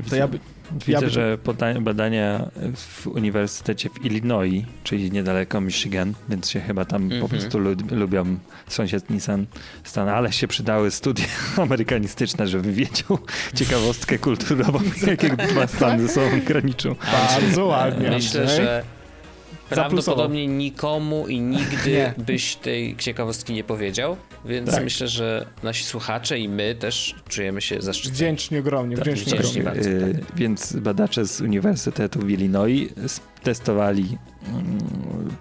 to 0.10 0.16
ja 0.16 0.28
by, 0.28 0.40
Widzę, 0.72 0.92
ja 0.92 1.02
by... 1.02 1.10
że 1.10 1.38
badania 1.82 2.50
w 2.76 3.08
Uniwersytecie 3.08 3.90
w 3.90 4.06
Illinois, 4.06 4.66
czyli 4.84 5.12
niedaleko 5.12 5.62
Michigan, 5.62 6.14
więc 6.30 6.50
się 6.50 6.60
chyba 6.60 6.86
tam 6.86 7.02
mm 7.04 7.18
-hmm. 7.18 7.20
po 7.20 7.26
mhm. 7.26 7.42
prostu 7.42 7.60
lu 7.60 7.76
lubią 7.92 8.38
sąsiedni 8.68 9.22
stan, 9.22 9.46
stan, 9.84 10.10
ale 10.10 10.32
się 10.32 10.48
przydały 10.48 10.92
studia 10.92 11.26
amerykanistyczne, 11.58 12.48
żeby 12.48 12.74
wiedział 12.74 13.18
ciekawostkę 13.56 14.18
kulturową, 14.18 14.80
jakie 15.08 15.30
dwa 15.30 15.68
stany 15.68 16.08
ze 16.08 16.14
sobą 16.14 16.42
graniczą. 16.46 16.96
Bardzo 17.12 17.66
ładnie. 17.66 18.10
Myślę, 18.10 18.48
że 18.48 18.84
Prawdopodobnie 19.70 20.48
nikomu 20.48 21.28
i 21.28 21.42
nigdy 21.42 22.14
byś 22.28 22.56
tej 22.56 22.96
ciekawostki 22.98 23.54
nie 23.54 23.64
powiedział, 23.64 24.18
więc 24.46 24.72
tak. 24.72 24.84
myślę, 24.84 25.08
że 25.08 25.46
nasi 25.64 25.84
słuchacze 25.84 26.40
i 26.40 26.50
my 26.50 26.76
też 26.76 27.16
czujemy 27.28 27.62
się 27.62 27.82
zaszczyceni. 27.82 28.16
Wdzięczni 28.16 28.58
ogromnie, 28.58 28.98
tak, 28.98 29.08
ogromnie. 29.28 29.64
Bardzo, 29.64 29.90
tak. 29.90 30.36
Więc 30.36 30.74
badacze 30.74 31.26
z 31.26 31.42
Uniwersytetu 31.42 32.20
w 32.20 32.30
Illinois 32.30 32.90
testowali, 33.44 34.18
mm, 34.48 34.78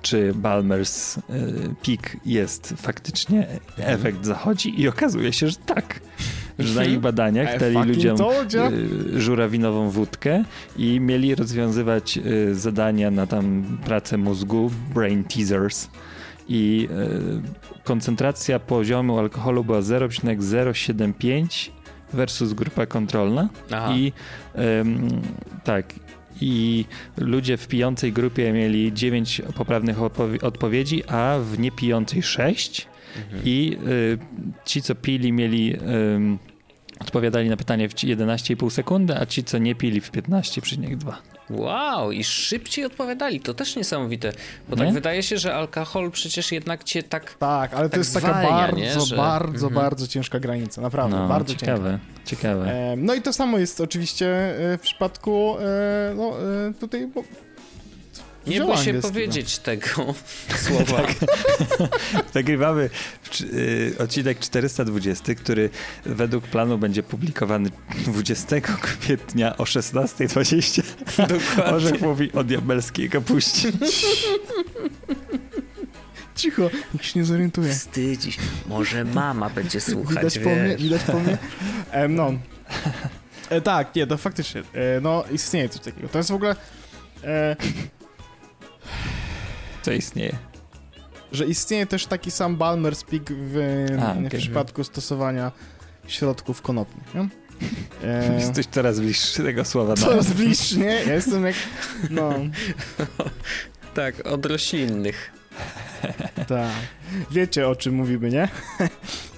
czy 0.02 0.34
Balmer's 0.34 1.18
y, 1.18 1.74
Peak 1.86 2.16
jest 2.26 2.74
faktycznie, 2.76 3.46
efekt 3.76 4.24
zachodzi 4.24 4.80
i 4.80 4.88
okazuje 4.88 5.32
się, 5.32 5.48
że 5.48 5.56
tak. 5.66 6.00
Że 6.58 6.80
na 6.80 6.84
ich 6.84 6.98
badaniach 6.98 7.60
dali 7.60 7.82
ludziom 7.82 8.16
y, 9.14 9.20
żurawinową 9.20 9.90
wódkę 9.90 10.44
i 10.76 11.00
mieli 11.00 11.34
rozwiązywać 11.34 12.18
y, 12.18 12.54
zadania 12.54 13.10
na 13.10 13.26
tam 13.26 13.78
pracę 13.84 14.18
mózgu, 14.18 14.70
brain 14.94 15.24
teasers 15.24 15.88
i 16.50 16.88
koncentracja 17.84 18.58
poziomu 18.58 19.18
alkoholu 19.18 19.64
była 19.64 19.82
0,075 19.82 21.72
versus 22.12 22.52
grupa 22.52 22.86
kontrolna 22.86 23.48
Aha. 23.70 23.94
i 23.96 24.12
tak 25.64 25.94
i 26.40 26.84
ludzie 27.16 27.56
w 27.56 27.68
pijącej 27.68 28.12
grupie 28.12 28.52
mieli 28.52 28.92
9 28.92 29.42
poprawnych 29.54 29.96
odpowiedzi, 30.42 31.02
a 31.08 31.38
w 31.42 31.58
niepijącej 31.58 32.22
6 32.22 32.88
mhm. 33.16 33.42
i 33.44 33.76
y, 33.86 34.18
ci 34.64 34.82
co 34.82 34.94
pili 34.94 35.32
mieli 35.32 35.74
y, 35.74 35.78
odpowiadali 37.00 37.48
na 37.48 37.56
pytanie 37.56 37.88
w 37.88 37.94
11,5 37.94 38.70
sekundy, 38.70 39.16
a 39.16 39.26
ci 39.26 39.44
co 39.44 39.58
nie 39.58 39.74
pili 39.74 40.00
w 40.00 40.12
15,2. 40.12 41.12
Wow, 41.50 42.12
i 42.12 42.24
szybciej 42.24 42.84
odpowiadali. 42.84 43.40
To 43.40 43.54
też 43.54 43.76
niesamowite. 43.76 44.32
Bo 44.68 44.76
tak 44.76 44.78
nie? 44.78 44.84
tak 44.84 44.94
wydaje 44.94 45.22
się, 45.22 45.38
że 45.38 45.54
alkohol 45.54 46.10
przecież 46.10 46.52
jednak 46.52 46.84
cię 46.84 47.02
tak. 47.02 47.34
Tak, 47.34 47.74
ale 47.74 47.82
tak 47.82 47.92
to 47.92 47.98
jest 47.98 48.10
zwalnia, 48.10 48.32
taka 48.32 48.72
bardzo, 48.72 49.06
że... 49.06 49.16
bardzo, 49.16 49.66
mhm. 49.66 49.84
bardzo 49.84 50.06
ciężka 50.06 50.40
granica. 50.40 50.80
Naprawdę, 50.80 51.16
no, 51.16 51.28
bardzo 51.28 51.54
ciekawe, 51.54 51.90
ciężka. 51.90 52.30
Ciekawe. 52.30 52.72
E, 52.72 52.96
no 52.96 53.14
i 53.14 53.22
to 53.22 53.32
samo 53.32 53.58
jest 53.58 53.80
oczywiście 53.80 54.26
e, 54.72 54.78
w 54.78 54.80
przypadku 54.80 55.56
e, 55.58 56.14
no, 56.16 56.32
e, 56.68 56.74
tutaj. 56.80 57.08
Nie 58.48 58.60
bój 58.60 58.76
się 58.76 58.94
powiedzieć 58.94 59.58
tego 59.58 60.14
słowa. 60.66 60.96
tak. 60.96 61.14
Nagrywamy 62.34 62.90
y, 63.40 63.94
odcinek 63.98 64.38
420, 64.38 65.34
który 65.34 65.70
według 66.06 66.44
planu 66.44 66.78
będzie 66.78 67.02
publikowany 67.02 67.70
20 68.06 68.60
kwietnia 68.60 69.56
o 69.56 69.64
16.20. 69.64 70.82
Dokładnie. 71.18 71.64
Orzech 71.76 72.00
mówi 72.00 72.32
o 72.32 72.44
diabelskiej 72.44 73.10
kapuście. 73.10 73.72
Cicho, 76.36 76.70
nikt 76.94 77.06
się 77.06 77.18
nie 77.18 77.24
zorientuje. 77.24 77.72
Wstydzić. 77.72 78.38
Może 78.66 79.04
mama 79.04 79.50
będzie 79.50 79.80
słuchać, 79.80 80.16
Widać 80.16 80.38
po 80.38 80.50
mnie, 80.50 80.76
widać 80.76 81.02
po 81.02 81.20
mnie. 81.20 81.38
E, 81.90 82.08
no. 82.08 82.32
E, 83.50 83.60
tak, 83.60 83.94
nie, 83.94 84.06
to 84.06 84.16
faktycznie. 84.16 84.60
E, 84.60 85.00
no, 85.00 85.24
istnieje 85.32 85.68
coś 85.68 85.80
takiego. 85.82 86.08
To 86.08 86.18
jest 86.18 86.30
w 86.30 86.34
ogóle... 86.34 86.56
E, 87.24 87.56
co 89.82 89.92
istnieje? 89.92 90.36
Że 91.32 91.46
istnieje 91.46 91.86
też 91.86 92.06
taki 92.06 92.30
sam 92.30 92.56
Balmer 92.56 92.96
Speak 92.96 93.32
w, 93.32 93.56
A, 94.02 94.12
okay. 94.12 94.24
w 94.24 94.28
przypadku 94.28 94.84
stosowania 94.84 95.52
środków 96.06 96.62
konopnych. 96.62 97.14
Nie? 97.14 97.28
E... 98.04 98.34
Jesteś 98.40 98.66
coraz 98.66 99.00
bliższy 99.00 99.42
tego 99.42 99.64
słowa. 99.64 99.94
Coraz 99.94 100.32
bliższy, 100.32 100.78
nie? 100.78 101.02
Ja 101.06 101.14
jestem 101.14 101.46
jak... 101.46 101.56
No. 102.10 102.32
tak, 103.94 104.26
od 104.26 104.46
roślinnych. 104.46 105.32
tak. 106.48 106.72
Wiecie, 107.30 107.68
o 107.68 107.76
czym 107.76 107.94
mówimy, 107.94 108.30
nie? 108.30 108.48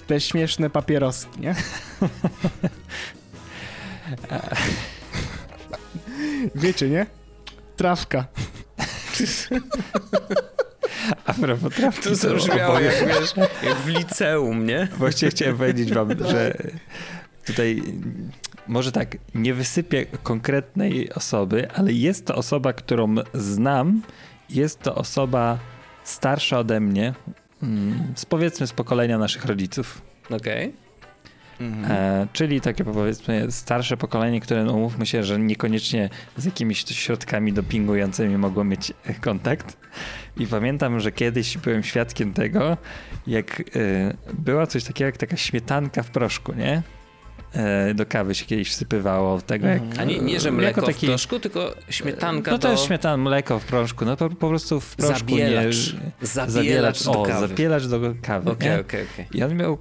Te 0.07 0.21
śmieszne 0.21 0.69
papieroski, 0.69 1.39
nie? 1.39 1.55
Wiecie, 6.55 6.89
nie? 6.89 7.05
Trawka. 7.77 8.25
A 11.25 11.33
propos 11.33 11.75
trawki, 11.75 12.03
to 12.03 12.15
zabrzmiało 12.15 12.79
jak, 12.79 13.07
wiesz, 13.07 13.33
jak 13.63 13.77
w 13.77 13.87
liceum, 13.87 14.65
nie? 14.65 14.87
Właściwie 14.97 15.31
chciałem 15.31 15.57
powiedzieć 15.57 15.93
wam, 15.93 16.09
że 16.27 16.57
tutaj 17.45 17.83
może 18.67 18.91
tak, 18.91 19.17
nie 19.35 19.53
wysypię 19.53 20.05
konkretnej 20.05 21.13
osoby, 21.13 21.71
ale 21.71 21.93
jest 21.93 22.25
to 22.25 22.35
osoba, 22.35 22.73
którą 22.73 23.15
znam. 23.33 24.01
Jest 24.49 24.79
to 24.79 24.95
osoba 24.95 25.59
starsza 26.03 26.59
ode 26.59 26.79
mnie, 26.79 27.13
mm, 27.63 28.13
z 28.15 28.25
powiedzmy 28.25 28.67
z 28.67 28.73
pokolenia 28.73 29.17
naszych 29.17 29.45
rodziców. 29.45 30.01
Okej. 30.25 30.67
Okay. 30.67 30.90
Mhm. 31.61 31.91
E, 31.91 32.27
czyli 32.33 32.61
takie 32.61 32.83
powiedzmy 32.83 33.51
starsze 33.51 33.97
pokolenie, 33.97 34.41
które 34.41 34.63
no, 34.63 34.73
umówmy 34.73 35.05
się, 35.05 35.23
że 35.23 35.39
niekoniecznie 35.39 36.09
z 36.37 36.45
jakimiś 36.45 36.85
środkami 36.85 37.53
dopingującymi 37.53 38.37
mogło 38.37 38.63
mieć 38.63 38.93
kontakt. 39.21 39.77
I 40.37 40.47
pamiętam, 40.47 40.99
że 40.99 41.11
kiedyś 41.11 41.57
byłem 41.57 41.83
świadkiem 41.83 42.33
tego, 42.33 42.77
jak 43.27 43.59
y, 43.59 43.63
była 44.33 44.67
coś 44.67 44.83
takiego 44.83 45.05
jak 45.05 45.17
taka 45.17 45.37
śmietanka 45.37 46.03
w 46.03 46.09
proszku, 46.09 46.53
nie? 46.53 46.83
E, 47.53 47.93
do 47.93 48.05
kawy 48.05 48.35
się 48.35 48.45
kiedyś 48.45 48.69
wsypywało 48.69 49.41
tego 49.41 49.67
jak... 49.67 49.81
A 49.99 50.03
nie, 50.03 50.19
nie 50.19 50.39
że 50.39 50.51
mleko 50.51 50.81
taki, 50.81 51.05
w 51.07 51.09
proszku, 51.09 51.39
tylko 51.39 51.75
śmietanka 51.89 52.51
No 52.51 52.59
to 52.59 52.71
jest 52.71 52.83
śmietan, 52.83 53.21
mleko 53.21 53.59
w 53.59 53.65
proszku, 53.65 54.05
no 54.05 54.15
to 54.15 54.29
po 54.29 54.49
prostu 54.49 54.79
w 54.79 54.95
proszku 54.95 55.19
zabielacz. 55.19 55.93
nie... 55.93 55.99
Zabielacz, 56.21 56.51
zabielacz 56.51 57.03
do 57.03 57.11
o, 57.11 57.25
kawy. 57.25 57.47
zabielacz 57.47 57.87
do 57.87 57.99
kawy, 58.21 58.51
Okej, 58.51 58.79
okej, 58.79 59.05
okej. 59.13 59.27
I 59.33 59.43
on 59.43 59.57
miał 59.57 59.77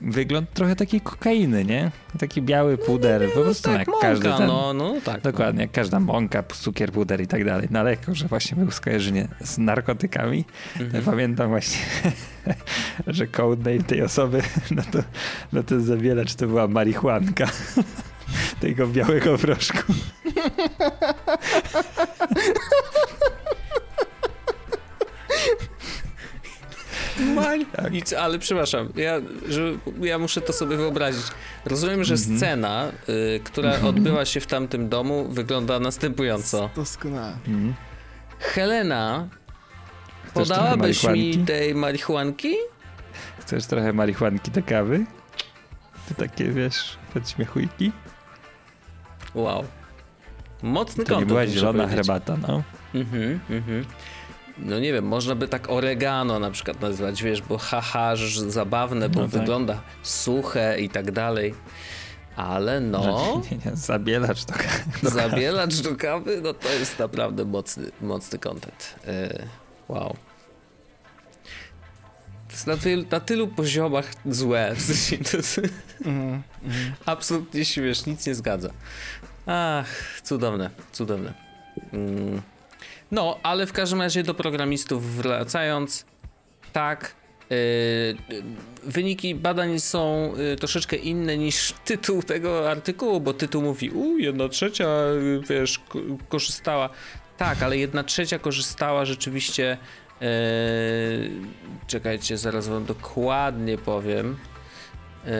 wygląd 0.00 0.52
trochę 0.52 0.76
takiej 0.76 1.00
kokainy, 1.00 1.64
nie? 1.64 1.90
Taki 2.18 2.42
biały 2.42 2.78
puder, 2.78 3.22
no, 3.22 3.28
po 3.34 3.40
prostu 3.40 3.70
tak, 3.70 3.78
jak 3.78 3.88
mąka, 3.88 4.06
każdy 4.06 4.28
ten, 4.28 4.46
no, 4.46 4.72
no 4.72 4.94
tak. 5.04 5.20
Dokładnie, 5.20 5.58
no. 5.58 5.62
jak 5.62 5.72
każda 5.72 6.00
mąka, 6.00 6.42
cukier, 6.42 6.92
puder 6.92 7.20
i 7.20 7.26
tak 7.26 7.44
dalej. 7.44 7.68
No 7.70 7.80
ale 7.80 7.90
jako, 7.90 8.14
że 8.14 8.28
właśnie 8.28 8.56
był 8.56 8.70
skojarzenie 8.70 9.28
z 9.40 9.58
narkotykami, 9.58 10.44
mhm. 10.80 11.04
pamiętam 11.04 11.48
właśnie, 11.48 11.80
że 13.06 13.26
codename 13.26 13.84
tej 13.84 14.02
osoby 14.02 14.42
no 14.76 14.82
to, 14.92 14.98
no 15.52 15.62
to 15.62 15.80
zawielacz 15.80 16.34
to 16.34 16.46
była 16.46 16.68
marihuanka 16.68 17.46
tego 18.60 18.86
białego 18.86 19.38
proszku. 19.38 19.92
Mań. 27.42 27.66
Tak. 27.76 27.92
Nic, 27.92 28.12
ale 28.12 28.38
przepraszam, 28.38 28.88
ja, 28.96 29.20
że, 29.48 29.62
ja 30.00 30.18
muszę 30.18 30.40
to 30.40 30.52
sobie 30.52 30.76
wyobrazić. 30.76 31.26
Rozumiem, 31.64 32.04
że 32.04 32.14
-hmm. 32.14 32.36
scena, 32.36 32.92
y, 33.08 33.40
która 33.44 33.72
-hmm. 33.72 33.86
odbywa 33.86 34.24
się 34.24 34.40
w 34.40 34.46
tamtym 34.46 34.88
domu, 34.88 35.28
wygląda 35.28 35.80
następująco. 35.80 36.70
Doskonale. 36.76 37.36
Mm. 37.48 37.74
Helena, 38.38 39.28
Chcesz 40.22 40.32
podałabyś 40.34 41.04
mi 41.04 41.38
tej 41.38 41.74
marihuanki? 41.74 42.54
Chcesz 43.40 43.66
trochę 43.66 43.92
marihuanki 43.92 44.50
do 44.50 44.62
kawy? 44.62 45.06
To 46.08 46.14
takie, 46.14 46.44
wiesz, 46.44 46.98
podśmiechujki? 47.14 47.92
Wow. 49.34 49.64
Mocny 50.62 51.04
to 51.04 51.14
To 51.14 51.20
nie 51.20 51.26
była 51.26 51.46
zielona 51.46 51.88
herbata, 51.88 52.36
no. 52.48 52.62
Mhm, 52.94 53.40
mhm 53.50 53.84
no 54.62 54.78
nie 54.78 54.92
wiem, 54.92 55.04
można 55.04 55.34
by 55.34 55.48
tak 55.48 55.70
oregano 55.70 56.38
na 56.38 56.50
przykład 56.50 56.80
nazywać, 56.80 57.22
wiesz, 57.22 57.42
bo 57.42 57.58
haha, 57.58 58.16
zabawne, 58.48 59.08
bo 59.08 59.20
no 59.20 59.28
tak. 59.28 59.40
wygląda 59.40 59.80
suche 60.02 60.80
i 60.80 60.88
tak 60.88 61.12
dalej. 61.12 61.54
Ale 62.36 62.80
no. 62.80 63.42
Nie, 63.50 63.56
nie, 63.56 63.76
zabielacz 63.76 64.44
do 64.44 64.52
kawy. 64.52 65.10
Zabielacz 65.10 65.80
do 65.80 65.96
kawy, 65.96 66.40
no 66.42 66.54
to 66.54 66.68
jest 66.68 66.98
naprawdę 66.98 67.44
mocny, 67.44 67.90
mocny 68.00 68.38
content. 68.38 68.94
Yy, 69.06 69.46
wow. 69.88 70.16
To 72.48 72.52
jest 72.52 72.66
na, 72.66 72.76
tylu, 72.76 73.04
na 73.10 73.20
tylu 73.20 73.48
poziomach 73.48 74.12
złe. 74.26 74.74
W 74.74 74.82
sensie 74.82 75.24
to 75.24 75.36
jest 75.36 75.58
mm, 76.04 76.42
mm. 76.62 76.92
absolutnie 77.06 77.64
śmiesz, 77.64 78.06
nic 78.06 78.26
nie 78.26 78.34
zgadza. 78.34 78.70
Ach, 79.46 80.20
cudowne, 80.22 80.70
cudowne. 80.92 81.34
Mm. 81.92 82.42
No, 83.10 83.38
ale 83.42 83.66
w 83.66 83.72
każdym 83.72 84.00
razie 84.00 84.22
do 84.22 84.34
programistów 84.34 85.16
wracając, 85.16 86.04
tak, 86.72 87.14
Yy, 87.50 88.42
wyniki 88.82 89.34
badań 89.34 89.80
są 89.80 90.32
yy, 90.36 90.56
troszeczkę 90.56 90.96
inne 90.96 91.38
niż 91.38 91.74
tytuł 91.84 92.22
tego 92.22 92.70
artykułu, 92.70 93.20
bo 93.20 93.34
tytuł 93.34 93.62
mówi, 93.62 93.90
u, 93.90 94.18
jedna 94.18 94.48
trzecia, 94.48 94.88
yy, 95.22 95.42
wiesz, 95.48 95.80
korzystała. 96.28 96.90
Tak, 97.36 97.62
ale 97.62 97.78
jedna 97.78 98.04
trzecia 98.04 98.38
korzystała 98.38 99.04
rzeczywiście. 99.04 99.78
Yy, 100.20 100.28
czekajcie, 101.86 102.38
zaraz 102.38 102.68
wam 102.68 102.84
dokładnie 102.84 103.78
powiem, 103.78 104.36
yy, 105.24 105.32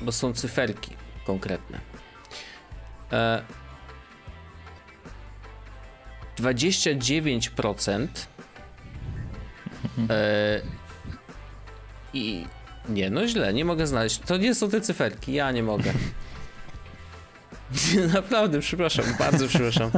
bo 0.00 0.12
są 0.12 0.32
cyferki 0.32 0.90
konkretne. 1.26 1.80
Yy, 3.12 3.18
29% 6.40 8.06
e, 10.10 10.60
i 12.14 12.44
nie, 12.88 13.10
no 13.10 13.28
źle, 13.28 13.52
nie 13.52 13.64
mogę 13.64 13.86
znaleźć. 13.86 14.18
To 14.18 14.36
nie 14.36 14.54
są 14.54 14.70
te 14.70 14.80
cyferki, 14.80 15.32
ja 15.32 15.52
nie 15.52 15.62
mogę. 15.62 15.92
Naprawdę, 18.14 18.60
przepraszam, 18.60 19.04
bardzo 19.18 19.48
przepraszam. 19.48 19.90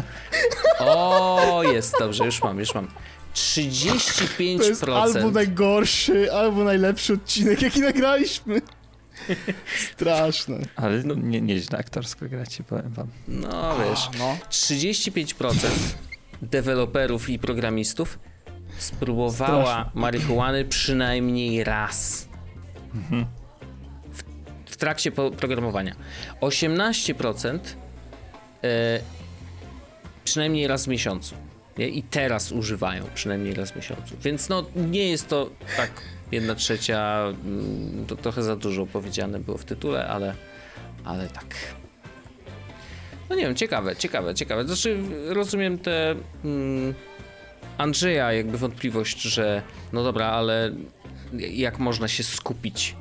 O, 0.79 1.63
jest, 1.73 1.95
dobrze, 1.99 2.25
już 2.25 2.43
mam, 2.43 2.59
już 2.59 2.75
mam. 2.75 2.89
35%. 3.35 4.59
To 4.59 4.65
jest 4.65 4.85
albo 4.85 5.31
najgorszy, 5.31 6.33
albo 6.33 6.65
najlepszy 6.65 7.13
odcinek, 7.13 7.63
jaki 7.63 7.81
nagraliśmy. 7.81 8.63
Straszne. 9.93 10.59
Ale 10.77 11.03
no, 11.03 11.15
nie, 11.15 11.41
nieźle 11.41 11.79
aktorsko 11.79 12.29
gracie, 12.29 12.65
powiem 12.65 12.93
wam. 12.93 13.09
No 13.29 13.77
wiesz, 13.79 14.09
no. 14.19 14.37
35% 14.51 15.57
deweloperów 16.43 17.31
i 17.31 17.39
programistów 17.39 18.19
spróbowała 18.79 19.65
Straszne. 19.65 20.01
marihuany 20.01 20.65
przynajmniej 20.65 21.65
raz. 21.65 22.29
Mhm. 22.95 23.27
W, 24.13 24.23
w, 24.71 24.77
trakcie 24.77 25.13
programowania. 25.13 25.95
18% 26.41 27.59
e, 28.65 29.01
przynajmniej 30.25 30.67
raz 30.67 30.85
w 30.85 30.89
miesiącu. 30.89 31.35
Nie? 31.79 31.89
I 31.89 32.03
teraz 32.03 32.53
używają 32.53 33.05
przynajmniej 33.15 33.55
raz 33.55 33.71
w 33.71 33.77
miesiącu. 33.77 34.17
Więc 34.23 34.49
no 34.49 34.65
nie 34.77 35.11
jest 35.11 35.29
to 35.29 35.51
tak 35.77 35.91
jedna 36.33 36.55
trzecia, 36.55 37.25
mm, 37.45 38.07
to 38.07 38.17
trochę 38.17 38.43
za 38.43 38.57
dużo 38.57 38.87
powiedziane 38.87 39.39
było 39.39 39.59
w 39.59 39.65
tytule, 39.65 40.09
ale, 40.09 40.35
ale 41.05 41.29
tak. 41.29 41.55
No 43.33 43.37
nie 43.37 43.45
wiem, 43.45 43.55
ciekawe, 43.55 43.97
ciekawe, 43.97 44.35
ciekawe. 44.35 44.65
Znaczy 44.65 44.99
rozumiem 45.29 45.79
te 45.79 46.15
mm, 46.45 46.95
Andrzeja 47.79 48.33
jakby 48.33 48.59
wątpliwość, 48.59 49.23
że 49.23 49.63
no 49.93 50.05
dobra, 50.05 50.27
ale 50.27 50.73
jak 51.33 51.79
można 51.79 52.09
się 52.09 52.23
skupić 52.23 52.97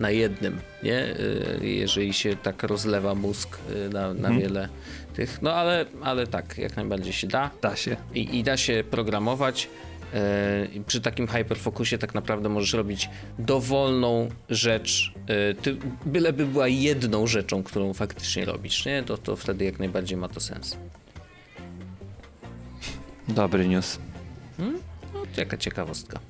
na 0.00 0.10
jednym, 0.10 0.60
nie? 0.82 1.04
Y, 1.04 1.58
jeżeli 1.62 2.12
się 2.12 2.36
tak 2.36 2.62
rozlewa 2.62 3.14
mózg 3.14 3.58
y, 3.70 3.88
na, 3.88 4.14
na 4.14 4.28
hmm. 4.28 4.40
wiele 4.40 4.68
tych. 5.14 5.42
No 5.42 5.52
ale, 5.52 5.84
ale 6.02 6.26
tak, 6.26 6.58
jak 6.58 6.76
najbardziej 6.76 7.12
się 7.12 7.26
da. 7.26 7.50
Da 7.62 7.76
się. 7.76 7.96
I, 8.14 8.38
i 8.38 8.42
da 8.42 8.56
się 8.56 8.84
programować. 8.90 9.68
Yy, 10.74 10.84
przy 10.86 11.00
takim 11.00 11.26
hyperfokusie 11.26 11.98
tak 11.98 12.14
naprawdę 12.14 12.48
możesz 12.48 12.72
robić 12.72 13.10
dowolną 13.38 14.28
rzecz, 14.50 15.12
yy, 15.28 15.54
ty, 15.62 15.76
byleby 16.06 16.46
była 16.46 16.68
jedną 16.68 17.26
rzeczą, 17.26 17.62
którą 17.62 17.92
faktycznie 17.92 18.44
robisz, 18.44 18.84
nie? 18.86 19.02
To, 19.02 19.18
to 19.18 19.36
wtedy 19.36 19.64
jak 19.64 19.78
najbardziej 19.78 20.18
ma 20.18 20.28
to 20.28 20.40
sens. 20.40 20.76
Dobry 23.28 23.68
news. 23.68 23.98
Hmm? 24.56 24.78
No, 25.14 25.22
jaka 25.36 25.56
ciekawostka. 25.56 26.20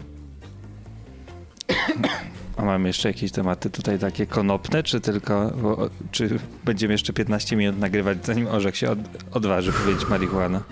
A 2.57 2.64
mamy 2.64 2.89
jeszcze 2.89 3.09
jakieś 3.09 3.32
tematy 3.32 3.70
tutaj 3.70 3.99
takie 3.99 4.26
konopne, 4.26 4.82
czy 4.82 5.01
tylko, 5.01 5.53
bo, 5.62 5.91
czy 6.11 6.39
będziemy 6.64 6.95
jeszcze 6.95 7.12
15 7.12 7.57
minut 7.57 7.78
nagrywać, 7.78 8.26
zanim 8.26 8.47
Orzech 8.47 8.76
się 8.76 8.91
od, 8.91 8.99
odważy 9.32 9.72
powiedzieć 9.72 10.09
marihuana? 10.09 10.62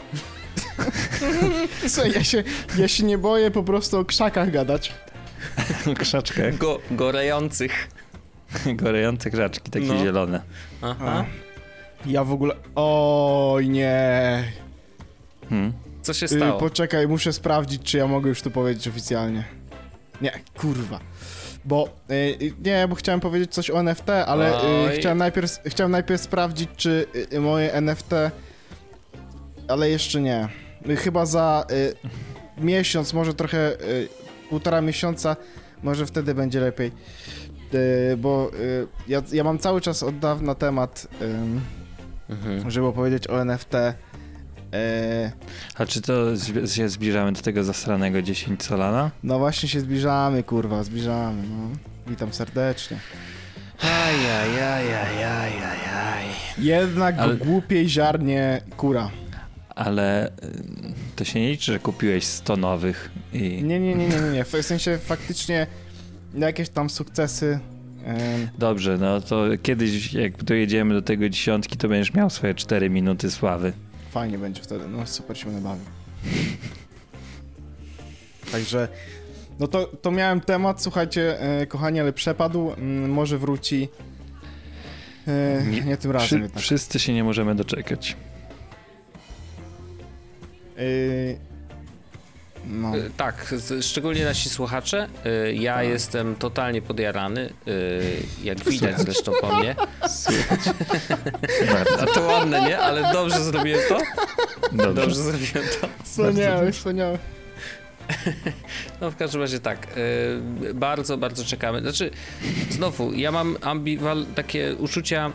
Słuchaj, 1.89 2.13
ja 2.13 2.25
się, 2.25 2.45
ja 2.79 2.89
się 2.89 3.05
nie 3.05 3.19
boję 3.19 3.51
po 3.51 3.63
prostu 3.63 3.99
o 3.99 4.05
krzakach 4.05 4.51
gadać. 4.51 4.95
o 5.93 5.95
krzaczkach? 5.95 6.57
Go, 6.57 6.81
gorejących. 6.91 7.89
gorejące 8.83 9.31
krzaczki, 9.31 9.71
takie 9.71 9.87
no. 9.87 9.99
zielone. 9.99 10.43
Aha. 10.83 11.25
Ja 12.07 12.25
w 12.25 12.33
ogóle... 12.33 12.55
Oj 12.75 13.69
nie. 13.69 14.45
Hmm? 15.49 15.73
Co 16.03 16.15
się 16.15 16.29
stało? 16.29 16.61
poczekaj, 16.61 17.09
muszę 17.09 17.33
sprawdzić, 17.33 17.83
czy 17.83 17.99
ja 17.99 18.07
mogę 18.07 18.29
już 18.29 18.43
to 18.43 18.51
powiedzieć 18.51 18.89
oficjalnie. 18.89 19.45
Nie, 20.21 20.33
kurwa. 20.59 21.01
Bo 21.65 21.89
y, 22.11 22.53
nie, 22.65 22.89
bo 22.89 22.95
chciałem 22.95 23.21
powiedzieć 23.21 23.55
coś 23.55 23.71
o 23.71 23.81
NFT, 23.81 24.09
ale 24.27 24.59
y, 24.91 24.97
chciałem, 24.99 25.19
najpierw, 25.19 25.59
chciałem 25.67 25.91
najpierw 25.91 26.23
sprawdzić, 26.23 26.71
czy 26.77 27.07
y, 27.33 27.41
moje 27.41 27.73
NFT. 27.73 28.11
Ale 29.69 29.91
jeszcze 29.91 30.21
nie. 30.21 30.49
Chyba 30.97 31.27
za 31.27 31.67
miesiąc, 32.59 33.13
może 33.13 33.35
trochę 33.35 33.77
półtora 34.51 34.81
miesiąca, 34.81 35.37
może 35.83 36.07
wtedy 36.07 36.35
będzie 36.35 36.61
lepiej. 36.61 36.93
bo 38.19 38.51
ja, 39.09 39.23
ja 39.33 39.45
mam 39.45 39.59
cały 39.59 39.81
czas 39.81 40.03
od 40.03 40.19
dawna 40.19 40.55
temat, 40.55 41.07
mhm. 42.31 42.71
żeby 42.71 42.87
opowiedzieć 42.87 43.29
o 43.29 43.41
NFT. 43.41 43.75
E... 43.75 45.33
A 45.75 45.87
czy 45.87 46.01
to 46.03 46.37
się 46.67 46.89
zbliżamy 46.89 47.33
do 47.33 47.41
tego 47.41 47.65
zasranego 47.65 48.23
10 48.23 48.63
Solana? 48.63 49.11
No 49.23 49.39
właśnie 49.39 49.69
się 49.69 49.81
zbliżamy, 49.81 50.43
kurwa, 50.43 50.83
zbliżamy. 50.83 51.43
No. 51.49 51.69
Witam 52.07 52.33
serdecznie. 52.33 52.99
Ajajajajajajaj. 53.81 55.53
Jednak 56.59 57.19
Ale... 57.19 57.37
głupiej 57.37 57.89
ziarnie 57.89 58.61
kura. 58.77 59.11
Ale 59.75 60.29
y, 60.29 60.31
to 61.17 61.25
się 61.25 61.41
nie 61.41 61.51
liczy, 61.51 61.73
że 61.73 61.79
kupiłeś 61.79 62.25
100 62.25 62.57
nowych 62.57 63.11
i... 63.33 63.63
Nie, 63.63 63.81
nie, 63.81 63.95
nie, 63.95 64.09
nie, 64.09 64.21
nie. 64.33 64.45
W 64.45 64.63
sensie 64.63 64.99
faktycznie 64.99 65.67
jakieś 66.35 66.69
tam 66.69 66.91
sukcesy 66.91 67.59
Dobrze, 68.59 68.99
no 68.99 69.21
to 69.21 69.45
kiedyś 69.63 70.13
jak 70.13 70.45
dojedziemy 70.45 70.95
do 70.95 71.03
tego 71.03 71.29
dziesiątki, 71.29 71.77
to 71.77 71.89
będziesz 71.89 72.15
miał 72.15 72.31
swoje 72.31 72.55
4 72.55 72.91
minuty 72.91 73.31
sławy. 73.31 73.73
Fajnie 74.11 74.39
będzie 74.39 74.63
wtedy, 74.63 74.89
no 74.89 75.07
super 75.07 75.39
się 75.39 75.47
będę 75.47 75.61
bawił. 75.61 75.85
Także, 78.53 78.89
no 79.61 79.69
to, 79.69 79.87
to 79.87 80.11
miałem 80.11 80.41
temat, 80.41 80.83
słuchajcie, 80.83 81.41
e, 81.41 81.67
kochani, 81.67 82.01
ale 82.01 82.13
przepadł, 82.13 82.73
może 83.09 83.39
wróci. 83.39 83.89
Nie, 85.71 85.81
nie, 85.81 85.97
tym 85.97 86.11
razem 86.11 86.27
Wszy, 86.27 86.39
jednak. 86.39 86.63
Wszyscy 86.63 86.99
się 86.99 87.15
nie 87.15 87.25
możemy 87.25 87.55
doczekać. 87.55 88.17
E, 90.77 91.55
no. 92.67 92.97
E, 92.97 93.11
tak, 93.17 93.55
szczególnie 93.81 94.25
nasi 94.25 94.51
słuchacze. 94.51 95.09
E, 95.25 95.53
ja 95.53 95.75
tak. 95.75 95.87
jestem 95.87 96.37
totalnie 96.37 96.83
podjarany, 96.83 97.51
jak 98.43 98.65
widać 98.65 99.01
zresztą 99.01 99.33
po 99.41 99.57
mnie. 99.57 99.77
A 102.01 102.07
to 102.07 102.23
ładne, 102.23 102.63
nie? 102.63 102.79
Ale 102.79 103.13
dobrze 103.13 103.45
zrobiłem 103.45 103.81
to? 103.89 103.99
Dobrze, 104.73 104.95
dobrze 104.95 105.15
zrobiłem 105.15 105.69
to. 105.81 105.89
Wspaniałe, 106.05 106.73
wspaniałe. 106.73 107.19
No 109.01 109.11
w 109.11 109.17
każdym 109.17 109.41
razie 109.41 109.61
tak, 109.61 109.87
bardzo, 110.75 111.19
bardzo 111.19 111.45
czekamy. 111.45 111.81
Znaczy, 111.81 112.11
znowu, 112.71 113.13
ja 113.13 113.33
mam 113.33 113.57
ambiwal 113.61 114.27
takie 114.35 114.75
uczucia, 114.75 115.33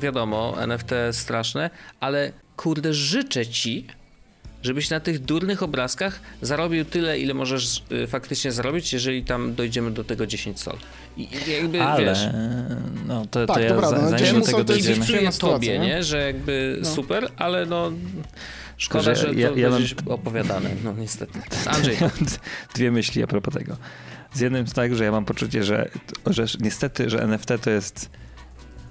wiadomo, 0.00 0.62
NFT 0.62 0.90
straszne, 1.12 1.70
ale 2.00 2.32
kurde, 2.56 2.94
życzę 2.94 3.46
ci, 3.46 3.86
żebyś 4.62 4.90
na 4.90 5.00
tych 5.00 5.18
durnych 5.18 5.62
obrazkach 5.62 6.20
zarobił 6.42 6.84
tyle, 6.84 7.18
ile 7.18 7.34
możesz 7.34 7.82
y, 7.92 8.06
faktycznie 8.06 8.52
zarobić, 8.52 8.92
jeżeli 8.92 9.24
tam 9.24 9.54
dojdziemy 9.54 9.90
do 9.90 10.04
tego 10.04 10.26
10 10.26 10.60
sol. 10.60 10.76
I 11.16 11.28
jakby, 11.52 11.82
Ale, 11.82 12.04
wiesz... 12.04 12.18
no 13.06 13.26
to, 13.26 13.46
tak, 13.46 13.56
to 13.56 13.62
ja 13.62 13.68
dobra, 13.68 13.88
za, 13.88 13.98
no, 13.98 14.10
zanim 14.10 14.40
do 14.40 14.46
tego 14.46 14.64
dojdziemy... 14.64 14.94
Kibicuję 14.94 15.30
tobie, 15.38 15.78
nie? 15.78 15.86
nie? 15.86 16.04
Że 16.04 16.26
jakby 16.26 16.78
no. 16.82 16.88
super, 16.88 17.28
ale 17.36 17.66
no... 17.66 17.92
Szkoda, 18.76 19.14
że, 19.14 19.34
ja, 19.34 19.50
to 19.50 19.56
ja 19.56 19.70
mam... 19.70 19.82
opowiadane, 20.06 20.70
no 20.84 20.92
niestety. 20.92 21.38
Andrzej. 21.66 21.96
Dwie 22.74 22.90
myśli 22.90 23.22
a 23.22 23.26
propos 23.26 23.54
tego. 23.54 23.76
Z 24.34 24.40
jednym 24.40 24.62
jest 24.62 24.74
tak, 24.74 24.94
że 24.94 25.04
ja 25.04 25.12
mam 25.12 25.24
poczucie, 25.24 25.64
że, 25.64 25.90
że 26.26 26.44
niestety, 26.60 27.10
że 27.10 27.22
NFT 27.22 27.48
to 27.62 27.70
jest 27.70 28.10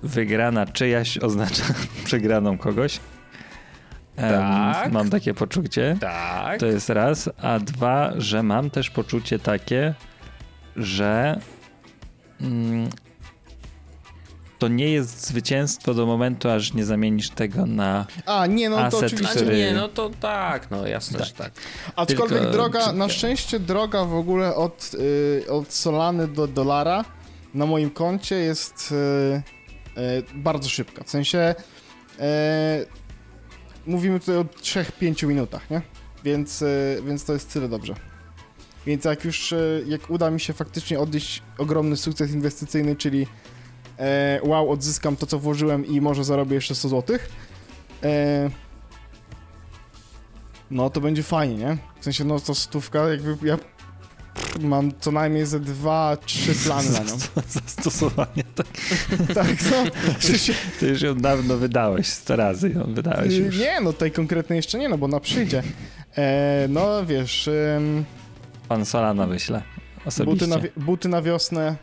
wygrana 0.03 0.65
czyjaś 0.65 1.17
oznacza 1.17 1.63
przegraną 2.05 2.57
kogoś. 2.57 2.99
Tak. 4.19 4.91
Mam 4.91 5.09
takie 5.09 5.33
poczucie. 5.33 5.97
Tak. 5.99 6.59
To 6.59 6.65
jest 6.65 6.89
raz. 6.89 7.29
A 7.41 7.59
dwa, 7.59 8.11
że 8.17 8.43
mam 8.43 8.69
też 8.69 8.89
poczucie 8.89 9.39
takie, 9.39 9.93
że 10.75 11.39
mm, 12.41 12.89
to 14.59 14.67
nie 14.67 14.91
jest 14.91 15.27
zwycięstwo 15.27 15.93
do 15.93 16.05
momentu, 16.05 16.49
aż 16.49 16.73
nie 16.73 16.85
zamienisz 16.85 17.29
tego 17.29 17.65
na 17.65 18.05
A, 18.25 18.45
nie, 18.45 18.69
no 18.69 18.89
to 18.89 18.97
oczywiście. 18.97 19.35
Który... 19.35 19.57
Nie, 19.57 19.73
no 19.73 19.87
to 19.87 20.09
tak, 20.19 20.71
no 20.71 20.87
jasne, 20.87 21.19
tak. 21.19 21.27
że 21.27 21.33
tak. 21.33 21.51
Aczkolwiek 21.95 22.39
Tylko... 22.39 22.53
droga, 22.53 22.93
na 22.93 23.09
szczęście 23.09 23.59
droga 23.59 24.05
w 24.05 24.13
ogóle 24.13 24.55
od, 24.55 24.91
y, 24.93 25.51
od 25.51 25.73
Solany 25.73 26.27
do 26.27 26.47
dolara 26.47 27.05
na 27.53 27.65
moim 27.65 27.89
koncie 27.89 28.35
jest 28.35 28.91
y, 28.91 30.01
y, 30.01 30.23
bardzo 30.35 30.69
szybka. 30.69 31.03
W 31.03 31.09
sensie 31.09 31.55
y, 32.19 32.98
mówimy 33.85 34.19
tutaj 34.19 34.37
o 34.37 34.43
3-5 34.43 35.27
minutach, 35.27 35.69
nie? 35.69 35.81
Więc, 36.23 36.61
e, 36.61 36.65
więc 37.05 37.25
to 37.25 37.33
jest 37.33 37.53
tyle 37.53 37.69
dobrze. 37.69 37.95
Więc 38.85 39.05
jak 39.05 39.25
już, 39.25 39.53
e, 39.53 39.57
jak 39.87 40.09
uda 40.09 40.31
mi 40.31 40.39
się 40.39 40.53
faktycznie 40.53 40.99
odnieść 40.99 41.41
ogromny 41.57 41.97
sukces 41.97 42.31
inwestycyjny, 42.31 42.95
czyli 42.95 43.27
e, 43.99 44.39
wow, 44.43 44.71
odzyskam 44.71 45.15
to, 45.15 45.25
co 45.25 45.39
włożyłem 45.39 45.85
i 45.85 46.01
może 46.01 46.23
zarobię 46.23 46.55
jeszcze 46.55 46.75
100 46.75 46.89
zł, 46.89 47.17
e, 48.03 48.49
no 50.71 50.89
to 50.89 51.01
będzie 51.01 51.23
fajnie, 51.23 51.55
nie? 51.55 51.77
W 51.99 52.03
sensie, 52.03 52.23
no 52.23 52.39
to 52.39 52.55
stówka, 52.55 53.09
jakby 53.09 53.47
ja 53.47 53.57
mam 54.59 54.91
co 54.99 55.11
najmniej 55.11 55.45
ze 55.45 55.59
dwa, 55.59 56.17
trzy 56.25 56.55
plany 56.55 56.89
na 56.89 56.99
nią. 56.99 57.17
Zastosowanie, 57.49 58.43
tak. 58.55 58.67
tak, 59.35 59.47
no. 59.71 59.83
Ty 60.79 60.87
już 60.87 61.01
ją 61.01 61.15
dawno 61.15 61.57
wydałeś, 61.57 62.07
100 62.07 62.35
razy 62.35 62.69
ją 62.69 62.93
wydałeś 62.93 63.33
już. 63.33 63.57
Nie, 63.57 63.81
no 63.81 63.93
tej 63.93 64.11
konkretnej 64.11 64.57
jeszcze 64.57 64.77
nie, 64.77 64.89
no 64.89 64.97
bo 64.97 65.07
na 65.07 65.19
przyjdzie. 65.19 65.63
E, 66.17 66.65
no 66.69 67.05
wiesz... 67.05 67.47
Ym, 67.77 68.05
Pan 68.67 68.85
Solana 68.85 69.27
wyśle 69.27 69.61
osobiście. 70.05 70.47
Buty 70.47 70.47
na, 70.47 70.83
buty 70.85 71.09
na 71.09 71.21
wiosnę, 71.21 71.75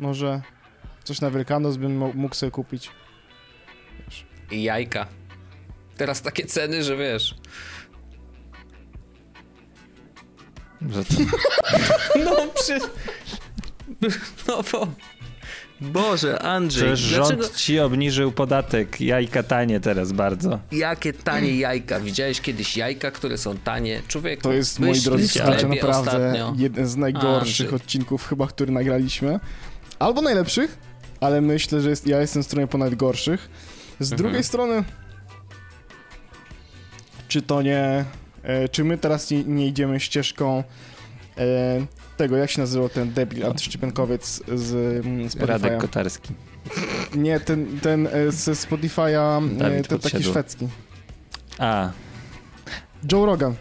może 0.00 0.42
Coś 1.08 1.20
na 1.20 1.30
Wielkanoc 1.30 1.76
bym 1.76 1.96
mógł 1.96 2.34
sobie 2.34 2.50
kupić. 2.50 2.90
I 4.50 4.62
jajka. 4.62 5.06
Teraz 5.96 6.22
takie 6.22 6.46
ceny, 6.46 6.82
że 6.82 6.96
wiesz. 6.96 7.34
Że 10.82 11.04
to... 11.04 11.14
No 12.24 12.36
przy... 12.54 12.78
No 14.48 14.62
bo... 14.72 14.88
Boże, 15.80 16.38
Andrzej, 16.42 16.94
Przecież 16.94 17.14
dlaczego... 17.14 17.42
rząd 17.42 17.56
ci 17.56 17.80
obniżył 17.80 18.32
podatek, 18.32 19.00
jajka 19.00 19.42
tanie 19.42 19.80
teraz 19.80 20.12
bardzo. 20.12 20.58
Jakie 20.72 21.12
tanie 21.12 21.56
jajka. 21.56 22.00
Widziałeś 22.00 22.40
kiedyś 22.40 22.76
jajka, 22.76 23.10
które 23.10 23.38
są 23.38 23.56
tanie? 23.56 24.02
Człowiek, 24.08 24.42
To 24.42 24.52
jest, 24.52 24.78
moi 24.78 25.00
drodzy 25.00 25.28
słuchacze, 25.28 25.68
naprawdę 25.68 26.10
ostatnio. 26.10 26.54
jeden 26.56 26.86
z 26.86 26.96
najgorszych 26.96 27.66
Andrzej. 27.66 27.76
odcinków 27.76 28.28
chyba, 28.28 28.46
który 28.46 28.72
nagraliśmy. 28.72 29.40
Albo 29.98 30.22
najlepszych, 30.22 30.78
ale 31.20 31.40
myślę, 31.40 31.80
że 31.80 31.90
jest, 31.90 32.06
ja 32.06 32.20
jestem 32.20 32.42
w 32.42 32.46
stronie 32.46 32.66
po 32.66 32.78
najgorszych. 32.78 33.48
Z 34.00 34.12
mhm. 34.12 34.22
drugiej 34.22 34.44
strony, 34.44 34.84
czy 37.28 37.42
to 37.42 37.62
nie... 37.62 38.04
E, 38.48 38.68
czy 38.68 38.84
my 38.84 38.98
teraz 38.98 39.30
nie, 39.30 39.44
nie 39.44 39.66
idziemy 39.66 40.00
ścieżką 40.00 40.64
e, 41.38 41.86
tego, 42.16 42.36
jak 42.36 42.50
się 42.50 42.60
nazywał 42.60 42.88
ten 42.88 43.12
debil 43.12 43.46
antyszczepionkowiec 43.46 44.42
z 44.54 44.72
mm, 45.06 45.28
Spotify'a? 45.28 45.46
Radek 45.46 45.78
Kotarski. 45.78 46.34
Nie, 47.14 47.40
ten, 47.40 47.80
ten 47.80 48.08
ze 48.28 48.52
Spotify'a, 48.52 49.42
e, 49.62 49.82
ten 49.82 49.98
taki 49.98 50.22
szwedzki. 50.22 50.68
A. 51.58 51.90
Joe 53.12 53.26
Rogan. 53.26 53.54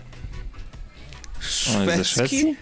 Szwedzki? 1.39 2.55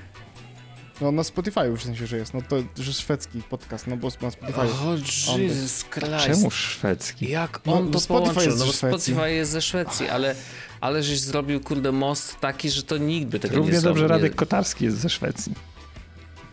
No 1.02 1.12
na 1.12 1.24
Spotify 1.24 1.72
w 1.78 1.84
sensie, 1.84 2.08
że 2.08 2.18
jest. 2.18 2.34
No 2.34 2.41
to 2.41 2.56
że 2.78 2.93
szwedzki 2.93 3.41
podcast, 3.50 3.88
no 3.88 3.98
bo 3.98 4.12
na 4.22 4.32
Spotify. 4.32 4.62
O, 4.62 4.64
oh, 4.64 5.39
Jesus 5.39 5.84
Christ. 5.84 6.26
Czemu 6.26 6.52
szwedzki? 6.52 7.30
Jak 7.30 7.60
on 7.68 7.86
no, 7.86 7.91
to 7.91 8.00
Spotify 8.00 8.34
połączył? 8.34 8.52
Jest 8.52 8.60
no 8.60 8.66
bo 8.66 8.74
Spotify 8.74 9.32
jest 9.32 9.52
ze 9.52 9.62
Szwecji, 9.62 10.10
ale, 10.10 10.36
ale 10.82 11.04
żeś 11.04 11.20
zrobił, 11.20 11.60
kurde, 11.60 11.91
most 11.91 12.39
taki, 12.39 12.70
że 12.70 12.84
to 12.84 12.98
nikt 12.98 13.28
by 13.28 13.39
tego 13.39 13.56
Równie 13.56 13.72
nie 13.74 13.80
zrobił. 13.80 14.02
Równie 14.02 14.10
dobrze 14.10 14.24
Radek 14.24 14.36
Kotarski 14.36 14.86
jest 14.86 14.98
ze 14.98 15.10
Szwecji. 15.10 15.54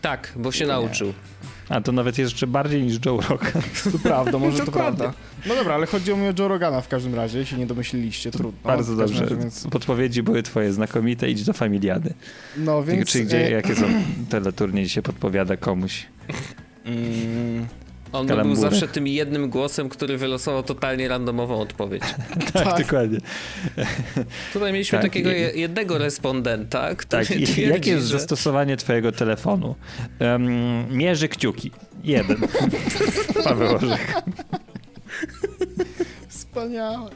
Tak, 0.01 0.33
bo 0.35 0.51
się 0.51 0.65
nie. 0.65 0.71
nauczył. 0.71 1.13
A 1.73 1.81
to 1.81 1.91
nawet 1.91 2.17
jeszcze 2.17 2.47
bardziej 2.47 2.83
niż 2.83 3.05
Joe 3.05 3.21
Rogan. 3.29 3.61
To 3.91 3.99
prawda, 3.99 4.39
może 4.39 4.65
to 4.65 4.71
prawda. 4.71 5.13
No 5.45 5.55
dobra, 5.55 5.75
ale 5.75 5.85
chodzi 5.85 6.11
o 6.11 6.15
mnie 6.15 6.29
o 6.29 6.33
Joe 6.39 6.47
Rogana 6.47 6.81
w 6.81 6.87
każdym 6.87 7.15
razie, 7.15 7.39
jeśli 7.39 7.57
nie 7.57 7.65
domyśliliście, 7.65 8.31
trudno. 8.31 8.59
Bardzo 8.63 8.95
dobrze. 8.95 9.23
Razie, 9.23 9.35
więc... 9.35 9.67
Podpowiedzi 9.67 10.23
były 10.23 10.43
twoje 10.43 10.73
znakomite, 10.73 11.29
idź 11.29 11.43
do 11.43 11.53
familiady. 11.53 12.13
No 12.57 12.83
więc... 12.83 13.09
Czy 13.09 13.23
gdzie, 13.23 13.47
e... 13.47 13.51
jakie 13.51 13.75
są 13.75 13.85
teleturnie 14.29 14.89
się 14.89 15.01
podpowiada 15.01 15.57
komuś? 15.57 16.05
Mm, 16.85 17.67
on 18.13 18.27
był 18.27 18.55
zawsze 18.55 18.87
tym 18.87 19.07
jednym 19.07 19.49
głosem, 19.49 19.89
który 19.89 20.17
wylosował 20.17 20.63
totalnie 20.63 21.07
randomową 21.07 21.59
odpowiedź. 21.59 22.03
tak, 22.53 22.63
tak, 22.63 22.81
dokładnie. 22.81 23.19
Tutaj 24.53 24.73
mieliśmy 24.73 24.97
tak, 24.97 25.01
takiego 25.05 25.31
i... 25.31 25.59
jednego 25.59 25.97
respondenta, 25.97 26.95
który 26.95 27.25
tak, 27.25 27.37
twierdzi, 27.37 27.61
Jakie 27.61 27.91
jest 27.91 28.07
że... 28.07 28.19
zastosowanie 28.19 28.77
twojego 28.77 29.11
telefonu? 29.11 29.75
Um, 30.19 30.97
mierzy 30.97 31.27
kciuki. 31.27 31.71
Jeden. 32.03 32.37
Paweł 33.43 33.75
Orzech. 33.75 34.13
Wspaniałe. 36.27 37.09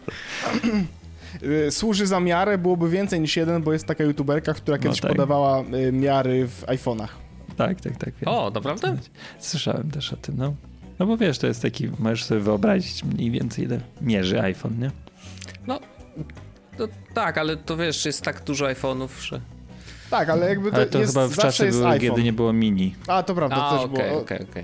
Y, 1.44 1.72
służy 1.72 2.08
za 2.08 2.20
miarę, 2.20 2.58
byłoby 2.58 2.90
więcej 2.90 3.20
niż 3.22 3.38
jeden, 3.38 3.64
bo 3.64 3.74
jest 3.74 3.86
taka 3.86 4.04
youtuberka, 4.04 4.54
która 4.54 4.78
no 4.78 4.84
kiedyś 4.84 5.02
no 5.02 5.08
tak. 5.08 5.18
podawała 5.18 5.62
y, 5.62 5.92
miary 5.92 6.48
w 6.48 6.66
iPhone'ach. 6.66 7.10
Tak, 7.58 7.82
tak, 7.82 7.98
tak. 7.98 8.14
Wiem. 8.22 8.34
O, 8.34 8.52
naprawdę? 8.54 8.98
Słyszałem 9.40 9.92
też 9.92 10.14
o 10.14 10.18
tym, 10.18 10.36
no. 10.38 10.54
No 11.00 11.06
bo 11.06 11.18
wiesz, 11.18 11.38
to 11.38 11.48
jest 11.48 11.62
taki, 11.62 11.90
możesz 12.00 12.24
sobie 12.24 12.42
wyobrazić 12.42 13.04
mniej 13.04 13.32
więcej 13.32 13.66
ile 13.66 13.80
mierzy 14.02 14.42
iPhone, 14.42 14.80
nie? 14.80 14.92
No, 15.68 15.80
to, 16.78 16.88
tak, 17.14 17.38
ale 17.38 17.58
to 17.58 17.78
wiesz, 17.78 18.06
jest 18.06 18.22
tak 18.22 18.44
dużo 18.44 18.66
iPhone'ów, 18.66 19.08
że... 19.22 19.42
Tak, 20.10 20.30
ale 20.30 20.50
jakby 20.50 20.72
to, 20.72 20.76
ale 20.76 20.86
to 20.86 21.00
jest, 21.00 21.14
chyba 21.14 21.28
w 21.28 21.38
czasy 21.38 21.70
były, 21.70 22.00
kiedy 22.00 22.24
nie 22.24 22.34
było 22.34 22.54
mini. 22.54 22.96
A, 23.08 23.24
to 23.24 23.36
prawda, 23.36 23.56
A, 23.56 23.72
też 23.72 23.86
okay, 23.86 24.06
było. 24.06 24.22
okej, 24.22 24.38
okay, 24.38 24.48
okej. 24.52 24.64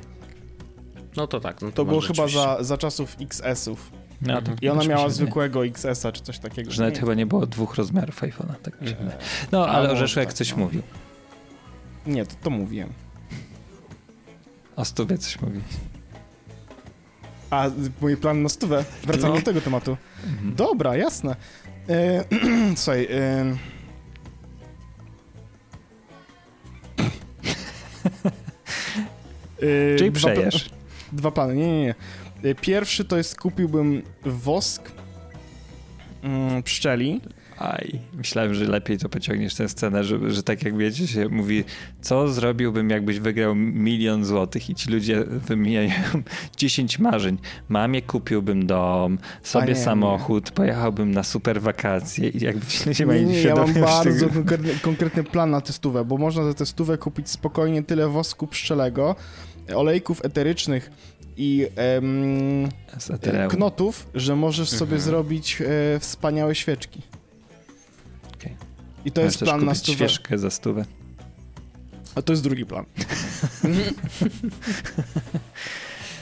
No 1.17 1.27
to 1.27 1.39
tak. 1.39 1.61
No 1.61 1.67
to, 1.67 1.75
to 1.75 1.85
było 1.85 2.01
chyba 2.01 2.27
za, 2.27 2.63
za 2.63 2.77
czasów 2.77 3.15
XS-ów. 3.21 3.91
No. 4.21 4.41
I 4.61 4.69
ona 4.69 4.83
miała 4.83 5.09
zwykłego 5.09 5.65
XS-a 5.65 6.11
czy 6.11 6.21
coś 6.21 6.39
takiego. 6.39 6.71
Że 6.71 6.81
nawet 6.81 6.95
nie. 6.95 6.99
chyba 6.99 7.13
nie 7.13 7.25
było 7.25 7.45
dwóch 7.45 7.75
rozmiarów 7.75 8.21
iPhone'a. 8.21 8.55
Tak 8.63 8.81
mhm. 8.81 9.11
No, 9.51 9.67
ale 9.67 9.91
Orzeszek 9.91 10.25
tak, 10.25 10.33
coś 10.33 10.51
no. 10.51 10.57
mówił. 10.57 10.81
Nie, 12.07 12.25
to, 12.25 12.35
to 12.43 12.49
mówiłem. 12.49 12.89
O 14.75 14.85
stówie 14.85 15.17
coś 15.17 15.41
mówić. 15.41 15.63
A, 17.53 17.71
mój 18.01 18.17
plan 18.17 18.41
na 18.41 18.49
stówę. 18.49 18.85
Wracamy 19.03 19.33
no. 19.33 19.39
do 19.39 19.45
tego 19.45 19.61
tematu. 19.61 19.97
Mhm. 20.27 20.55
Dobra, 20.55 20.95
jasne. 20.95 21.35
E, 21.89 22.23
słuchaj, 22.75 23.07
e... 23.11 23.45
e 29.61 29.95
Czyli 29.97 30.11
przejesz. 30.11 30.69
Dwa, 30.69 30.77
dwa 31.19 31.31
plany, 31.31 31.55
nie, 31.55 31.67
nie, 31.67 31.81
nie. 31.81 31.95
E, 32.43 32.55
pierwszy 32.55 33.05
to 33.05 33.17
jest 33.17 33.39
kupiłbym 33.39 34.03
wosk 34.25 34.91
mm, 36.23 36.63
pszczeli 36.63 37.21
Aj, 37.57 37.99
myślałem, 38.13 38.53
że 38.53 38.65
lepiej 38.65 38.97
to 38.97 39.09
pociągniesz 39.09 39.55
tę 39.55 39.69
scenę, 39.69 40.03
że, 40.03 40.31
że 40.31 40.43
tak 40.43 40.63
jak 40.63 40.77
wiecie, 40.77 41.07
się 41.07 41.29
mówi, 41.29 41.63
co 42.01 42.27
zrobiłbym, 42.27 42.89
jakbyś 42.89 43.19
wygrał 43.19 43.55
milion 43.55 44.25
złotych 44.25 44.69
i 44.69 44.75
ci 44.75 44.91
ludzie 44.91 45.23
wymieniają 45.23 45.91
10 46.57 46.99
marzeń. 46.99 47.37
Mamie 47.69 48.01
kupiłbym 48.01 48.67
dom, 48.67 49.17
sobie 49.43 49.67
nie, 49.67 49.75
samochód, 49.75 50.45
nie. 50.45 50.51
pojechałbym 50.51 51.11
na 51.11 51.23
super 51.23 51.61
wakacje 51.61 52.29
i 52.29 52.43
jakby 52.43 52.65
ci 52.65 52.89
ludzie 52.89 53.05
nie, 53.05 53.25
nie, 53.25 53.41
ja 53.41 53.55
mam 53.55 53.73
bardzo 53.73 54.29
konkretny, 54.29 54.71
konkretny 54.81 55.23
plan 55.23 55.51
na 55.51 55.61
testówę, 55.61 56.05
bo 56.05 56.17
można 56.17 56.43
za 56.43 56.53
testówę 56.53 56.97
kupić 56.97 57.29
spokojnie 57.29 57.83
tyle 57.83 58.09
wosku 58.09 58.47
pszczelego, 58.47 59.15
olejków 59.75 60.25
eterycznych 60.25 60.91
i 61.37 61.67
em, 61.75 62.69
knotów, 63.49 64.07
że 64.13 64.35
możesz 64.35 64.69
sobie 64.69 64.83
mhm. 64.95 65.01
zrobić 65.01 65.61
e, 65.61 65.99
wspaniałe 65.99 66.55
świeczki. 66.55 67.01
I 69.05 69.11
to 69.11 69.21
jest 69.21 69.39
plan 69.39 69.65
na 69.65 69.75
stówę. 69.75 69.95
świeżkę 69.95 70.37
za 70.37 70.49
stówę. 70.49 70.85
A 72.15 72.21
to 72.21 72.33
jest 72.33 72.43
drugi 72.43 72.65
plan. 72.65 72.85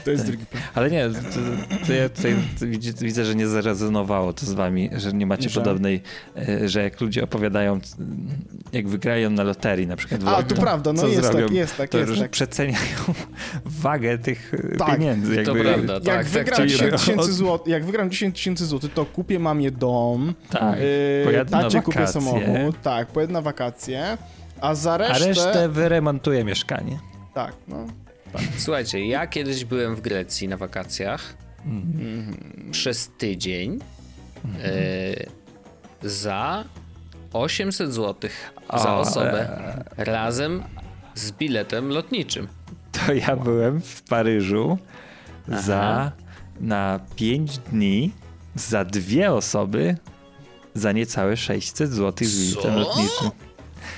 To 0.04 0.10
jest 0.10 0.26
drugi 0.26 0.46
plan. 0.46 0.62
Ale 0.74 0.90
nie, 0.90 1.08
to, 1.08 1.86
to 1.86 1.92
ja 1.92 2.08
tutaj 2.08 2.36
widzę, 3.00 3.24
że 3.24 3.34
nie 3.34 3.46
zarezonowało 3.46 4.32
to 4.32 4.46
z 4.46 4.52
wami, 4.52 4.90
że 4.96 5.12
nie 5.12 5.26
macie 5.26 5.48
że? 5.48 5.60
podobnej, 5.60 6.02
e, 6.36 6.68
że 6.68 6.82
jak 6.82 7.00
ludzie 7.00 7.24
opowiadają, 7.24 7.80
jak 8.72 8.88
wygrają 8.88 9.30
na 9.30 9.42
loterii 9.42 9.86
na 9.86 9.96
przykład. 9.96 10.20
A, 10.26 10.42
to 10.42 10.54
prawda, 10.54 10.92
no 10.92 11.06
jest 11.06 11.22
tak, 11.22 11.32
zrobią, 11.32 11.46
tak, 11.46 11.56
jest 11.56 11.76
tak, 11.76 11.90
to 11.90 11.98
jest 11.98 12.18
tak. 12.18 12.30
przeceniają 12.30 12.96
wagę 13.64 14.18
tych 14.18 14.54
e, 14.54 14.76
tak, 14.76 14.90
pieniędzy. 14.96 15.34
Jakby, 15.34 15.52
to 15.52 15.64
prawda, 15.64 15.92
jak 15.94 16.04
tak, 16.04 16.26
wygram 16.26 16.56
tak, 16.56 16.68
10 16.68 16.92
tysięcy 16.92 17.32
złotych, 17.32 17.72
jak 17.72 17.84
wygram 17.84 18.10
10 18.10 18.34
tysięcy 18.34 18.66
złotych, 18.66 18.92
to 18.92 19.04
kupię 19.04 19.38
mamie 19.38 19.70
dom, 19.70 20.34
tak, 20.50 20.78
yy, 21.26 21.44
wakacje. 21.44 21.82
kupię 21.82 22.06
samochód, 22.06 22.82
tak, 22.82 23.08
pojadę 23.08 23.32
na 23.32 23.42
wakacje, 23.42 24.18
a 24.60 24.74
za 24.74 24.96
resztę... 24.96 25.14
A 25.14 25.26
resztę 25.26 25.68
wyremontuję 25.68 26.44
mieszkanie. 26.44 26.98
Tak, 27.34 27.52
no. 27.68 28.01
Słuchajcie, 28.58 29.06
ja 29.06 29.26
kiedyś 29.26 29.64
byłem 29.64 29.96
w 29.96 30.00
Grecji 30.00 30.48
na 30.48 30.56
wakacjach 30.56 31.34
mm. 31.66 32.36
przez 32.70 33.10
tydzień 33.18 33.78
mm. 34.44 34.56
za 36.02 36.64
800 37.32 37.94
zł 37.94 38.30
za 38.82 38.96
osobę 38.96 39.48
e... 39.96 40.04
razem 40.04 40.62
z 41.14 41.32
biletem 41.32 41.88
lotniczym. 41.88 42.48
To 42.92 43.12
ja 43.12 43.36
byłem 43.36 43.80
w 43.80 44.02
Paryżu 44.02 44.78
Aha. 45.48 45.62
za 45.62 46.12
na 46.60 47.00
5 47.16 47.58
dni 47.58 48.12
za 48.54 48.84
dwie 48.84 49.32
osoby 49.32 49.96
za 50.74 50.92
niecałe 50.92 51.36
600 51.36 51.90
zł 51.90 52.28
z 52.28 52.50
biletem 52.50 52.74
lotniczym. 52.74 53.30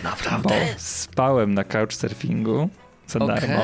Naprawdę? 0.05 0.49
Bo 0.49 0.55
spałem 0.77 1.55
na 1.55 1.65
couchsurfingu 1.65 2.69
za 3.07 3.19
okay. 3.19 3.41
darmo. 3.41 3.63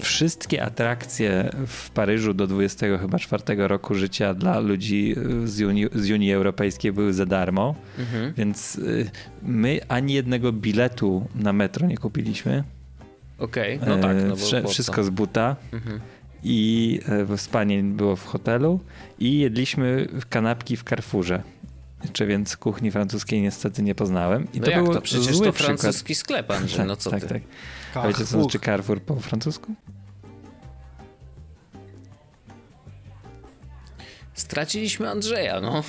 Wszystkie 0.00 0.62
atrakcje 0.62 1.50
w 1.66 1.90
Paryżu 1.90 2.34
do 2.34 2.46
20 2.46 2.98
chyba 2.98 3.18
czwartego 3.18 3.68
roku 3.68 3.94
życia 3.94 4.34
dla 4.34 4.58
ludzi 4.58 5.14
z 5.44 5.60
Unii, 5.62 5.86
z 5.94 6.10
Unii 6.10 6.32
Europejskiej 6.32 6.92
były 6.92 7.12
za 7.12 7.26
darmo, 7.26 7.74
mhm. 7.98 8.32
więc 8.36 8.76
y, 8.76 9.10
my 9.42 9.80
ani 9.88 10.14
jednego 10.14 10.52
biletu 10.52 11.28
na 11.34 11.52
metro 11.52 11.86
nie 11.86 11.96
kupiliśmy. 11.96 12.64
Okej, 13.38 13.76
okay. 13.76 13.88
no 13.88 14.02
tak. 14.02 14.16
No 14.28 14.36
Wsz 14.36 14.70
wszystko 14.70 15.04
z 15.04 15.10
buta. 15.10 15.56
Mhm. 15.72 16.00
I 16.46 17.00
e, 17.32 17.38
spanie 17.38 17.82
było 17.82 18.16
w 18.16 18.24
hotelu 18.24 18.80
i 19.18 19.38
jedliśmy 19.38 20.08
kanapki 20.30 20.76
w 20.76 20.82
Carrefourze 20.82 21.42
czy 22.12 22.26
więc 22.26 22.56
kuchni 22.56 22.90
francuskiej 22.90 23.42
niestety 23.42 23.82
nie 23.82 23.94
poznałem. 23.94 24.46
I 24.54 24.58
no 24.60 24.64
to 24.64 24.70
jak 24.70 24.84
był 24.84 24.94
to? 24.94 25.00
Przecież 25.00 25.36
zły 25.36 25.46
to 25.46 25.52
francuski 25.52 26.14
sklep, 26.14 26.50
Andrzej, 26.50 26.76
tak, 26.78 26.86
no 26.86 26.96
co 26.96 27.10
tak, 27.10 27.20
ty? 27.20 27.28
Tak, 27.28 27.42
A 28.02 28.08
wiecie 28.08 28.26
co 28.26 28.42
znaczy 28.42 28.58
Carrefour 28.58 29.02
po 29.02 29.16
francusku? 29.16 29.74
Straciliśmy 34.34 35.10
Andrzeja, 35.10 35.60
no. 35.60 35.82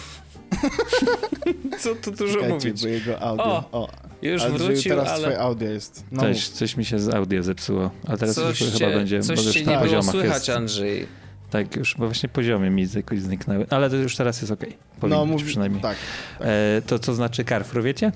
Co 1.80 1.96
tu 1.96 2.12
dużo 2.12 2.34
Czekajcie, 2.34 2.54
mówić? 2.54 2.82
bo 2.82 2.88
jego 2.88 3.20
audio. 3.22 3.46
O, 3.46 3.70
O, 3.72 3.90
Już 4.22 4.42
Andrzeju, 4.44 4.70
wrócił, 4.70 4.90
teraz 4.90 5.10
ale 5.10 5.22
twoje 5.22 5.40
audio 5.40 5.70
jest. 5.70 6.06
No 6.12 6.22
Coś, 6.22 6.48
coś 6.48 6.78
mi 6.78 6.86
się 6.86 7.00
z 7.00 7.10
audio 7.10 7.44
zepsuło, 7.44 7.92
a 8.08 8.18
teraz 8.18 8.36
coś 8.36 8.62
już 8.62 8.72
cię, 8.72 8.86
chyba 8.86 8.98
będzie, 8.98 9.22
coś 9.22 9.38
bo 9.38 9.44
już 9.44 9.56
nie 9.56 9.78
było 9.78 10.04
słychać, 10.04 10.48
jest. 10.48 10.50
Andrzej. 10.50 11.08
Tak, 11.50 11.76
już 11.76 11.96
bo 11.98 12.06
właśnie 12.06 12.30
poziomy 12.30 12.70
mi 12.70 12.88
jakoś 12.96 13.22
zniknęły, 13.22 13.66
ale 13.70 13.90
to 13.90 13.96
już 13.96 14.16
teraz 14.16 14.42
jest 14.42 14.52
okej. 14.52 14.70
mów. 14.70 15.00
Powinno 15.00 15.18
no 15.18 15.26
mówi, 15.26 15.44
przynajmniej. 15.46 15.82
Tak. 15.82 15.98
E, 16.42 16.82
to 16.88 17.00
co 17.00 17.14
znaczy 17.14 17.46
Carrefour, 17.46 17.84
wiecie? 17.84 18.12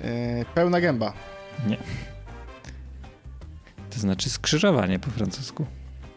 E, 0.00 0.44
pełna 0.54 0.80
gęba. 0.80 1.12
Nie. 1.66 1.76
To 3.94 4.00
znaczy 4.00 4.30
skrzyżowanie 4.30 4.98
po 4.98 5.10
francusku. 5.10 5.66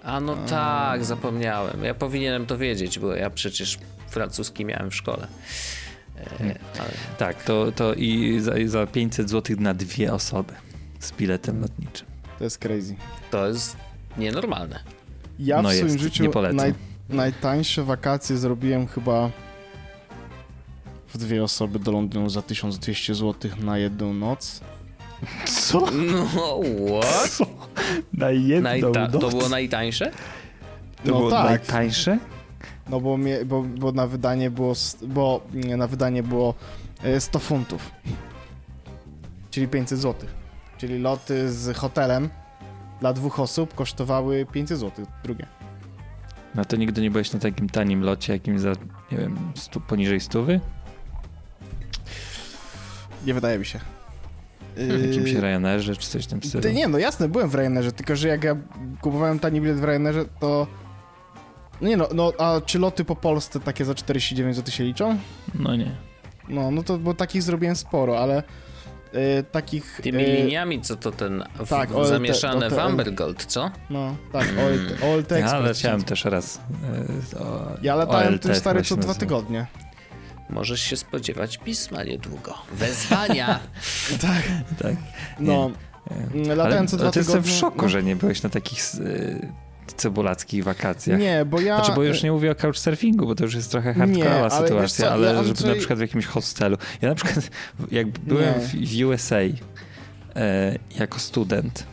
A 0.03 0.19
no 0.19 0.36
tak, 0.36 1.05
zapomniałem. 1.05 1.84
Ja 1.84 1.93
powinienem 1.93 2.45
to 2.45 2.57
wiedzieć, 2.57 2.99
bo 2.99 3.15
ja 3.15 3.30
przecież 3.30 3.80
francuski 4.07 4.65
miałem 4.65 4.91
w 4.91 4.95
szkole. 4.95 5.28
E, 6.17 6.59
ale 6.80 6.89
Tak, 7.17 7.43
to, 7.43 7.72
to 7.72 7.93
i 7.93 8.39
za, 8.39 8.57
i 8.57 8.67
za 8.67 8.88
500 8.88 9.30
zł 9.30 9.55
na 9.59 9.74
dwie 9.74 10.13
osoby 10.13 10.53
z 10.99 11.11
biletem 11.11 11.61
lotniczym. 11.61 12.07
To 12.38 12.43
jest 12.43 12.57
crazy. 12.57 12.95
to 13.32 13.47
jest 13.47 13.78
nienormalne. 14.17 14.80
Ja 15.39 15.61
No 15.61 15.69
w 15.69 15.74
swoim 15.74 15.88
jest, 15.88 15.99
życiu 15.99 16.24
nie 16.24 16.30
polecam. 16.30 16.57
naj, 16.57 16.74
najtańsze 17.09 17.84
wakacje 17.84 18.38
zrobiłem 18.38 18.88
chyba 18.88 19.30
w 21.07 21.17
dwie 21.17 21.43
osoby 21.43 21.80
do 21.80 21.91
Londynu 21.91 22.30
za 22.30 22.41
1200 22.41 23.15
zł 23.15 23.51
na 23.59 23.78
jedną 23.78 24.13
noc. 24.13 24.61
Co? 25.45 25.80
No, 26.36 26.59
what? 27.01 27.30
Co? 27.30 27.45
Na 28.13 28.32
jedną 28.32 28.69
Najta- 28.69 29.11
to 29.11 29.19
noc? 29.19 29.34
było 29.36 29.49
najtańsze? 29.49 30.11
To 31.05 31.11
no 31.11 31.17
było 31.17 31.30
tak, 31.32 31.45
najtańsze? 31.45 32.17
no 32.89 32.99
bo, 32.99 33.17
mnie, 33.17 33.45
bo, 33.45 33.61
bo 33.61 33.91
na 33.91 34.07
wydanie 34.07 34.51
było, 34.51 34.74
bo 35.01 35.41
nie, 35.53 35.78
na 35.78 35.88
wydanie 35.88 36.24
było 36.24 36.53
e, 37.03 37.22
100 37.22 37.39
funtów. 37.39 37.91
Czyli 39.51 39.67
500 39.67 39.99
zł. 39.99 40.30
Czyli 40.78 40.99
loty 40.99 41.51
z 41.51 41.78
hotelem 41.78 42.30
dla 42.99 43.13
dwóch 43.13 43.39
osób 43.39 43.76
kosztowały 43.76 44.45
500 44.51 44.80
zł. 44.80 45.05
Drugie. 45.24 45.45
No 46.55 46.65
to 46.65 46.76
nigdy 46.76 47.01
nie 47.01 47.11
byłeś 47.11 47.34
na 47.34 47.39
takim 47.39 47.69
tanim 47.69 48.01
locie, 48.03 48.34
jakim 48.34 48.59
za, 48.59 48.69
nie 49.11 49.17
wiem, 49.17 49.51
stu, 49.55 49.82
poniżej 49.82 50.19
stówy? 50.19 50.59
Nie 53.26 53.34
wydaje 53.34 53.59
mi 53.59 53.65
się. 53.65 53.80
W 54.76 55.07
jakimś 55.07 55.32
Yy, 55.32 55.41
Ryanerze 55.41 55.95
czy 55.95 56.09
coś 56.09 56.24
w 56.24 56.28
tym 56.28 56.43
stylu? 56.43 56.63
Ty, 56.63 56.74
nie, 56.74 56.88
no 56.88 56.97
jasne, 56.97 57.30
byłem 57.30 57.49
w 57.49 57.55
Ryanerze, 57.55 57.91
tylko 57.91 58.15
że 58.15 58.28
jak 58.28 58.43
ja 58.43 58.55
kupowałem 59.01 59.39
tani 59.39 59.61
bilet 59.61 59.80
w 59.80 59.84
Ryanerze, 59.84 60.26
to... 60.39 60.67
No 61.82 61.88
nie 61.88 61.97
no, 61.97 62.07
no, 62.13 62.34
a 62.38 62.61
czy 62.65 62.80
loty 62.80 63.05
po 63.05 63.15
Polsce 63.15 63.59
takie 63.59 63.86
za 63.86 63.95
49 63.95 64.55
zł 64.55 64.74
się 64.74 64.84
liczą? 64.84 65.17
No 65.55 65.76
nie. 65.76 65.91
No, 66.49 66.72
no 66.72 66.84
to, 66.84 66.97
bo 66.97 67.13
takich 67.13 67.43
zrobiłem 67.43 67.76
sporo, 67.76 68.19
ale 68.19 68.43
y, 69.13 69.43
takich... 69.51 69.99
Tymi 70.03 70.24
y, 70.24 70.43
liniami, 70.43 70.82
co 70.82 70.95
to 70.95 71.11
ten 71.11 71.43
w, 71.65 71.69
tak, 71.69 71.95
OLT, 71.95 72.07
zamieszane 72.07 72.69
w 72.69 72.74
OTL. 72.74 72.80
Ambergold, 72.82 73.45
co? 73.45 73.72
No, 73.89 74.15
tak. 74.32 74.47
OLT, 74.47 75.03
OLT 75.03 75.32
Ja 75.32 75.59
leciałem 75.59 76.03
też 76.03 76.26
raz. 76.26 76.61
e, 77.36 77.39
o, 77.39 77.67
Ja 77.82 77.95
latałem 77.95 78.34
OLT 78.34 78.41
tym 78.41 78.55
stary 78.55 78.84
co 78.84 78.97
dwa 78.97 79.13
tygodnie. 79.13 79.65
Możesz 80.52 80.82
się 80.82 80.97
spodziewać 80.97 81.58
pisma 81.58 82.04
niedługo. 82.04 82.54
Wezwania. 82.74 83.60
tak. 84.22 84.43
Tak. 84.82 84.95
No, 85.39 85.72
Nie. 86.34 86.45
co 86.45 86.52
Ale 86.52 86.84
dwa 86.86 87.12
to 87.12 87.20
jestem 87.20 87.24
w 87.24 87.26
tygodnie. 87.26 87.52
szoku, 87.52 87.82
no. 87.82 87.89
że 87.89 88.04
nie 88.04 88.16
byłeś 88.16 88.43
na 88.43 88.49
takich 88.49 88.80
e, 88.80 89.62
cebulackich 89.97 90.64
wakacjach. 90.64 91.20
Nie, 91.20 91.45
bo 91.45 91.62
ja... 91.62 91.76
Znaczy, 91.78 91.91
bo 91.95 92.04
już 92.04 92.24
nie 92.24 92.32
mówię 92.32 92.52
o 92.52 92.56
couchsurfingu, 92.56 93.26
bo 93.26 93.36
to 93.36 93.43
już 93.43 93.56
jest 93.56 93.72
trochę 93.72 93.93
hardkorowa 93.93 94.49
sytuacja, 94.49 95.06
co, 95.06 95.12
ale 95.12 95.28
ja 95.28 95.43
żeby 95.43 95.60
Andrzej- 95.60 95.68
na 95.68 95.76
przykład 95.76 95.99
w 95.99 96.02
jakimś 96.02 96.26
hostelu. 96.26 96.78
Ja 97.02 97.10
na 97.10 97.16
przykład, 97.16 97.49
jak 97.91 98.08
byłem 98.08 98.54
w, 98.60 98.72
w 98.72 99.06
USA 99.06 99.36
e, 100.36 100.78
jako 100.99 101.20
student, 101.20 101.86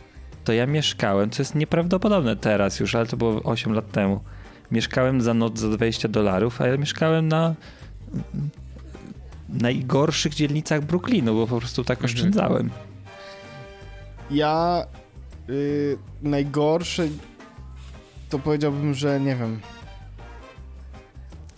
to 0.43 0.53
ja 0.53 0.65
mieszkałem, 0.65 1.29
co 1.29 1.41
jest 1.41 1.55
nieprawdopodobne 1.55 2.35
teraz 2.35 2.79
już, 2.79 2.95
ale 2.95 3.05
to 3.05 3.17
było 3.17 3.43
8 3.43 3.73
lat 3.73 3.91
temu. 3.91 4.19
Mieszkałem 4.71 5.21
za 5.21 5.33
noc 5.33 5.59
za 5.59 5.69
20 5.69 6.07
dolarów, 6.07 6.61
a 6.61 6.67
ja 6.67 6.77
mieszkałem 6.77 7.27
na 7.27 7.55
najgorszych 9.49 10.33
dzielnicach 10.35 10.81
Brooklynu, 10.85 11.35
bo 11.35 11.47
po 11.47 11.57
prostu 11.57 11.83
tak 11.83 11.97
Mhm. 11.97 12.15
oszczędzałem. 12.15 12.69
Ja 14.31 14.85
y, 15.49 15.97
najgorsze 16.21 17.07
to 18.29 18.39
powiedziałbym, 18.39 18.93
że 18.93 19.19
nie 19.19 19.35
wiem. 19.35 19.59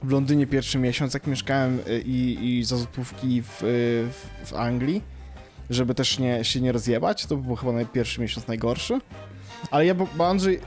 W 0.04 0.12
Londynie 0.12 0.48
pierwszy 0.48 0.78
miesiąc, 0.80 1.14
jak 1.14 1.28
mieszkałem 1.28 1.80
y, 1.88 2.02
i, 2.06 2.50
i 2.60 2.64
za 2.64 2.78
złotówki 2.78 3.42
w, 3.42 3.64
y, 3.64 4.08
w, 4.44 4.50
w 4.50 4.54
Anglii, 4.54 5.02
żeby 5.70 5.96
też 5.96 6.20
nie, 6.20 6.46
się 6.46 6.62
nie 6.62 6.72
rozjebać, 6.72 7.26
to 7.26 7.38
był 7.38 7.56
chyba 7.56 7.86
pierwszy 7.86 8.22
miesiąc 8.22 8.48
najgorszy. 8.48 9.00
Ale 9.72 9.86
ja, 9.86 9.96
bo, 9.96 10.08
bo 10.18 10.28
Andrzej, 10.28 10.60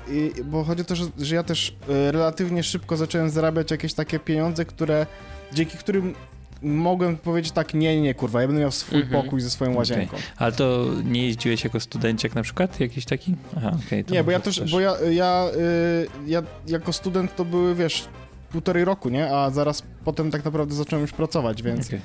bo 0.44 0.64
chodzi 0.64 0.82
o 0.82 0.84
to, 0.84 0.96
że, 0.96 1.04
że 1.18 1.34
ja 1.34 1.42
też 1.42 1.76
relatywnie 1.88 2.62
szybko 2.62 2.96
zacząłem 2.96 3.30
zarabiać 3.30 3.70
jakieś 3.70 3.94
takie 3.94 4.18
pieniądze, 4.18 4.64
które, 4.64 5.06
dzięki 5.54 5.78
którym 5.78 6.14
mogłem 6.62 7.16
powiedzieć 7.16 7.52
tak, 7.52 7.74
nie, 7.74 8.00
nie, 8.00 8.14
kurwa, 8.14 8.40
ja 8.40 8.46
będę 8.46 8.60
miał 8.62 8.70
swój 8.72 9.00
Mhm. 9.00 9.22
pokój 9.22 9.40
ze 9.40 9.50
swoją 9.50 9.74
łazienką. 9.74 10.16
Ale 10.36 10.52
to 10.52 10.86
nie 11.04 11.26
jeździłeś 11.26 11.64
jako 11.64 11.80
studenciak 11.80 12.34
na 12.34 12.42
przykład? 12.42 12.80
Jakiś 12.80 13.04
taki? 13.04 13.34
Aha, 13.56 13.76
okej. 13.86 14.04
to 14.04 14.14
Nie, 14.14 14.24
bo 14.24 14.30
ja 14.30 14.40
też, 14.40 14.70
bo 14.72 14.80
ja, 14.80 14.94
ja, 15.10 15.46
y, 15.56 16.06
ja 16.26 16.42
jako 16.66 16.92
student 16.92 17.36
to 17.36 17.44
były, 17.44 17.74
wiesz, 17.74 18.04
półtorej 18.52 18.84
roku, 18.84 19.08
nie? 19.08 19.30
A 19.36 19.50
zaraz 19.50 19.82
potem 20.04 20.30
tak 20.30 20.44
naprawdę 20.44 20.74
zacząłem 20.74 21.02
już 21.02 21.12
pracować, 21.12 21.62
więc, 21.62 21.86
Okej. 21.86 22.00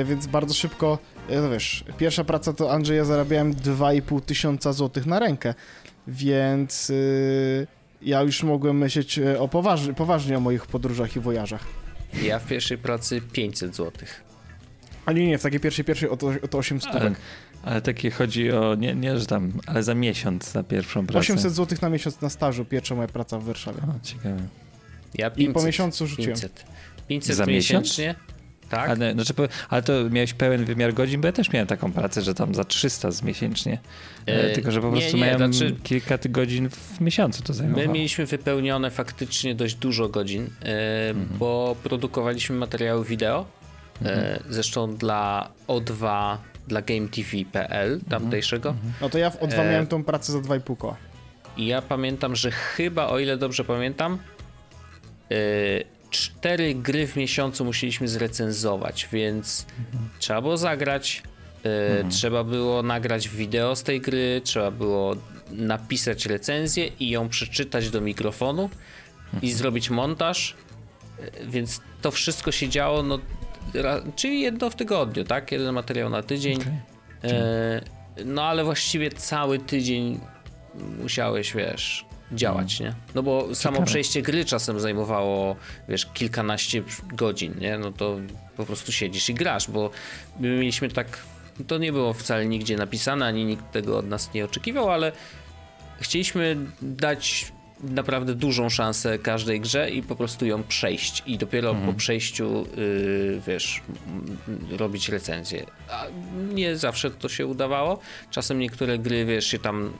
y, 0.00 0.04
więc 0.04 0.26
bardzo 0.26 0.54
szybko, 0.54 0.98
y, 1.30 1.40
no 1.40 1.50
wiesz, 1.50 1.84
pierwsza 1.98 2.24
praca 2.24 2.52
to 2.52 2.72
Andrzej, 2.72 2.96
ja 2.96 3.04
zarabiałem 3.04 3.54
2,5 3.54 4.20
tysiąca 4.20 4.72
złotych 4.72 5.06
na 5.06 5.18
rękę, 5.18 5.54
więc 6.06 6.90
y, 6.90 7.66
ja 8.02 8.22
już 8.22 8.42
mogłem 8.42 8.78
myśleć 8.78 9.18
y, 9.18 9.40
o 9.40 9.48
poważnie, 9.48 9.94
poważnie 9.94 10.36
o 10.36 10.40
moich 10.40 10.66
podróżach 10.66 11.16
i 11.16 11.20
wojażach. 11.20 11.64
Ja 12.22 12.38
w 12.38 12.46
pierwszej 12.46 12.78
pracy 12.78 13.20
500 13.32 13.76
zł. 13.76 13.92
A 15.06 15.12
nie, 15.12 15.26
nie, 15.26 15.38
w 15.38 15.42
takiej 15.42 15.60
pierwszej, 15.60 15.84
pierwszej 15.84 16.08
o 16.08 16.16
to, 16.16 16.32
o 16.42 16.48
to 16.48 16.58
8 16.58 16.78
Ale, 16.92 17.14
ale 17.62 17.82
takie 17.82 18.10
chodzi 18.10 18.52
o, 18.52 18.74
nie, 18.74 18.94
nie, 18.94 19.18
że 19.18 19.26
tam, 19.26 19.52
ale 19.66 19.82
za 19.82 19.94
miesiąc 19.94 20.54
na 20.54 20.62
pierwszą 20.62 21.06
pracę. 21.06 21.18
800 21.18 21.52
złotych 21.52 21.82
na 21.82 21.88
miesiąc 21.88 22.20
na 22.20 22.30
stażu, 22.30 22.64
pierwsza 22.64 22.94
moja 22.94 23.08
praca 23.08 23.38
w 23.38 23.44
Warszawie. 23.44 23.78
O, 23.82 24.06
ciekawe. 24.06 24.42
Ja 25.14 25.28
I 25.28 25.30
500. 25.30 25.54
po 25.54 25.62
miesiącu 25.62 26.06
rzuciłem. 26.06 26.30
500. 26.30 26.64
500 27.08 27.36
Za 27.36 27.46
miesiąc? 27.46 28.00
Tak. 28.70 28.90
Ale, 28.90 29.12
znaczy, 29.12 29.34
ale 29.68 29.82
to 29.82 29.92
miałeś 30.10 30.34
pełen 30.34 30.64
wymiar 30.64 30.94
godzin, 30.94 31.20
bo 31.20 31.26
ja 31.26 31.32
też 31.32 31.52
miałem 31.52 31.66
taką 31.66 31.92
pracę, 31.92 32.22
że 32.22 32.34
tam 32.34 32.54
za 32.54 32.64
300 32.64 33.10
z 33.10 33.22
miesięcznie. 33.22 33.78
E, 34.28 34.44
E, 34.50 34.50
tylko, 34.54 34.70
że 34.70 34.80
po 34.80 34.90
nie, 34.90 35.00
prostu 35.00 35.16
nie, 35.16 35.22
miałem 35.24 35.54
znaczy- 35.54 35.76
kilka 35.82 36.18
godzin 36.28 36.68
w 36.70 37.00
miesiącu 37.00 37.42
to 37.42 37.52
My 37.52 37.56
zajmowało. 37.56 37.92
mieliśmy 37.92 38.26
wypełnione 38.26 38.90
faktycznie 38.90 39.54
dość 39.54 39.74
dużo 39.74 40.08
godzin, 40.08 40.50
e, 40.62 41.08
Mhm. 41.10 41.38
bo 41.38 41.76
produkowaliśmy 41.82 42.56
materiały 42.56 43.04
wideo. 43.04 43.46
E, 44.04 44.40
zresztą 44.48 44.96
dla 44.96 45.50
O2, 45.68 46.36
dla 46.68 46.82
GameTV.pl 46.82 47.92
Mhm. 47.92 48.00
tamtejszego. 48.10 48.74
No 49.00 49.08
to 49.10 49.18
ja 49.18 49.30
w 49.30 49.40
O2 49.40 49.62
E, 49.62 49.70
miałem 49.70 49.86
tą 49.86 50.04
pracę 50.04 50.32
za 50.32 50.38
2,5 50.40 50.76
koła. 50.76 50.96
I 51.56 51.66
ja 51.66 51.82
pamiętam, 51.82 52.36
że 52.36 52.50
chyba, 52.50 53.06
o 53.06 53.18
ile 53.18 53.36
dobrze 53.36 53.64
pamiętam, 53.64 54.18
e, 55.30 55.36
cztery 56.10 56.74
gry 56.74 57.06
w 57.06 57.16
miesiącu 57.16 57.64
musieliśmy 57.64 58.08
zrecenzować, 58.08 59.08
więc 59.12 59.66
trzeba 60.18 60.40
było 60.40 60.56
zagrać, 60.56 61.22
e, 61.64 62.04
trzeba 62.10 62.44
było 62.44 62.82
nagrać 62.82 63.28
wideo 63.28 63.76
z 63.76 63.82
tej 63.82 64.00
gry, 64.00 64.40
trzeba 64.44 64.70
było 64.70 65.16
napisać 65.50 66.26
recenzję 66.26 66.86
i 67.00 67.10
ją 67.10 67.28
przeczytać 67.28 67.90
do 67.90 68.00
mikrofonu 68.00 68.70
i 69.42 69.52
zrobić 69.52 69.90
montaż, 69.90 70.56
e, 71.18 71.46
więc 71.46 71.80
to 72.02 72.10
wszystko 72.10 72.52
się 72.52 72.68
działo, 72.68 73.02
no, 73.02 73.18
ra, 73.74 74.02
czyli 74.16 74.40
jedno 74.40 74.70
w 74.70 74.74
tygodniu, 74.74 75.24
tak? 75.24 75.52
Jeden 75.52 75.74
materiał 75.74 76.10
na 76.10 76.22
tydzień. 76.22 76.58
Okej. 76.60 77.32
E, 77.32 77.80
no 78.24 78.42
ale 78.42 78.64
właściwie 78.64 79.10
cały 79.10 79.58
tydzień 79.58 80.20
musiałeś, 81.02 81.54
wiesz, 81.54 82.04
działać, 82.32 82.80
nie? 82.80 82.94
No 83.14 83.22
bo 83.22 83.54
samo 83.54 83.74
Ciekawe. 83.76 83.86
przejście 83.86 84.22
gry 84.22 84.44
czasem 84.44 84.80
zajmowało, 84.80 85.56
wiesz, 85.88 86.06
kilkanaście 86.14 86.82
godzin, 87.12 87.54
nie? 87.58 87.78
No 87.78 87.92
to 87.92 88.16
po 88.56 88.66
prostu 88.66 88.92
siedzisz 88.92 89.28
i 89.28 89.34
grasz, 89.34 89.70
bo 89.70 89.90
my 90.40 90.48
mieliśmy 90.48 90.88
tak, 90.88 91.18
to 91.66 91.78
nie 91.78 91.92
było 91.92 92.12
wcale 92.12 92.46
nigdzie 92.46 92.76
napisane, 92.76 93.26
ani 93.26 93.44
nikt 93.44 93.72
tego 93.72 93.98
od 93.98 94.08
nas 94.08 94.34
nie 94.34 94.44
oczekiwał, 94.44 94.90
ale 94.90 95.12
chcieliśmy 96.00 96.56
dać 96.82 97.52
naprawdę 97.80 98.34
dużą 98.34 98.68
szansę 98.70 99.18
każdej 99.18 99.60
grze 99.60 99.90
i 99.90 100.02
po 100.02 100.16
prostu 100.16 100.46
ją 100.46 100.62
przejść 100.62 101.22
i 101.26 101.38
dopiero 101.38 101.74
po 101.74 101.92
przejściu 101.92 102.66
yy, 102.76 103.42
wiesz 103.46 103.82
robić 104.70 105.08
recenzję. 105.08 105.66
A 105.90 106.06
nie 106.54 106.76
zawsze 106.76 107.10
to 107.10 107.28
się 107.28 107.46
udawało. 107.46 107.98
Czasem 108.30 108.58
niektóre 108.58 108.98
gry 108.98 109.24
wiesz 109.24 109.46
się 109.46 109.58
tam 109.58 109.92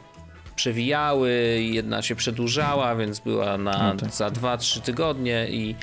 przewijały, 0.56 1.32
jedna 1.60 2.02
się 2.02 2.14
przedłużała, 2.14 2.96
więc 2.96 3.20
była 3.20 3.58
na, 3.58 3.92
no 3.94 4.00
tak. 4.00 4.14
za 4.14 4.28
2-3 4.28 4.80
tygodnie 4.80 5.48
i 5.50 5.74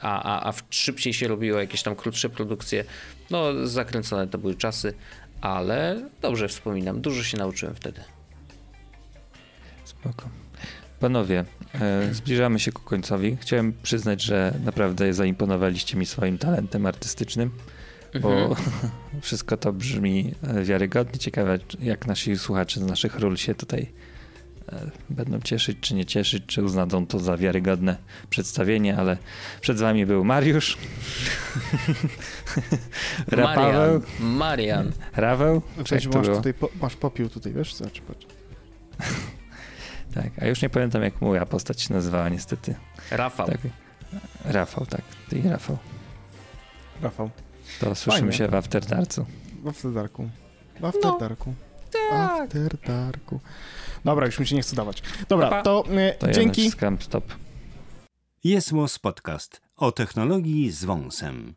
a, 0.00 0.22
a, 0.22 0.48
a 0.48 0.52
szybciej 0.70 1.14
się 1.14 1.28
robiło 1.28 1.60
jakieś 1.60 1.82
tam 1.82 1.96
krótsze 1.96 2.28
produkcje. 2.28 2.84
No, 3.30 3.66
zakręcone 3.66 4.26
to 4.26 4.38
były 4.38 4.54
czasy, 4.54 4.94
ale 5.40 6.08
dobrze 6.20 6.48
wspominam, 6.48 7.00
dużo 7.00 7.22
się 7.22 7.38
nauczyłem 7.38 7.74
wtedy. 7.74 8.00
Spoko. 9.84 10.28
Panowie, 11.00 11.44
e, 11.74 12.14
zbliżamy 12.14 12.60
się 12.60 12.72
ku 12.72 12.82
końcowi. 12.82 13.36
Chciałem 13.40 13.72
przyznać, 13.82 14.22
że 14.22 14.54
naprawdę 14.64 15.14
zaimponowaliście 15.14 15.96
mi 15.96 16.06
swoim 16.06 16.38
talentem 16.38 16.86
artystycznym, 16.86 17.50
bo 18.20 18.46
mhm. 18.46 18.90
wszystko 19.22 19.56
to 19.56 19.72
brzmi 19.72 20.34
e, 20.42 20.64
wiarygodnie. 20.64 21.18
Ciekawe, 21.18 21.58
jak 21.80 22.06
nasi 22.06 22.38
słuchacze 22.38 22.80
z 22.80 22.82
naszych 22.82 23.18
ról 23.18 23.36
się 23.36 23.54
tutaj 23.54 23.92
e, 24.72 24.90
będą 25.10 25.40
cieszyć, 25.40 25.78
czy 25.80 25.94
nie 25.94 26.04
cieszyć, 26.04 26.46
czy 26.46 26.62
uznają 26.62 27.06
to 27.06 27.18
za 27.18 27.36
wiarygodne 27.36 27.96
przedstawienie, 28.30 28.96
ale 28.96 29.16
przed 29.60 29.78
wami 29.78 30.06
był 30.06 30.24
Mariusz. 30.24 30.78
Rapaweł. 33.26 34.02
Marian. 34.20 34.92
Raweł. 35.16 35.62
Cześć, 35.84 36.06
masz, 36.06 36.26
tutaj 36.26 36.54
po, 36.54 36.68
masz 36.80 36.96
popiół 36.96 37.28
tutaj, 37.28 37.52
wiesz? 37.52 37.74
Zobacz, 37.74 38.00
patrz. 38.00 38.26
Tak, 40.14 40.30
a 40.40 40.46
już 40.46 40.62
nie 40.62 40.70
pamiętam 40.70 41.02
jak 41.02 41.20
moja 41.20 41.46
postać 41.46 41.80
się 41.80 41.94
nazywała 41.94 42.28
niestety. 42.28 42.74
Rafał. 43.10 43.46
Tak. 43.46 43.58
Rafał, 44.44 44.86
tak. 44.86 45.02
Ty 45.28 45.38
i 45.38 45.48
Rafał. 45.48 45.78
Rafał. 47.02 47.30
To 47.80 47.94
słyszymy 47.94 48.20
Fajnie. 48.20 48.32
się 48.32 48.48
w 48.48 48.54
Afterdarku. 48.54 49.26
W 49.62 49.68
Afterdarku. 49.68 50.28
W 50.80 50.84
Afterdarku. 50.84 51.54
No, 51.94 52.10
tak. 52.10 52.42
Afterdarku. 52.42 53.40
Dobra, 54.04 54.26
już 54.26 54.38
mi 54.38 54.46
się 54.46 54.56
nie 54.56 54.62
chce 54.62 54.76
dawać. 54.76 55.02
Dobra, 55.28 55.62
to, 55.62 55.84
e, 55.90 56.14
to 56.14 56.32
dzięki. 56.32 56.70
Ja 56.82 56.96
stop. 57.00 57.24
Jest 58.44 58.72
Podcast 59.02 59.60
o 59.76 59.92
technologii 59.92 60.70
z 60.70 60.84
wąsem. 60.84 61.54